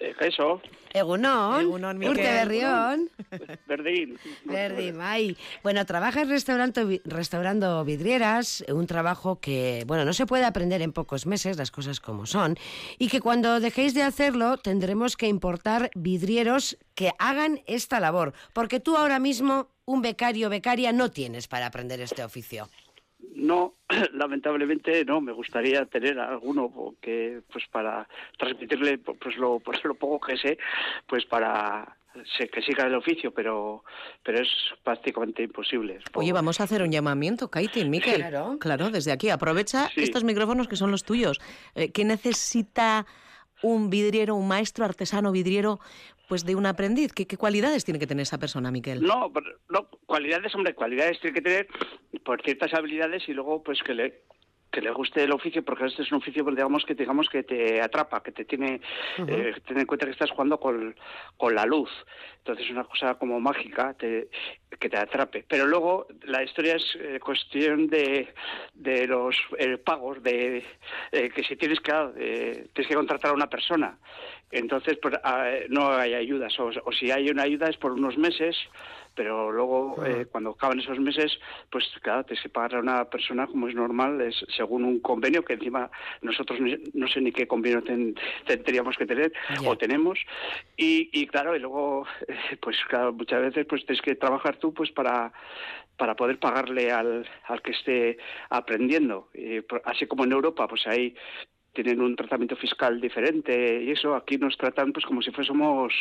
[0.00, 0.60] Eh, eso,
[0.92, 1.60] Egunon.
[1.60, 2.12] Egunon, Miquel.
[2.12, 3.10] Urte Berrión.
[3.66, 4.18] Berdín.
[4.44, 5.36] Verdi, mai.
[5.62, 11.26] Bueno, trabajas restaurando, restaurando vidrieras, un trabajo que, bueno, no se puede aprender en pocos
[11.26, 12.56] meses, las cosas como son,
[12.98, 18.78] y que cuando dejéis de hacerlo tendremos que importar vidrieros que hagan esta labor, porque
[18.78, 22.68] tú ahora mismo, un becario o becaria, no tienes para aprender este oficio.
[23.34, 23.74] No,
[24.12, 25.20] lamentablemente no.
[25.20, 30.58] Me gustaría tener alguno que, pues, para transmitirle, pues, lo, pues, lo poco que sé,
[31.06, 31.96] pues, para
[32.52, 33.82] que siga el oficio, pero,
[34.22, 34.48] pero es
[34.84, 35.98] prácticamente imposible.
[36.14, 38.24] Oye, vamos a hacer un llamamiento, Kaitín, Miquel.
[38.60, 38.90] Claro.
[38.90, 39.30] desde aquí.
[39.30, 40.02] Aprovecha Sí.
[40.04, 41.40] estos micrófonos que son los tuyos.
[41.74, 43.04] Eh, ¿Qué necesita
[43.62, 45.80] un vidriero, un maestro artesano vidriero,
[46.28, 47.12] pues de un aprendiz?
[47.12, 49.02] ¿Qué, qué cualidades tiene que tener esa persona, Miquel?
[49.02, 49.32] No,
[49.68, 51.68] no, cualidades, hombre, cualidades tiene que tener
[52.24, 54.22] por ciertas habilidades y luego pues que le
[54.74, 57.44] que le guste el oficio, porque este es un oficio, pues, digamos, que digamos que
[57.44, 58.80] te atrapa, que te tiene,
[59.18, 59.32] Ujú.
[59.32, 60.96] eh, ten en cuenta que estás jugando con,
[61.36, 61.90] con la luz.
[62.38, 64.28] Entonces es una cosa como mágica te-
[64.80, 65.44] que te atrape.
[65.48, 68.34] Pero luego la historia es eh, cuestión de,
[68.74, 70.64] de los eh, pagos, de
[71.12, 73.96] eh, que si tienes que, eh, tienes que contratar a una persona.
[74.50, 78.18] Entonces pues, ah, no hay ayudas, o, o si hay una ayuda es por unos
[78.18, 78.56] meses,
[79.14, 81.38] pero luego eh, cuando acaban esos meses,
[81.70, 85.44] pues claro, tienes que pagar a una persona como es normal, es según un convenio
[85.44, 85.90] que encima
[86.22, 88.14] nosotros ni- no sé ni qué convenio ten-
[88.46, 89.32] tendríamos que tener
[89.70, 90.18] o tenemos.
[90.76, 94.74] Y, y claro y luego eh, pues claro muchas veces pues tienes que trabajar tú
[94.74, 95.32] pues para
[95.96, 98.18] para poder pagarle al, al que esté
[98.50, 99.28] aprendiendo.
[99.84, 101.14] Así como en Europa pues ahí
[101.72, 105.92] tienen un tratamiento fiscal diferente y eso aquí nos tratan pues como si fuésemos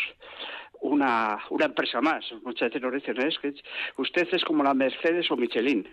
[0.83, 2.23] una, una empresa más.
[2.43, 3.53] Muchas veces nos dicen, es que
[3.97, 5.87] usted es como la Mercedes o Michelin.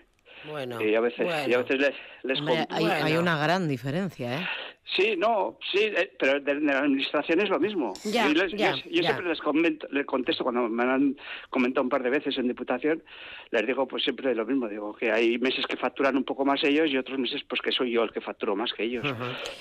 [0.45, 1.59] Bueno, y a veces, y a bueno.
[1.59, 4.49] veces les, les Hombre, hay, hay una gran diferencia, ¿eh?
[4.97, 7.93] Sí, no, sí, eh, pero de, de la administración es lo mismo.
[8.05, 9.11] Ya, Y les- ya, yo yo ya.
[9.11, 11.17] siempre les, comento, les contesto cuando me han
[11.49, 13.01] comentado un par de veces en Diputación,
[13.53, 16.65] les digo pues siempre lo mismo, digo que hay meses que facturan un poco más
[16.65, 19.07] ellos y otros meses pues que soy yo el que facturo más que ellos.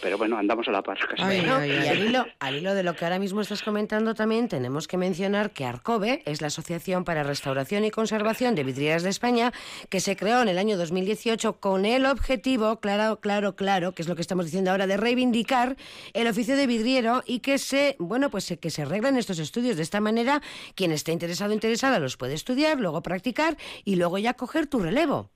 [0.01, 0.97] Pero bueno, andamos a la par.
[0.97, 1.21] casi.
[1.21, 4.97] Y al hilo, al hilo de lo que ahora mismo estás comentando también tenemos que
[4.97, 9.51] mencionar que Arcobe es la Asociación para Restauración y Conservación de Vidrieras de España
[9.89, 14.07] que se creó en el año 2018 con el objetivo, claro, claro, claro, que es
[14.07, 15.75] lo que estamos diciendo ahora, de reivindicar
[16.13, 19.75] el oficio de vidriero y que se, bueno, pues que se arreglen estos estudios.
[19.77, 20.41] De esta manera,
[20.75, 24.79] quien esté interesado o interesada los puede estudiar, luego practicar y luego ya coger tu
[24.79, 25.31] relevo.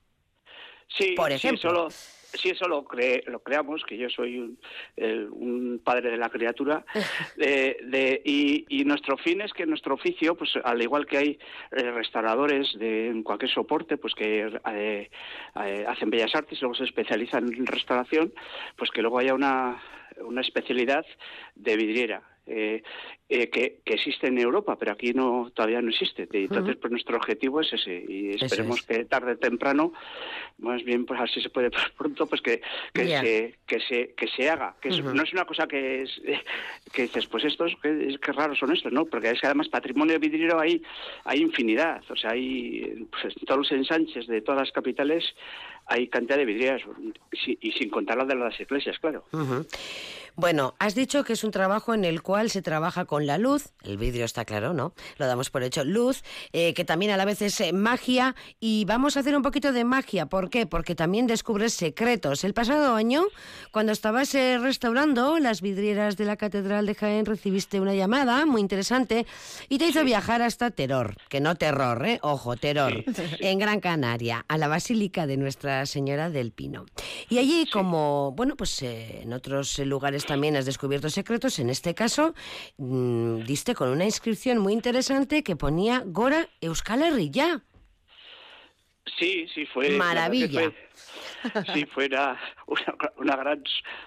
[0.88, 1.70] Sí, Por sí, ejemplo.
[1.70, 1.88] solo,
[2.34, 4.58] si eso lo, cre- lo creamos, que yo soy un,
[4.96, 6.84] el- un padre de la criatura,
[7.36, 11.38] de, de- y, y nuestro fin es que nuestro oficio, pues al igual que hay
[11.72, 15.10] eh, restauradores de en cualquier soporte, pues que eh,
[15.64, 18.32] eh, hacen bellas artes, luego se especializan en restauración,
[18.76, 19.80] pues que luego haya una,
[20.22, 21.04] una especialidad
[21.54, 22.22] de vidriera.
[22.46, 22.82] Eh,
[23.28, 26.28] eh, que, que existe en Europa, pero aquí no todavía no existe.
[26.32, 28.86] Entonces, pues nuestro objetivo es ese y esperemos es.
[28.86, 29.92] que tarde o temprano,
[30.58, 32.60] más bien, pues así se puede pronto, pues que,
[32.92, 34.76] que, se, que, se, que se haga.
[34.80, 35.14] Que es- Ujú.
[35.14, 36.10] no es una cosa que es
[36.92, 39.06] que dices, pues estos, que, es que raros son estos, ¿no?
[39.06, 40.82] Porque es que además patrimonio vidriero hay,
[41.24, 42.02] hay infinidad.
[42.10, 45.24] O sea, hay pues, en todos los ensanches de todas las capitales
[45.86, 46.80] hay cantidad de vidrieras,
[47.60, 49.24] y sin contar la de las iglesias, claro.
[50.36, 53.68] Bueno, has dicho que es un trabajo en el cual se trabaja con la luz,
[53.84, 54.92] el vidrio está claro, ¿no?
[55.16, 58.84] Lo damos por hecho, luz, eh, que también a la vez es eh, magia, y
[58.84, 60.66] vamos a hacer un poquito de magia, ¿por qué?
[60.66, 62.42] Porque también descubres secretos.
[62.42, 63.22] El pasado año,
[63.70, 68.60] cuando estabas eh, restaurando las vidrieras de la Catedral de Jaén, recibiste una llamada muy
[68.60, 69.26] interesante
[69.68, 72.18] y te hizo viajar hasta Terror, que no terror, ¿eh?
[72.22, 73.04] Ojo, Terror,
[73.38, 76.86] en Gran Canaria, a la Basílica de Nuestra Señora del Pino.
[77.28, 82.34] Y allí, como, bueno, pues en otros lugares también has descubierto secretos, en este caso
[82.78, 87.62] mm, diste con una inscripción muy interesante que ponía Gora Euskal Herria.
[89.18, 89.90] Sí, sí, fue...
[89.90, 90.60] Maravilla.
[90.62, 90.74] fue-
[91.74, 93.62] Sí, fue una, una, una gran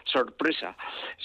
[0.06, 0.76] sorpresa.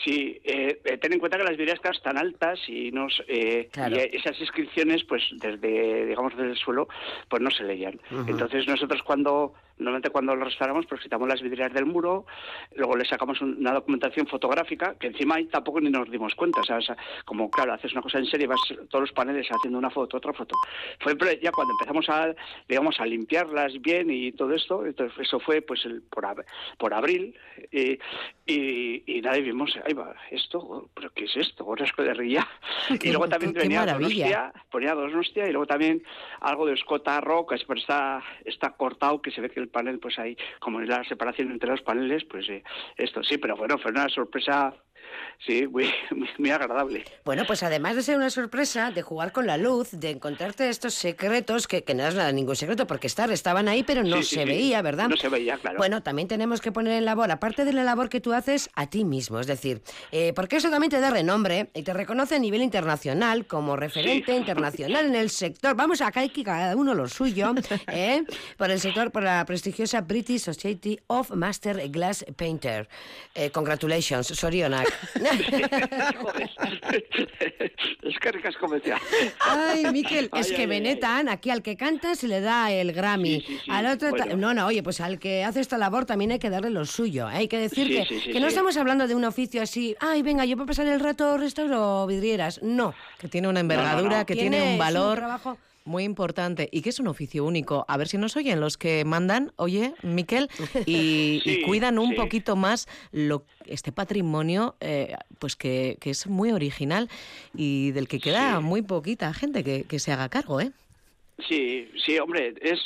[0.04, 3.70] Sí, eh, eh, ten en cuenta que las vidrieras claro, están altas y, nos, eh,
[3.72, 3.96] Claro.
[3.96, 6.86] y esas inscripciones, pues desde, digamos, desde el suelo,
[7.30, 7.98] pues no se leían.
[8.26, 12.26] Entonces nosotros cuando, normalmente cuando lo restauramos, pues quitamos las vidrieras del muro,
[12.74, 16.60] luego le sacamos un- una documentación fotográfica, que encima ahí tampoco ni nos dimos cuenta.
[16.60, 19.46] O sea, o sea, como claro, haces una cosa en serie, vas todos los paneles
[19.50, 20.54] haciendo una foto, otra foto.
[21.00, 22.34] Fue ya cuando empezamos a,
[22.68, 26.44] digamos, a limpiarlas bien y todo esto, entonces eso fue pues el, por, ab-
[26.78, 27.34] por abril,
[27.70, 27.98] y,
[28.46, 31.64] y, y nadie vimos, ahí va, esto, pero ¿qué es esto?
[31.64, 32.46] Ahora es de Ría.
[33.02, 33.80] Y luego también venía.
[34.28, 36.02] Donostia, ponía Donostia y luego también
[36.40, 40.18] algo de Escota Rock, pero está, está cortado, que se ve que el panel, pues
[40.18, 42.62] ahí, como es la separación entre los paneles, pues eh,
[42.96, 44.72] esto sí, pero bueno, fue una sorpresa,
[45.46, 45.90] sí, muy,
[46.38, 47.04] muy, agradable.
[47.24, 50.94] Bueno, pues además de ser una sorpresa, de jugar con la luz, de encontrarte estos
[50.94, 54.22] secretos, que, que no es nada ningún secreto, porque estar, estaban ahí, pero no Sí,
[54.22, 54.48] sí, se sí.
[54.48, 55.08] veía, ¿verdad?
[55.08, 55.78] No se veía, claro.
[55.78, 58.88] Bueno, también tenemos que poner en labor, aparte de la labor que tú haces a
[58.88, 59.82] ti mismo, es decir,
[60.12, 64.34] eh, porque eso también te da renombre y te reconoce a nivel internacional como referente
[64.36, 65.74] internacional en el sector.
[65.74, 67.54] Vamos acá hay que cada uno lo suyo,
[67.88, 68.22] ¿eh?
[68.56, 72.88] por el sector, por la prestigiosa British Society of Master Glass Painter.
[73.34, 74.86] Eh, congratulations, sorionak.
[78.02, 78.98] es que ricas comercial.
[79.40, 82.92] Ay, Miquel, es Ay, que ay, Benetan, aquí al que canta se le da el
[82.92, 83.40] Grammy.
[83.40, 84.36] Sí, sí, sí, al otro, bueno.
[84.36, 87.28] no, no, oye, pues al que hace esta labor también hay que darle lo suyo.
[87.30, 87.34] ¿eh?
[87.36, 89.96] Hay que decir Sí, que, sí, sí, que no estamos hablando de un oficio así,
[90.00, 92.62] ay, venga, yo para pasar el rato restauro vidrieras.
[92.62, 92.94] No.
[93.18, 96.82] Que tiene una envergadura, que tiene, Tiene- un es un valor trabajo- muy importante y
[96.82, 97.84] que es un oficio único.
[97.88, 100.48] A ver si nos oyen los que mandan, oye, Miquel,
[100.86, 102.16] y, y cuidan un sí.
[102.16, 107.08] poquito más lo, este patrimonio, eh, pues que, que es muy original
[107.54, 108.64] y del que queda Sí.
[108.64, 110.72] muy poquita gente que, que se haga cargo, ¿eh?
[111.48, 112.78] Sí, sí, hombre, es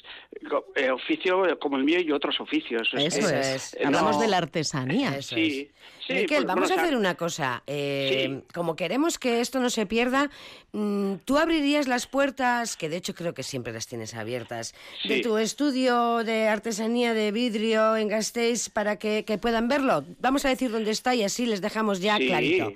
[0.77, 2.89] eh, oficio como el mío y otros oficios.
[2.95, 3.75] Eso es.
[3.75, 5.21] eh, Hablamos no- de la artesanía.
[5.23, 5.71] Sí,
[6.07, 6.13] sí.
[6.15, 7.63] Miquel, pues, vamos bueno, a hacer una cosa.
[7.67, 10.31] eh, Como queremos que esto no se pierda,
[10.73, 14.75] mm, tú abrirías las puertas, que de hecho creo que siempre las tienes abiertas,
[15.05, 20.05] de tu estudio de artesanía de vidrio en Gasteiz para que, que puedan verlo.
[20.21, 22.73] Vamos a decir dónde está y así les dejamos ya sí, clarito.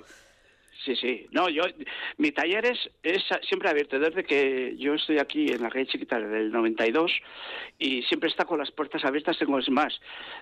[0.83, 1.27] Sí, sí.
[1.31, 1.61] No, yo,
[2.17, 6.19] mi taller es, es siempre abierto desde que yo estoy aquí en la calle Chiquita
[6.19, 7.11] desde el 92
[7.77, 9.93] y siempre está con las puertas abiertas, tengo es más.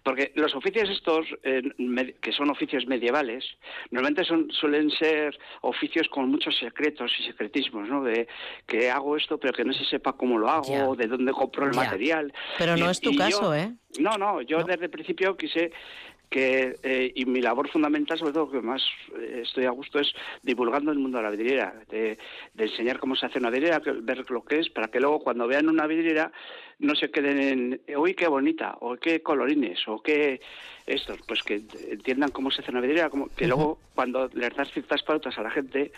[0.03, 3.43] Porque los oficios estos, eh, me- que son oficios medievales,
[3.91, 8.01] normalmente son, suelen ser oficios con muchos secretos y secretismos, ¿no?
[8.03, 8.27] De
[8.65, 11.75] que hago esto pero que no se sepa cómo lo hago, de dónde compro el
[11.75, 12.33] material.
[12.57, 13.73] Pero no Y- es tu yo- caso, ¿eh?
[13.99, 15.71] no, no, yo desde el principio quise
[16.29, 18.83] que, eh, y mi labor fundamental, sobre todo que más
[19.19, 22.17] eh, estoy a gusto, es divulgando el mundo de la vidriera, de,
[22.53, 25.19] de enseñar cómo se hace una vidriera, que- ver lo que es, para que luego
[25.19, 26.31] cuando vean una vidriera
[26.77, 30.39] no se queden en, uy, qué bonita, o qué colorines, o qué
[30.85, 34.71] esto, pues que entiendan cómo se hace una vidriera, como, que luego cuando les das
[34.71, 35.91] ciertas pautas a la gente,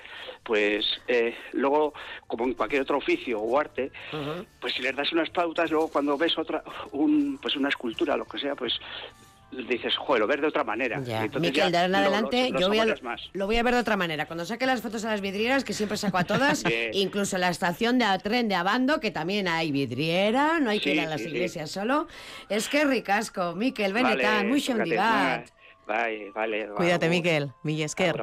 [0.43, 1.93] pues eh, luego,
[2.27, 3.91] como en cualquier otro oficio o arte,
[4.59, 8.25] pues si les das unas pautas, luego cuando ves otra, un, pues una escultura, lo
[8.25, 8.73] que sea, pues
[9.51, 11.01] dices, joder, lo ves de otra manera.
[11.01, 11.21] Ya.
[11.21, 12.95] Y entonces Miquel, de ahora en lo- adelante lo yo voy a,
[13.33, 14.25] lo voy a ver de otra manera.
[14.25, 16.63] Cuando saque las fotos a las vidrieras, que siempre saco a todas,
[16.93, 21.01] incluso la estación de tren de Abando, que también hay vidriera, no hay que ir
[21.01, 21.33] a las sí, sí.
[21.35, 22.07] iglesias solo.
[22.49, 24.61] Es que ricasco, Miquel, Vale, Benetán, muy
[25.85, 25.91] xondibat.
[25.91, 26.69] Vale, vale.
[26.75, 27.09] Cuídate.
[27.09, 27.51] Miquel.
[27.63, 28.21] Millesker.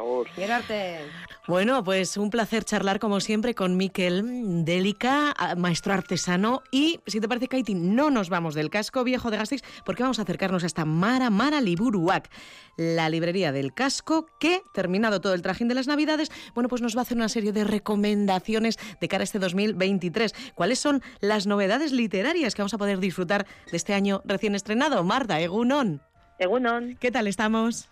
[1.47, 6.63] Bueno, pues un placer charlar como siempre con Miquel Délica, maestro artesano.
[6.71, 10.19] Y si te parece, Kaiti, no nos vamos del casco viejo de Gasteiz porque vamos
[10.19, 12.29] a acercarnos hasta Mara Mara Liburuac,
[12.77, 16.95] la librería del casco que, terminado todo el trajín de las Navidades, bueno, pues nos
[16.95, 20.35] va a hacer una serie de recomendaciones de cara a este 2023.
[20.55, 25.03] ¿Cuáles son las novedades literarias que vamos a poder disfrutar de este año recién estrenado?
[25.03, 26.03] Marta, Egunon.
[26.39, 26.97] Egunon.
[27.01, 27.91] ¿Qué tal estamos?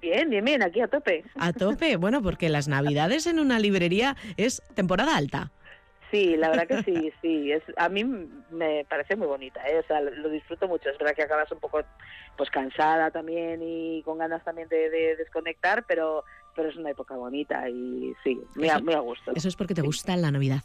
[0.00, 1.24] Bien, bien, bien, aquí a tope.
[1.36, 5.50] A tope, bueno, porque las Navidades en una librería es temporada alta.
[6.10, 7.50] Sí, la verdad que sí, sí.
[7.50, 9.78] Es, a mí me parece muy bonita, ¿eh?
[9.78, 10.90] o sea, lo disfruto mucho.
[10.90, 11.80] Es verdad que acabas un poco
[12.36, 16.24] pues cansada también y con ganas también de, de desconectar, pero
[16.56, 19.32] pero es una época bonita y sí, muy, a, muy a gusto.
[19.34, 20.62] Eso es porque te gusta la Navidad.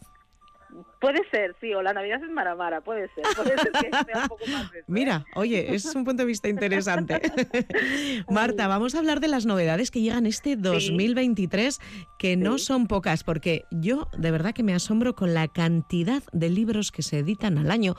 [1.00, 3.24] Puede ser, sí, o la Navidad es Maramara, puede ser.
[3.36, 7.20] Puede ser que sea un poco más Mira, oye, es un punto de vista interesante.
[8.30, 11.80] Marta, vamos a hablar de las novedades que llegan este 2023,
[12.20, 16.50] que no son pocas, porque yo de verdad que me asombro con la cantidad de
[16.50, 17.96] libros que se editan al año.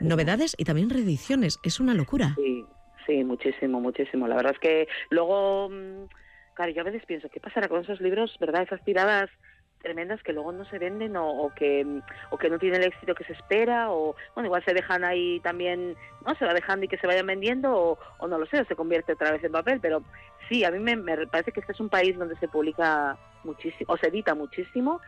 [0.00, 2.34] Novedades y también reediciones, es una locura.
[2.36, 2.64] Sí,
[3.06, 4.28] sí, muchísimo, muchísimo.
[4.28, 6.06] La verdad es que luego, mm,
[6.54, 8.62] claro, yo a veces pienso, ¿qué pasará con esos libros, verdad?
[8.62, 9.30] Esas tiradas
[9.82, 11.86] tremendas que luego no se venden o, que
[12.30, 15.40] o que no tienen el éxito que se espera o bueno igual se dejan ahí
[15.40, 15.96] también
[16.26, 18.64] no se va dejando y que se vayan vendiendo o, o no lo sé o
[18.64, 20.02] se convierte otra vez en papel pero
[20.48, 23.92] sí a mí me, me parece que este es un país donde se publica muchísimo
[23.92, 25.00] o se edita muchísimo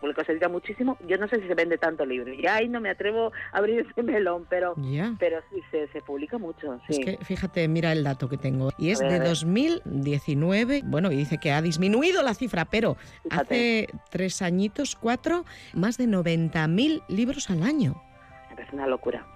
[0.00, 2.80] publica se edita muchísimo yo no sé si se vende tanto libro ya ahí no
[2.80, 4.74] me atrevo a abrir ese melón pero
[5.18, 8.70] pero sí se, se publica mucho sí Es que fíjate, mira el dato que tengo.
[8.78, 9.28] Y es ver, de ver.
[9.28, 10.82] 2019.
[10.84, 12.96] Bueno, y dice que ha disminuido la cifra, pero
[13.30, 18.02] hace tres añitos, cuatro, más de 90.000 libros al año.
[18.54, 19.26] parece una locura.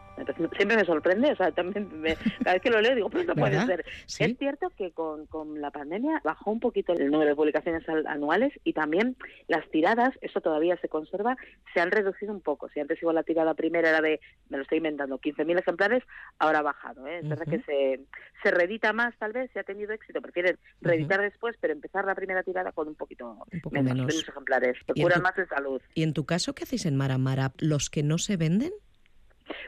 [0.57, 3.35] Siempre me sorprende, o sea, también me- cada vez que lo leo digo, pues no
[3.35, 3.85] puede ser.
[4.07, 4.24] Sí.
[4.24, 8.07] Es cierto que con, con la pandemia bajó un poquito el número de publicaciones al-
[8.07, 9.16] anuales y también
[9.49, 11.36] las tiradas, eso todavía se conserva,
[11.73, 12.69] se han reducido un poco.
[12.69, 14.20] Si antes igual la tirada primera era de,
[14.51, 16.03] me lo estoy inventando, 15.000 ejemplares,
[16.39, 17.07] ahora ha bajado.
[17.07, 17.19] ¿eh?
[17.23, 18.01] Es verdad que se,
[18.43, 22.15] se reedita más tal vez, si ha tenido éxito, prefieren reeditar después, pero empezar la
[22.15, 24.28] primera tirada con un poquito poco menos, menos.
[24.28, 24.77] ejemplares.
[24.86, 25.82] Se ¿Y en curan tu- más de salud.
[25.95, 27.53] ¿Y en tu caso qué hacéis en Mara Mara?
[27.59, 28.73] ¿Los que no se venden?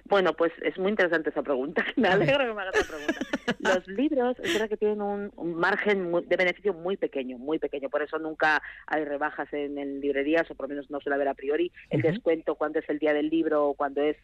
[0.05, 1.85] Bueno, pues es muy interesante esa pregunta.
[1.97, 3.21] Me alegro que me hagas esa pregunta.
[3.61, 7.59] Los libros es verdad que tienen un, un margen muy- de beneficio muy pequeño, muy
[7.59, 7.89] pequeño.
[7.91, 11.29] Por eso nunca hay rebajas en, en librerías, o por lo menos no suele haber
[11.29, 11.73] a priori.
[11.91, 14.17] El descuento cuando es el día del libro o cuando es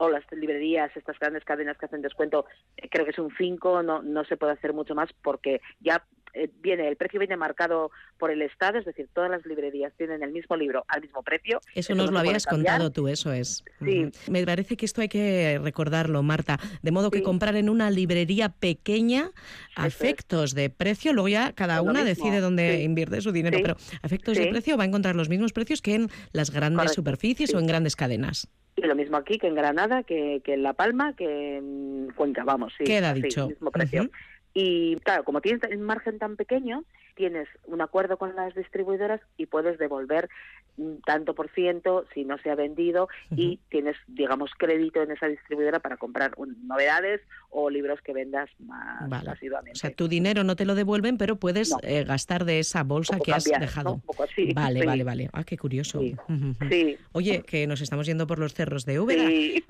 [0.00, 2.44] o las librerías, estas grandes cadenas que hacen descuento,
[2.76, 6.04] eh, creo que es un 5, no, no se puede hacer mucho más porque ya
[6.38, 10.22] eh, viene, el precio viene marcado por el Estado, es decir, todas las librerías tienen
[10.22, 11.60] el mismo libro al mismo precio.
[11.74, 13.64] Eso nos no lo habías contado tú, eso es.
[13.84, 14.10] Sí.
[14.30, 16.58] Me parece que esto hay que recordarlo, Marta.
[16.82, 19.30] De modo que comprar en una librería pequeña
[19.76, 22.82] a efectos de precio, luego ya cada una mismo, decide dónde sí.
[22.82, 25.94] invierte su dinero, pero a efectos de precio va a encontrar los mismos precios que
[25.94, 28.48] en las grandes Correcto, superficies o en grandes cadenas.
[28.76, 32.44] Y lo mismo aquí que en Granada, que, que en La Palma, que en Cuenca,
[32.44, 32.84] vamos, sí.
[32.84, 33.48] Queda dicho.
[33.48, 34.02] mismo precio.
[34.02, 34.12] Ujú.
[34.54, 36.84] Y claro, como tienes el margen tan pequeño,
[37.18, 40.28] tienes un acuerdo con las distribuidoras y puedes devolver
[40.76, 45.26] mm, tanto por ciento si no se ha vendido y tienes, digamos, crédito en esa
[45.26, 47.20] distribuidora para comprar un- novedades
[47.50, 49.30] o libros que vendas más Vale.
[49.30, 49.72] asiduamente.
[49.72, 53.18] O sea, tu dinero no te lo devuelven, pero puedes eh, gastar de esa bolsa
[53.18, 53.94] que has dejado.
[53.94, 54.86] Un poco así, Vale, sí.
[54.86, 55.28] vale, vale.
[55.32, 56.00] Ah, qué curioso.
[56.70, 56.96] Sí.
[57.12, 59.26] Oye, que nos estamos yendo por los cerros de Úbeda.
[59.26, 59.64] Sí.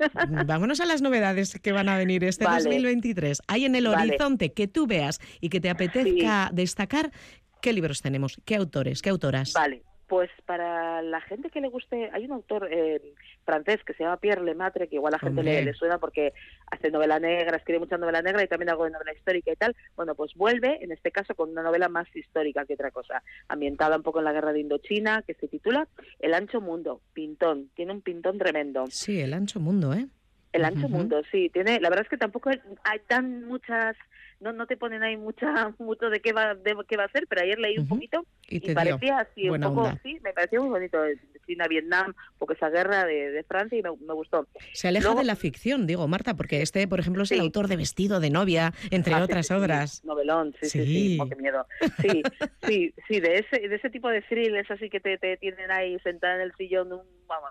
[0.47, 2.65] Vámonos a las novedades que van a venir este Vale.
[2.65, 3.41] 2023.
[3.47, 4.11] Hay en el Vale.
[4.11, 7.11] horizonte que tú veas y que te apetezca destacar
[7.61, 9.53] qué libros tenemos, qué autores, qué autoras.
[9.55, 13.01] Vale, pues para la gente que le guste, hay un autor eh,
[13.45, 16.33] francés que se llama Pierre Lemaitre, que igual a la gente le, le suena porque
[16.71, 19.77] hace novela negra, escribe mucha novela negra y también algo de novela histórica y tal.
[19.97, 23.97] Bueno, pues vuelve, en este caso, con una novela más histórica que otra cosa, ambientada
[23.97, 25.87] un poco en la guerra de Indochina, que se titula
[26.21, 28.87] El ancho mundo, pintón, tiene un pintón tremendo.
[28.89, 30.07] Sí, el ancho mundo, ¿eh?
[30.53, 30.97] El ancho Ujú.
[30.97, 33.95] mundo, sí, tiene, la verdad es que tampoco hay tan muchas,
[34.41, 37.27] no, no te ponen ahí mucha, mucho de qué va, de qué va a ser,
[37.29, 40.01] pero ayer leí un poquito Y y, parecía así un poco, onda.
[40.03, 43.83] sí, me pareció muy bonito, de China, Vietnam, porque esa guerra de, de Francia y
[43.83, 44.47] me, me gustó.
[44.75, 47.69] Se aleja Luego- de la ficción, digo, Marta, porque este, por ejemplo, es el autor
[47.69, 50.05] de Vestido de novia, entre Ah, otras sí, sí, obras.
[50.05, 50.87] Novelón, sí, sí, Sí.
[51.15, 51.67] sí, oh, qué miedo.
[52.03, 52.23] Sí,
[52.67, 55.99] sí, sí, de ese, de ese tipo de thrillers así que te, te tienen ahí
[56.01, 57.51] sentada en el sillón, un, vamos.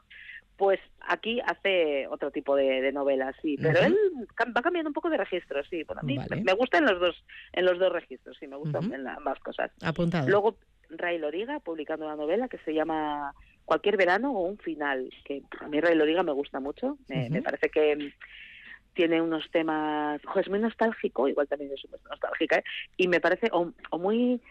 [0.57, 3.95] Pues aquí hace otro tipo de, de novelas, sí, pero él
[4.55, 5.84] va cambiando un poco de registros, sí.
[5.84, 6.41] Bueno, a mí Vale.
[6.43, 7.23] me gustan los dos,
[7.53, 8.95] en los dos registros, sí, me gustan Ujú.
[8.95, 9.71] en la- ambas cosas.
[9.84, 10.27] Apuntado.
[10.27, 10.57] Luego
[10.89, 13.34] Ray Loriga publicando una novela que se llama
[13.65, 17.69] Cualquier verano o un final, que a mí Ray Loriga me gusta mucho, me, parece
[17.69, 18.13] que
[18.93, 22.63] tiene unos temas, jo, es muy nostálgico, igual también es muy nostálgica, ¿eh?
[22.97, 24.41] y me parece o, o muy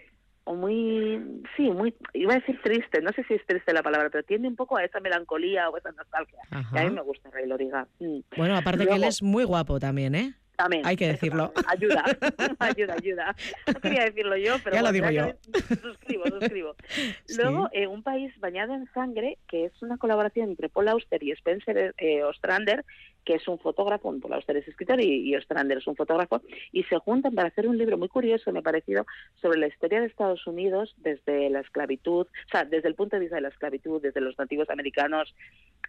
[0.48, 1.20] o muy,
[1.56, 4.46] sí, muy, iba a decir triste, no sé si es triste la palabra, pero tiende
[4.46, 6.38] un poco a esa melancolía o esa nostalgia.
[6.52, 6.70] Ajá.
[6.76, 7.88] Y a mí me gusta Ray Loriga.
[7.98, 8.20] Mm.
[8.36, 10.34] Bueno, aparte que él es muy guapo también, ¿eh?
[10.58, 10.82] Amén.
[10.84, 11.52] Hay que decirlo.
[11.66, 12.04] Ayuda,
[12.60, 13.36] ayuda, ayuda.
[13.66, 16.76] No quería decirlo yo, pero Ya lo digo que- suscribo, suscribo.
[17.36, 21.32] Luego, eh, un país bañado en sangre, que es una colaboración entre Paul Auster y
[21.32, 22.84] Spencer eh, Ostrander,
[23.26, 26.40] que es un fotógrafo, Paul Auster es escritor y, y Ostrander es un fotógrafo,
[26.72, 29.04] y se juntan para hacer un libro muy curioso, me ha parecido,
[29.42, 33.20] sobre la historia de Estados Unidos desde la esclavitud, o sea, desde el punto de
[33.20, 35.34] vista de la esclavitud, desde los nativos americanos,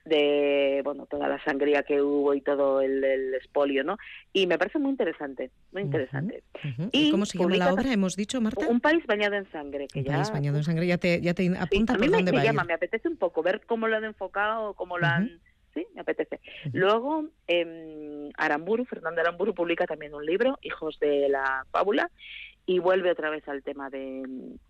[0.03, 3.97] de bueno toda la sangría que hubo y todo el, el expolio, ¿no?
[4.33, 6.43] Y me parece muy interesante, muy interesante.
[6.91, 7.93] ¿Y cómo se llama la obra?
[7.93, 8.67] Hemos dicho, Marta.
[8.67, 10.87] Un país bañado en sangre, que Un ya país bañado en sangre.
[10.87, 12.49] Ya te, ya te apunta a por mí me, dónde me va a ir.
[12.51, 15.39] llama, me apetece un poco ver cómo lo han enfocado, cómo lo han...
[15.77, 16.39] Sí, me apetece.
[16.73, 22.09] Luego, em, Aramburu, Fernando Aramburu publica también un libro, Hijos de la Fábula,
[22.65, 24.23] y vuelve otra vez al tema de,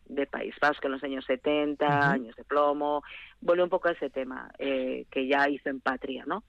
[0.05, 1.95] de País Vasco en los años 70, Ujú.
[2.11, 3.03] años de plomo,
[3.39, 6.43] vuelve un poco a ese tema eh, que ya hizo en Patria, ¿no?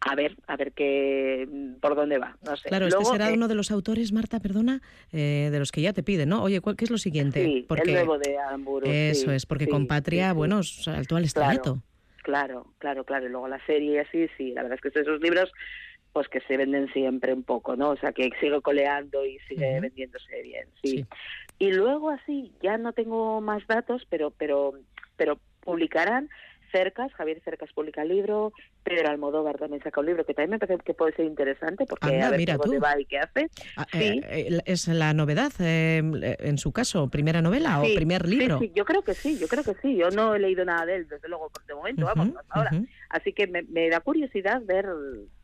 [0.00, 1.48] A ver, a ver qué,
[1.80, 2.68] por dónde va, no sé.
[2.68, 5.80] Claro, este Luego, será eh, uno de los autores, Marta, perdona, eh, de los que
[5.80, 6.44] ya te piden, ¿no?
[6.44, 7.44] Oye, ¿cuál, ¿qué es lo siguiente?
[7.44, 8.86] Sí, el nuevo de Aramburu.
[8.88, 11.74] Eso sí, es, porque sí, con Patria, bueno, saltó al estrellato.
[11.74, 11.91] Claro,
[12.22, 13.26] claro, claro.
[13.26, 14.52] Y luego la serie y así, sí.
[14.52, 15.52] La verdad es que esos libros
[16.12, 17.90] pues que se venden siempre un poco, ¿no?
[17.90, 21.06] O sea, que sigue coleando y sigue vendiéndose bien, sí.
[21.58, 24.74] Y luego así, ya no tengo más datos, pero pero
[25.16, 26.28] pero publicarán
[26.72, 30.58] Cercas, Javier Cercas publica el libro, Pedro Almodóvar también saca un libro que también me
[30.58, 32.80] parece que puede ser interesante porque Anda, a ver mira por tú.
[32.80, 33.48] va y qué hace.
[33.76, 33.98] Ah, Sí.
[33.98, 36.02] eh, eh, ¿Es la novedad, eh,
[36.40, 38.58] en su caso, primera novela Sí, o primer libro?
[38.58, 39.96] Sí, yo creo que sí, yo creo que sí.
[39.96, 42.70] Yo no he leído nada de él, desde luego, de momento, vamos, hasta ahora.
[43.10, 44.86] Así que me, me da curiosidad ver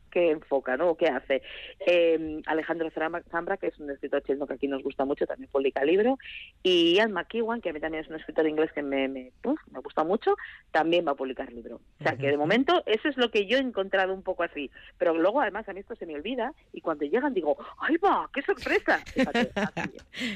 [0.09, 0.95] qué enfoca, ¿no?
[0.95, 1.41] Qué hace.
[1.85, 2.89] Eh, Alejandro
[3.31, 6.17] Zambra, que es un escritor chileno que aquí nos gusta mucho, también publica libro.
[6.63, 9.59] Y Ian McEwan, que a mí también es un escritor inglés que me, me, uf,
[9.71, 10.35] me gusta mucho,
[10.71, 11.77] también va a publicar libro.
[11.99, 14.69] O sea, que de momento eso es lo que yo he encontrado un poco así.
[14.97, 18.29] Pero luego, además, a mí esto se me olvida y cuando llegan digo, ¡ay, va!
[18.33, 18.99] ¡Qué sorpresa!
[19.13, 19.91] Fíjate, así.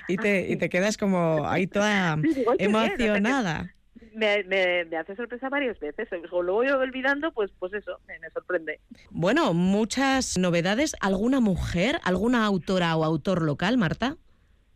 [0.08, 3.74] Y te, y te quedas como ahí toda que- emocionada.
[4.16, 6.08] Me, me, me hace sorpresa varias veces.
[6.30, 8.80] Como lo voy olvidando, pues, pues eso, me, me sorprende.
[9.10, 10.96] Bueno, muchas novedades.
[11.02, 14.18] ¿Alguna mujer, alguna autora o autor local, Marta?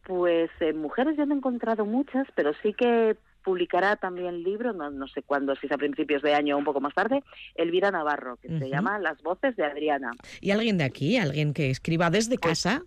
[0.03, 4.89] Pues eh, mujeres yo no he encontrado muchas, pero sí que publicará también libro, no,
[4.89, 7.23] no sé cuándo, si es a principios de año o un poco más tarde,
[7.55, 10.11] Elvira Navarro, que se llama Las voces de Adriana.
[10.41, 11.17] ¿Y alguien de aquí?
[11.17, 12.83] ¿Alguien que escriba desde casa?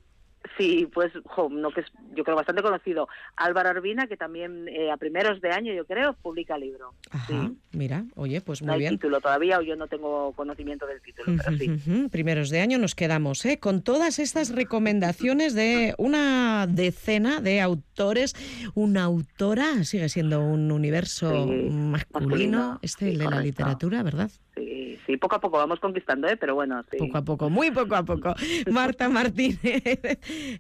[0.57, 1.13] Sí, pues
[1.51, 3.09] no que es, yo creo bastante conocido.
[3.37, 6.95] Álvaro Arbina, que también eh, a primeros de año, yo creo, publica libro.
[7.11, 8.95] Ajá, mira, oye, pues no muy hay bien.
[8.95, 12.09] título todavía o yo no tengo conocimiento del título, pero sí.
[12.11, 13.59] Primeros de año nos quedamos ¿eh?
[13.59, 18.35] con todas estas recomendaciones de una decena de autores.
[18.75, 24.31] Una autora sigue siendo un universo Sí, masculino, masculino, este sí, de la literatura, ¿verdad?
[24.61, 26.37] Sí, sí, poco a poco vamos conquistando, ¿eh?
[26.37, 26.99] pero bueno, sí.
[26.99, 28.35] Poco a poco, muy poco a poco.
[28.71, 29.59] Marta Martínez,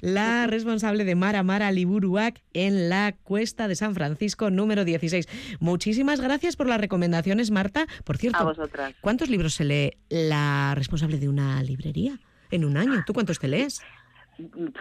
[0.01, 5.28] la responsable de Mara Mara Liburuac en la Cuesta de San Francisco número 16.
[5.60, 7.86] Muchísimas gracias por las recomendaciones, Marta.
[8.05, 8.94] Por cierto, A vosotras.
[9.01, 12.18] ¿cuántos libros se lee la responsable de una librería
[12.51, 13.02] en un año?
[13.06, 13.82] ¿Tú cuántos te lees?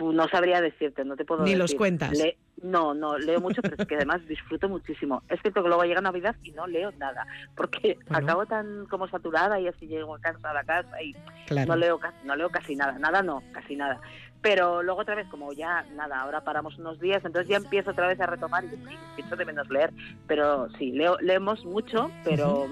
[0.02, 1.60] No sabría decirte, no te puedo Ni decir.
[1.60, 2.18] los cuentas.
[2.18, 5.24] Le- no, no, leo mucho, pero es que además disfruto muchísimo.
[5.30, 7.26] Es cierto que luego llega Navidad y no leo nada,
[7.56, 8.26] porque Bueno.
[8.28, 11.14] acabo tan como saturada y así llego a casa a la casa y
[11.48, 11.70] Claro.
[11.70, 14.00] no leo casi, no leo casi nada, nada no, casi nada.
[14.42, 18.08] Pero luego otra vez, como ya nada, ahora paramos unos días, entonces ya empiezo otra
[18.08, 19.92] vez a retomar y sí, pienso de menos leer.
[20.28, 22.68] Pero sí, leo, leemos mucho, pero...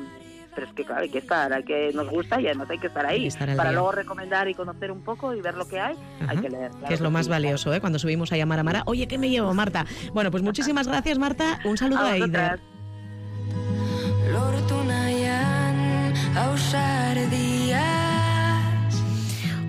[0.58, 2.88] Pero es que claro, hay que estar, hay que nos gusta y además hay que
[2.88, 3.22] estar ahí.
[3.22, 3.74] Que estar Para día.
[3.74, 5.96] luego recomendar y conocer un poco y ver lo que hay,
[6.28, 6.72] hay que leer.
[6.88, 7.32] que es lo más sí.
[7.32, 7.80] valioso, ¿eh?
[7.80, 9.86] Cuando subimos a llamar a Mara, oye, ¿qué me llevo, Marta?
[10.14, 11.60] Bueno, pues muchísimas gracias, Marta.
[11.64, 12.60] Un saludo A a Eider.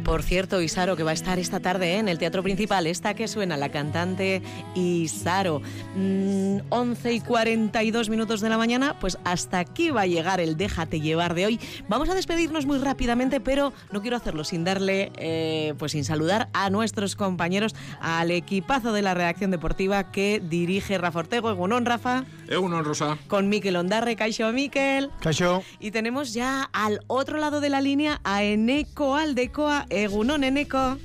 [0.09, 1.99] Por cierto, Isaro, que va a estar esta tarde ¿eh?
[1.99, 4.41] en el Teatro Principal, esta que suena, la cantante
[4.75, 5.61] Isaro.
[5.97, 10.57] Mm, 11 y 42 minutos de la mañana, pues hasta aquí va a llegar el
[10.57, 11.61] Déjate llevar de hoy.
[11.91, 16.49] Vamos a despedirnos muy rápidamente, pero no quiero hacerlo sin darle, eh, pues sin saludar
[16.55, 21.51] a nuestros compañeros, al equipazo de la redacción deportiva que dirige Rafa Ortego.
[21.51, 22.25] Egunon, Rafa.
[22.49, 23.19] Egunon, Rosa.
[23.29, 25.11] Con Miquel Ondarre, Caixo Miquel.
[25.21, 25.63] Caixo.
[25.79, 29.87] Y tenemos ya al otro lado de la línea a Eneco Aldecoa.
[29.91, 30.99] Egunon, Eneco.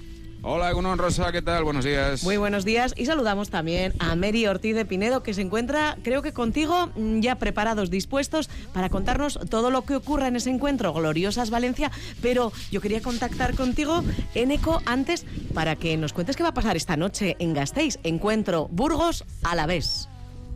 [0.45, 1.63] Hola, Egunon, Rosa, ¿qué tal?
[1.63, 2.21] Buenos días.
[2.21, 6.21] Muy buenos días y saludamos también a Mary Ortiz de Pinedo que se encuentra, creo
[6.21, 10.91] que contigo, mm, ya preparados, dispuestos para contarnos todo lo que ocurra en ese encuentro
[10.91, 11.91] Gloriosas Valencia,
[12.21, 14.03] pero yo quería contactar contigo,
[14.35, 18.67] Eneco, antes para que nos cuentes qué va a pasar esta noche en Gasteiz, encuentro
[18.69, 20.09] Burgos a la vez.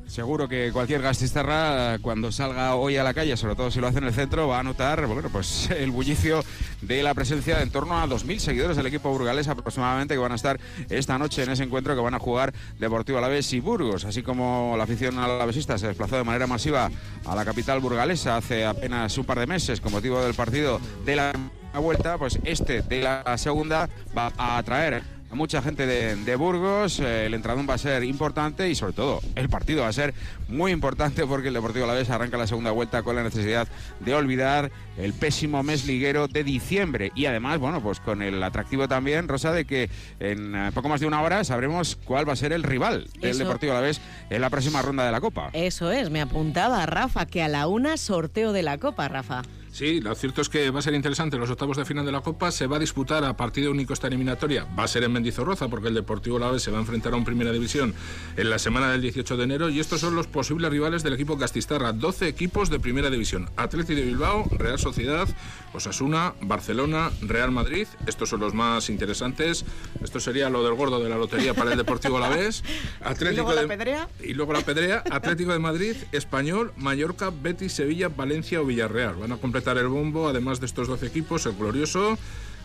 [0.08, 3.98] Seguro que cualquier gastistarra cuando salga hoy a la calle, sobre todo si lo hace
[3.98, 6.44] en el centro, va a notar bueno, pues el bullicio
[6.82, 10.32] de la presencia de en torno a 2.000 seguidores del equipo burgalés aproximadamente que van
[10.32, 10.60] a estar
[10.90, 14.76] esta noche en ese encuentro que van a jugar Deportivo Alavés y Burgos, así como
[14.78, 16.90] la afición alavesista se desplazó de manera masiva
[17.26, 21.18] a la capital burgalesa hace apenas un par de meses con motivo del partido de
[21.18, 21.34] la
[21.80, 27.00] vuelta, pues este de la segunda va a atraer a mucha gente de, Burgos.
[27.00, 30.14] Eh, el entradón va a ser importante y sobre todo el partido va a ser
[30.48, 33.68] muy importante porque el Deportivo Alavés arranca la segunda vuelta con la necesidad
[34.00, 38.88] de olvidar el pésimo mes liguero de diciembre y además, bueno, pues con el atractivo
[38.88, 39.90] también, Rosa, de que
[40.20, 43.38] en eh, poco más de una hora sabremos cuál va a ser el rival del
[43.38, 45.50] Deportivo Alavés en la próxima ronda de la Copa.
[45.54, 49.44] Eso es, me apuntaba Rafa que a la una sorteo de la Copa, Rafa.
[49.78, 51.38] Sí, lo cierto es que va a ser interesante.
[51.38, 54.08] Los octavos de final de la Copa se va a disputar a partido único esta
[54.08, 54.66] eliminatoria.
[54.76, 57.24] Va a ser en Mendizorroza porque el Deportivo Lave se va a enfrentar a un
[57.24, 57.94] Primera División
[58.38, 61.38] en la semana del 18 de enero y estos son los posibles rivales del equipo
[61.38, 61.94] Castistarra.
[61.94, 63.52] 12 equipos de Primera División.
[63.56, 65.28] Atlético de Bilbao, Real Sociedad,
[65.74, 67.88] Osasuna, Barcelona, Real Madrid.
[68.06, 69.66] Estos son los más interesantes.
[70.04, 72.64] Esto sería lo del gordo de la lotería para el Deportivo Alavés.
[73.02, 74.10] Atlético ¿Y luego la Pedrea?
[74.24, 79.16] Y luego la Pedrea, Atlético de Madrid, Español, Mallorca, Betis, Sevilla, Valencia o Villarreal.
[79.16, 82.18] Van a completar el bombo, además de estos 12 equipos, el Glorioso,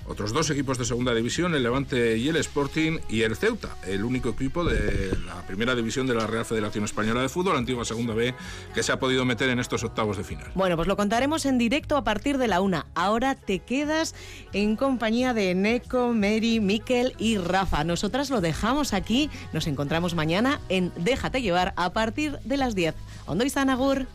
[0.07, 4.05] otros dos equipos de segunda división, el Levante y el Sporting, y el Ceuta, el
[4.05, 8.15] único equipo de la primera división de la Real Federación Española de Fútbol, antigua segunda
[8.15, 8.35] B,
[8.75, 10.51] que se ha podido meter en estos octavos de final.
[10.55, 12.87] Bueno, pues lo contaremos en directo a partir de la una.
[12.95, 14.15] Ahora te quedas
[14.53, 17.85] en compañía de Neko, Mary, Miquel y Rafa.
[17.85, 22.95] Nosotras lo dejamos aquí, nos encontramos mañana en Déjate llevar a partir de las 10.
[23.27, 24.07] ¿Dónde está Nagur?